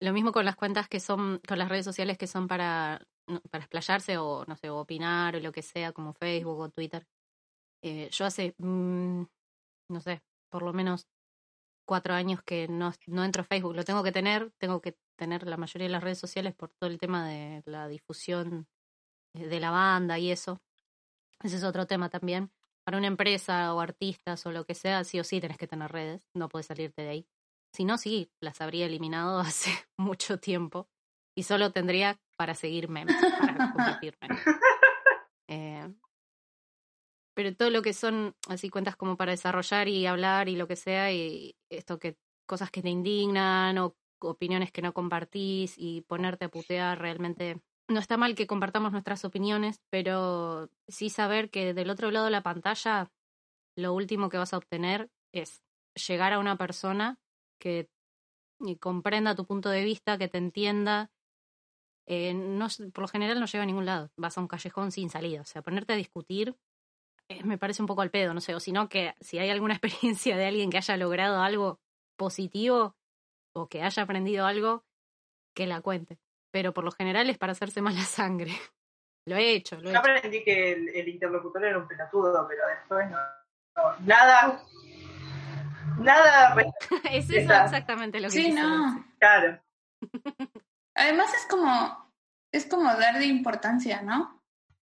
Lo 0.00 0.12
mismo 0.12 0.32
con 0.32 0.44
las 0.44 0.56
cuentas 0.56 0.88
que 0.88 1.00
son, 1.00 1.40
con 1.46 1.58
las 1.58 1.68
redes 1.68 1.84
sociales 1.84 2.18
que 2.18 2.26
son 2.26 2.48
para, 2.48 3.00
para 3.50 3.64
explayarse 3.64 4.18
o, 4.18 4.44
no 4.46 4.56
sé, 4.56 4.70
opinar 4.70 5.36
o 5.36 5.40
lo 5.40 5.52
que 5.52 5.62
sea, 5.62 5.92
como 5.92 6.12
Facebook 6.14 6.58
o 6.58 6.68
Twitter. 6.70 7.06
Eh, 7.82 8.08
yo 8.10 8.24
hace, 8.26 8.54
mm, 8.58 9.22
no 9.90 10.00
sé, 10.00 10.22
por 10.50 10.62
lo 10.62 10.72
menos 10.72 11.06
cuatro 11.86 12.14
años 12.14 12.42
que 12.42 12.68
no, 12.68 12.92
no 13.06 13.24
entro 13.24 13.42
a 13.42 13.46
Facebook. 13.46 13.74
Lo 13.76 13.84
tengo 13.84 14.02
que 14.02 14.12
tener, 14.12 14.52
tengo 14.58 14.80
que 14.80 14.96
tener 15.18 15.46
la 15.46 15.56
mayoría 15.56 15.86
de 15.88 15.92
las 15.92 16.02
redes 16.02 16.18
sociales 16.18 16.54
por 16.54 16.70
todo 16.70 16.90
el 16.90 16.98
tema 16.98 17.28
de 17.28 17.62
la 17.66 17.88
difusión 17.88 18.66
eh, 19.34 19.46
de 19.48 19.60
la 19.60 19.70
banda 19.70 20.18
y 20.18 20.30
eso. 20.30 20.60
Ese 21.42 21.56
es 21.56 21.64
otro 21.64 21.86
tema 21.86 22.08
también. 22.10 22.52
Para 22.84 22.98
una 22.98 23.06
empresa 23.06 23.74
o 23.74 23.80
artistas 23.80 24.46
o 24.46 24.52
lo 24.52 24.64
que 24.64 24.74
sea, 24.74 25.04
sí 25.04 25.20
o 25.20 25.24
sí 25.24 25.40
tenés 25.40 25.58
que 25.58 25.66
tener 25.66 25.90
redes, 25.92 26.22
no 26.34 26.48
puedes 26.48 26.66
salirte 26.66 27.02
de 27.02 27.08
ahí. 27.08 27.28
Si 27.74 27.84
no, 27.84 27.98
sí, 27.98 28.30
las 28.40 28.60
habría 28.60 28.86
eliminado 28.86 29.38
hace 29.40 29.70
mucho 29.98 30.38
tiempo 30.38 30.88
y 31.36 31.42
solo 31.42 31.72
tendría 31.72 32.20
para 32.36 32.54
seguir 32.54 32.88
memes, 32.88 33.16
para 33.38 33.72
compartir 33.72 34.16
memes. 34.22 34.42
Eh, 35.48 35.92
pero 37.34 37.54
todo 37.56 37.70
lo 37.70 37.82
que 37.82 37.92
son 37.92 38.36
así 38.48 38.70
cuentas 38.70 38.94
como 38.94 39.16
para 39.16 39.32
desarrollar 39.32 39.88
y 39.88 40.06
hablar 40.06 40.48
y 40.48 40.54
lo 40.54 40.68
que 40.68 40.76
sea, 40.76 41.12
y 41.12 41.56
esto 41.68 41.98
que 41.98 42.16
cosas 42.46 42.70
que 42.70 42.80
te 42.80 42.90
indignan 42.90 43.76
o 43.78 43.96
opiniones 44.20 44.70
que 44.70 44.82
no 44.82 44.94
compartís 44.94 45.74
y 45.76 46.02
ponerte 46.02 46.44
a 46.44 46.50
putear 46.50 47.00
realmente 47.00 47.60
no 47.88 47.98
está 47.98 48.16
mal 48.16 48.34
que 48.34 48.46
compartamos 48.46 48.92
nuestras 48.92 49.24
opiniones, 49.24 49.80
pero 49.90 50.70
sí 50.86 51.10
saber 51.10 51.50
que 51.50 51.74
del 51.74 51.90
otro 51.90 52.10
lado 52.10 52.26
de 52.26 52.30
la 52.30 52.42
pantalla 52.42 53.10
lo 53.76 53.92
último 53.92 54.28
que 54.28 54.38
vas 54.38 54.54
a 54.54 54.58
obtener 54.58 55.10
es 55.32 55.62
llegar 55.94 56.32
a 56.32 56.38
una 56.38 56.56
persona 56.56 57.18
que 57.58 57.88
comprenda 58.80 59.34
tu 59.34 59.46
punto 59.46 59.68
de 59.68 59.84
vista, 59.84 60.18
que 60.18 60.28
te 60.28 60.38
entienda. 60.38 61.10
Eh, 62.06 62.34
no, 62.34 62.68
por 62.92 63.02
lo 63.02 63.08
general 63.08 63.40
no 63.40 63.46
llega 63.46 63.62
a 63.64 63.66
ningún 63.66 63.86
lado. 63.86 64.10
Vas 64.16 64.36
a 64.36 64.40
un 64.40 64.48
callejón 64.48 64.92
sin 64.92 65.10
salida. 65.10 65.40
O 65.40 65.44
sea, 65.44 65.62
ponerte 65.62 65.92
a 65.92 65.96
discutir 65.96 66.56
eh, 67.28 67.42
me 67.44 67.58
parece 67.58 67.82
un 67.82 67.86
poco 67.88 68.02
al 68.02 68.10
pedo, 68.10 68.34
no 68.34 68.40
sé. 68.40 68.54
O 68.54 68.60
si 68.60 68.72
no, 68.72 68.88
que 68.88 69.14
si 69.20 69.38
hay 69.38 69.50
alguna 69.50 69.74
experiencia 69.78 70.36
de 70.36 70.46
alguien 70.46 70.70
que 70.70 70.78
haya 70.78 70.96
logrado 70.96 71.40
algo 71.42 71.80
positivo 72.16 72.96
o 73.54 73.68
que 73.68 73.82
haya 73.82 74.02
aprendido 74.02 74.46
algo, 74.46 74.84
que 75.54 75.66
la 75.66 75.80
cuente. 75.80 76.18
Pero 76.52 76.72
por 76.72 76.84
lo 76.84 76.92
general 76.92 77.30
es 77.30 77.38
para 77.38 77.52
hacerse 77.52 77.82
mala 77.82 78.02
sangre. 78.02 78.52
Lo 79.26 79.36
he 79.36 79.54
hecho, 79.54 79.76
lo 79.76 79.88
he 79.88 79.92
Yo 79.94 80.00
hecho. 80.00 80.00
aprendí 80.00 80.44
que 80.44 80.72
el, 80.72 80.88
el 80.90 81.08
interlocutor 81.08 81.64
era 81.64 81.78
un 81.78 81.88
pelotudo, 81.88 82.46
pero 82.46 82.60
después 82.68 83.10
no. 83.10 83.16
no, 83.74 83.98
nada. 84.00 84.62
Nada. 85.98 86.54
es 87.10 87.30
eso 87.30 87.52
exactamente 87.52 88.20
lo 88.20 88.28
que 88.28 88.32
Sí, 88.32 88.42
decir. 88.42 88.54
no. 88.54 89.04
Claro. 89.18 89.62
Además 90.94 91.32
es 91.34 91.46
como, 91.48 92.12
es 92.52 92.66
como 92.66 92.84
darle 92.94 93.26
importancia, 93.26 94.02
¿no? 94.02 94.42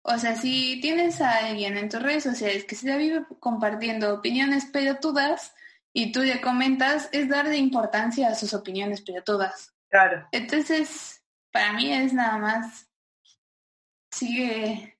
O 0.04 0.18
sea, 0.18 0.36
si 0.36 0.80
tienes 0.82 1.20
a 1.22 1.38
alguien 1.48 1.78
en 1.78 1.90
tus 1.90 2.02
redes 2.02 2.24
sociales 2.24 2.66
que 2.66 2.76
se 2.76 2.96
vive 2.98 3.26
compartiendo 3.40 4.14
opiniones 4.14 4.66
pelotudas 4.66 5.56
y 5.94 6.12
tú 6.12 6.22
le 6.22 6.42
comentas, 6.42 7.10
es 7.12 7.28
darle 7.30 7.58
importancia 7.58 8.28
a 8.28 8.36
sus 8.36 8.54
opiniones 8.54 9.02
pelotudas. 9.02 9.74
Claro. 9.90 10.28
Entonces, 10.32 11.24
para 11.52 11.74
mí 11.74 11.92
es 11.92 12.14
nada 12.14 12.38
más, 12.38 12.88
sigue 14.12 15.00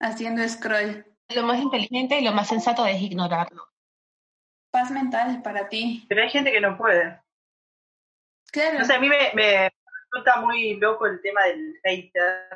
haciendo 0.00 0.46
scroll. 0.48 1.04
lo 1.34 1.42
más 1.44 1.60
inteligente 1.60 2.20
y 2.20 2.24
lo 2.24 2.32
más 2.32 2.48
sensato 2.48 2.86
es 2.86 3.00
ignorarlo. 3.00 3.73
Paz 4.74 4.90
mental 4.90 5.40
para 5.40 5.68
ti. 5.68 6.04
Pero 6.08 6.22
hay 6.22 6.30
gente 6.30 6.50
que 6.50 6.60
no 6.60 6.76
puede. 6.76 7.20
Claro. 8.50 8.80
No 8.80 8.84
sé, 8.84 8.94
a 8.94 8.98
mí 8.98 9.08
me, 9.08 9.30
me 9.32 9.70
resulta 10.02 10.40
muy 10.40 10.74
loco 10.80 11.06
el 11.06 11.22
tema 11.22 11.44
del 11.44 11.78
hater. 11.84 12.48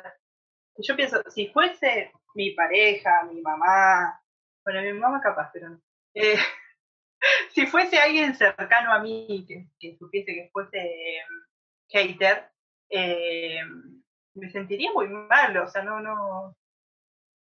Yo 0.79 0.97
pienso, 0.97 1.23
si 1.29 1.47
fuese 1.47 2.11
mi 2.35 2.51
pareja, 2.51 3.23
mi 3.23 3.39
mamá, 3.39 4.21
bueno, 4.65 4.81
mi 4.81 4.99
mamá 4.99 5.21
capaz, 5.21 5.49
pero 5.53 5.69
no. 5.69 5.81
Eh, 6.13 6.35
si 7.53 7.65
fuese 7.67 7.97
alguien 7.97 8.35
cercano 8.35 8.91
a 8.91 8.99
mí 8.99 9.45
que, 9.47 9.69
que 9.79 9.95
supiese 9.97 10.33
que 10.33 10.49
fuese 10.51 10.77
eh, 10.77 11.23
hater, 11.87 12.51
eh, 12.89 13.61
me 14.33 14.49
sentiría 14.49 14.91
muy 14.91 15.07
mal, 15.07 15.55
o 15.55 15.69
sea, 15.69 15.83
no, 15.83 16.01
no, 16.01 16.53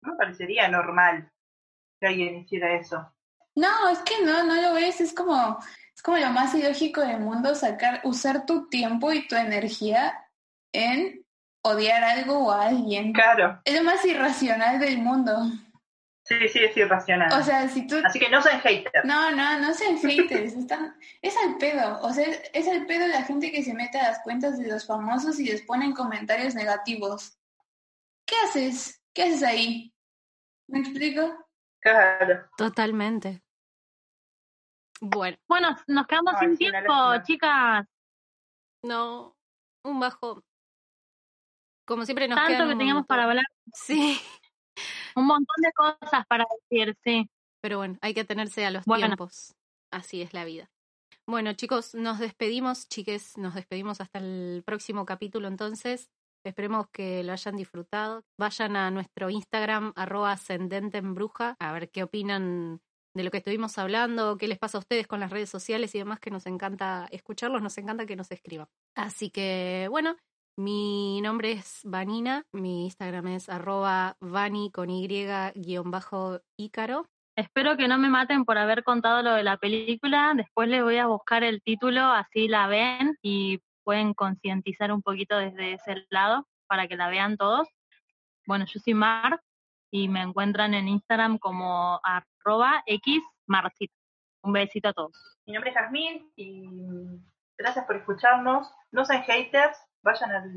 no 0.02 0.12
me 0.14 0.18
parecería 0.18 0.70
normal 0.70 1.30
que 2.00 2.08
alguien 2.08 2.38
hiciera 2.38 2.74
eso. 2.74 3.14
No, 3.56 3.90
es 3.90 4.00
que 4.00 4.24
no, 4.24 4.44
no 4.44 4.62
lo 4.62 4.74
ves, 4.74 5.02
es 5.02 5.14
como, 5.14 5.58
es 5.96 6.02
como 6.02 6.18
lo 6.18 6.30
más 6.30 6.54
ilógico 6.56 7.02
del 7.02 7.20
mundo 7.20 7.54
sacar, 7.56 8.02
usar 8.04 8.46
tu 8.46 8.70
tiempo 8.70 9.12
y 9.12 9.28
tu 9.28 9.36
energía 9.36 10.14
en 10.74 11.26
odiar 11.64 12.04
algo 12.04 12.46
o 12.48 12.52
a 12.52 12.68
alguien. 12.68 13.14
Claro, 13.14 13.62
Es 13.66 13.76
lo 13.76 13.84
más 13.84 14.04
irracional 14.06 14.80
del 14.80 14.98
mundo. 15.00 15.38
sí, 16.24 16.48
sí, 16.48 16.60
es 16.60 16.76
irracional. 16.78 17.32
O 17.40 17.44
sea, 17.44 17.68
si 17.68 17.86
tú... 17.88 17.98
Así 18.04 18.20
que 18.20 18.30
no 18.30 18.42
sean 18.42 18.62
haters. 18.62 19.06
No, 19.06 19.32
no, 19.32 19.60
no 19.60 19.74
sean 19.74 19.98
haters, 20.00 20.54
están... 20.54 20.96
es 21.22 21.36
al 21.38 21.58
pedo, 21.58 22.00
o 22.02 22.14
sea, 22.14 22.26
es, 22.26 22.42
es 22.54 22.68
al 22.68 22.86
pedo 22.86 23.08
la 23.08 23.24
gente 23.24 23.52
que 23.52 23.64
se 23.64 23.74
mete 23.74 24.00
a 24.00 24.10
las 24.10 24.20
cuentas 24.24 24.58
de 24.58 24.68
los 24.68 24.88
famosos 24.88 25.40
y 25.40 25.46
les 25.46 25.62
ponen 25.64 25.94
comentarios 25.94 26.56
negativos. 26.56 27.38
¿Qué 28.26 28.36
haces? 28.46 29.02
¿Qué 29.14 29.24
haces 29.24 29.44
ahí? 29.44 29.94
¿Me 30.68 30.80
explico? 30.80 31.41
Claro. 31.82 32.46
Totalmente. 32.58 33.42
Bueno, 35.02 35.38
Bueno, 35.48 35.76
nos 35.88 36.06
quedamos 36.06 36.36
Ay, 36.38 36.50
sin 36.50 36.58
tiempo, 36.58 36.94
chicas. 37.24 37.86
no, 38.84 39.36
un 39.84 40.00
bajo. 40.00 40.44
Como 41.88 42.06
siempre 42.06 42.28
nos 42.28 42.38
Tanto 42.38 42.68
que 42.68 42.76
teníamos 42.76 43.08
para 43.08 43.24
hablar. 43.24 43.46
Sí, 43.74 44.20
Un 45.16 45.26
montón 45.26 45.56
de 45.62 45.72
cosas 45.74 46.26
para 46.28 46.46
decir, 46.70 46.96
sí. 47.04 47.30
pero 47.62 47.78
bueno, 47.78 47.98
hay 48.02 48.14
que 48.14 48.22
atenerse 48.22 48.66
a 48.66 48.72
los 48.72 48.86
Bueno. 48.86 49.08
tiempos. 49.08 49.56
Así 49.92 50.22
es 50.22 50.34
la 50.34 50.46
vida. 50.46 50.70
Bueno, 51.28 51.54
chicos, 51.54 51.96
nos 51.96 52.20
despedimos, 52.20 52.88
chiques, 52.88 53.38
nos 53.38 53.56
despedimos 53.56 54.02
hasta 54.02 54.20
el 54.20 54.64
próximo 54.66 55.06
capítulo 55.06 55.48
entonces. 55.48 56.10
Esperemos 56.44 56.88
que 56.92 57.24
lo 57.24 57.34
hayan 57.34 57.56
disfrutado. 57.56 58.24
Vayan 58.40 58.76
a 58.76 58.92
nuestro 58.92 59.30
Instagram, 59.30 59.94
arroba 59.96 60.32
ascendente 60.32 60.98
en 60.98 61.16
a 61.60 61.74
ver 61.74 61.92
qué 61.92 62.04
opinan 62.04 62.82
de 63.14 63.24
lo 63.24 63.32
que 63.32 63.38
estuvimos 63.38 63.78
hablando, 63.78 64.38
qué 64.38 64.48
les 64.48 64.58
pasa 64.58 64.78
a 64.78 64.80
ustedes 64.80 65.08
con 65.08 65.20
las 65.20 65.32
redes 65.32 65.50
sociales 65.50 65.94
y 65.96 66.00
demás, 66.00 66.20
que 66.20 66.32
nos 66.32 66.46
encanta 66.46 67.08
escucharlos, 67.12 67.62
nos 67.62 67.78
encanta 67.78 68.06
que 68.06 68.16
nos 68.16 68.32
escriban. 68.32 68.68
Así 68.96 69.30
que, 69.30 69.88
bueno, 69.90 70.16
mi 70.58 71.22
nombre 71.22 71.54
es 71.54 71.82
Vanina, 71.84 72.44
mi 72.52 72.86
Instagram 72.86 73.28
es 73.28 73.50
arroba 73.50 74.18
vani 74.20 74.72
con 74.72 74.90
y 74.90 75.08
guion 75.08 75.92
bajo 75.92 76.42
ícaro. 76.58 77.08
Espero 77.38 77.78
que 77.78 77.88
no 77.88 77.98
me 77.98 78.10
maten 78.10 78.46
por 78.46 78.58
haber 78.58 78.84
contado 78.84 79.22
lo 79.22 79.34
de 79.34 79.44
la 79.44 79.58
película. 79.58 80.34
Después 80.36 80.68
les 80.70 80.84
voy 80.84 80.98
a 80.98 81.08
buscar 81.08 81.44
el 81.44 81.62
título, 81.62 82.02
así 82.02 82.48
la 82.48 82.68
ven 82.68 83.18
y 83.22 83.60
pueden 83.84 84.14
concientizar 84.14 84.92
un 84.92 85.02
poquito 85.02 85.38
desde 85.38 85.74
ese 85.74 86.06
lado 86.10 86.48
para 86.68 86.88
que 86.88 86.96
la 86.96 87.10
vean 87.10 87.38
todos. 87.38 87.68
Bueno, 88.48 88.66
yo 88.66 88.80
soy 88.80 88.94
Mar 88.94 89.42
y 89.92 90.08
me 90.08 90.22
encuentran 90.22 90.74
en 90.74 90.88
Instagram 90.88 91.38
como 91.38 92.00
arroba 92.04 92.84
xmarcita. 92.88 93.94
Un 94.44 94.54
besito 94.54 94.88
a 94.90 94.94
todos. 94.94 95.38
Mi 95.46 95.54
nombre 95.54 95.70
es 95.72 95.76
Jazmín 95.76 96.32
y 96.36 96.68
gracias 97.58 97.86
por 97.86 97.98
escucharnos. 97.98 98.72
No 98.92 99.06
sean 99.06 99.24
haters, 99.24 99.78
vayan 100.02 100.32
al 100.32 100.52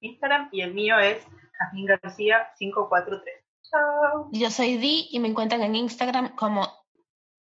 Instagram 0.00 0.50
y 0.52 0.60
el 0.60 0.74
mío 0.74 0.98
es 0.98 1.26
Jazmín 1.58 1.86
García 1.86 2.50
543. 2.58 3.34
Chao. 3.62 4.28
Yo 4.32 4.50
soy 4.50 4.76
Di 4.76 5.08
y 5.10 5.20
me 5.20 5.28
encuentran 5.28 5.62
en 5.62 5.74
Instagram 5.74 6.34
como 6.34 6.66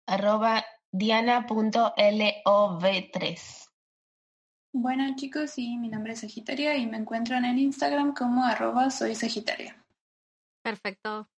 arroba 0.06 0.64
diana.lov3. 0.92 3.65
Bueno 4.78 5.06
chicos, 5.16 5.52
sí, 5.52 5.78
mi 5.78 5.88
nombre 5.88 6.12
es 6.12 6.20
Sagitaria 6.20 6.76
y 6.76 6.86
me 6.86 6.98
encuentran 6.98 7.46
en 7.46 7.58
Instagram 7.58 8.14
como 8.14 8.44
arroba 8.44 8.90
soy 8.90 9.16
Sagitaria. 9.16 9.82
Perfecto. 10.62 11.30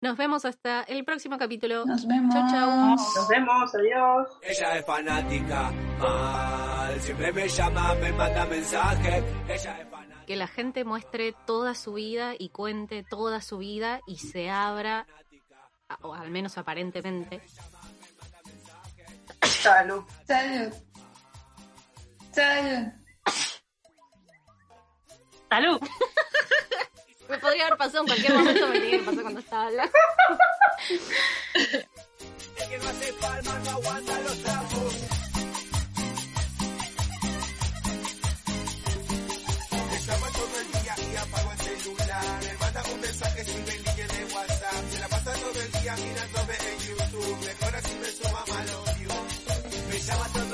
Nos 0.00 0.16
vemos 0.16 0.44
hasta 0.44 0.82
el 0.82 1.04
próximo 1.04 1.38
capítulo. 1.38 1.86
Nos 1.86 2.04
vemos. 2.04 2.34
Chau, 2.34 2.48
chau. 2.50 2.96
Nos 2.96 3.28
vemos, 3.28 3.74
adiós. 3.76 4.28
Ella 4.42 4.76
es 4.76 4.84
fanática, 4.84 5.70
mal. 6.00 7.00
Siempre 7.00 7.32
me 7.32 7.48
llama, 7.48 7.94
me 7.94 8.12
manda 8.12 8.46
mensajes. 8.46 9.24
Ella 9.48 9.80
es 9.80 9.88
fanática. 9.88 10.26
Que 10.26 10.36
la 10.36 10.48
gente 10.48 10.84
muestre 10.84 11.36
toda 11.46 11.76
su 11.76 11.92
vida 11.92 12.34
y 12.36 12.48
cuente 12.48 13.04
toda 13.04 13.40
su 13.40 13.58
vida 13.58 14.00
y 14.04 14.16
se 14.16 14.50
abra, 14.50 15.06
o 16.02 16.12
al 16.12 16.32
menos 16.32 16.58
aparentemente. 16.58 17.40
Salud. 19.42 20.02
Salud. 20.26 20.74
Salud. 22.38 22.86
¡Salud! 25.50 25.80
Me 27.28 27.38
podría 27.38 27.66
haber 27.66 27.78
pasado 27.78 28.02
en 28.02 28.06
cualquier 28.06 28.32
momento, 28.32 28.66
me 28.68 28.80
que 28.80 29.00
cuando 29.00 29.40
estaba 29.40 29.66
hablando. 29.66 29.92
El 30.88 32.68
que 32.70 32.78
no 32.78 32.88
hace 32.88 33.12
palmas 33.14 33.64
no 33.64 33.70
aguanta 33.70 34.20
los 34.20 34.42
trapos. 34.44 34.94
Estaba 39.94 40.28
todo 40.30 40.60
el 40.60 40.72
día 40.72 40.94
y 41.12 41.16
apago 41.16 41.52
el 41.52 41.58
celular. 41.58 42.40
Me 42.44 42.58
manda 42.58 42.82
un 42.94 43.00
mensaje 43.00 43.44
sin 43.44 43.68
el 43.68 43.82
link 43.84 43.96
de 43.96 44.34
WhatsApp. 44.34 44.90
Se 44.90 44.98
la 45.00 45.08
pasa 45.08 45.32
todo 45.34 45.60
el 45.60 45.72
día 45.72 45.96
mirándome 45.96 46.54
en 46.54 46.78
YouTube. 46.86 47.46
Mejor 47.46 47.76
así 47.76 47.94
me 48.00 48.10
suma 48.10 48.44
malo. 48.48 48.84
Me 49.90 49.98
llama 49.98 50.26
todo 50.32 50.47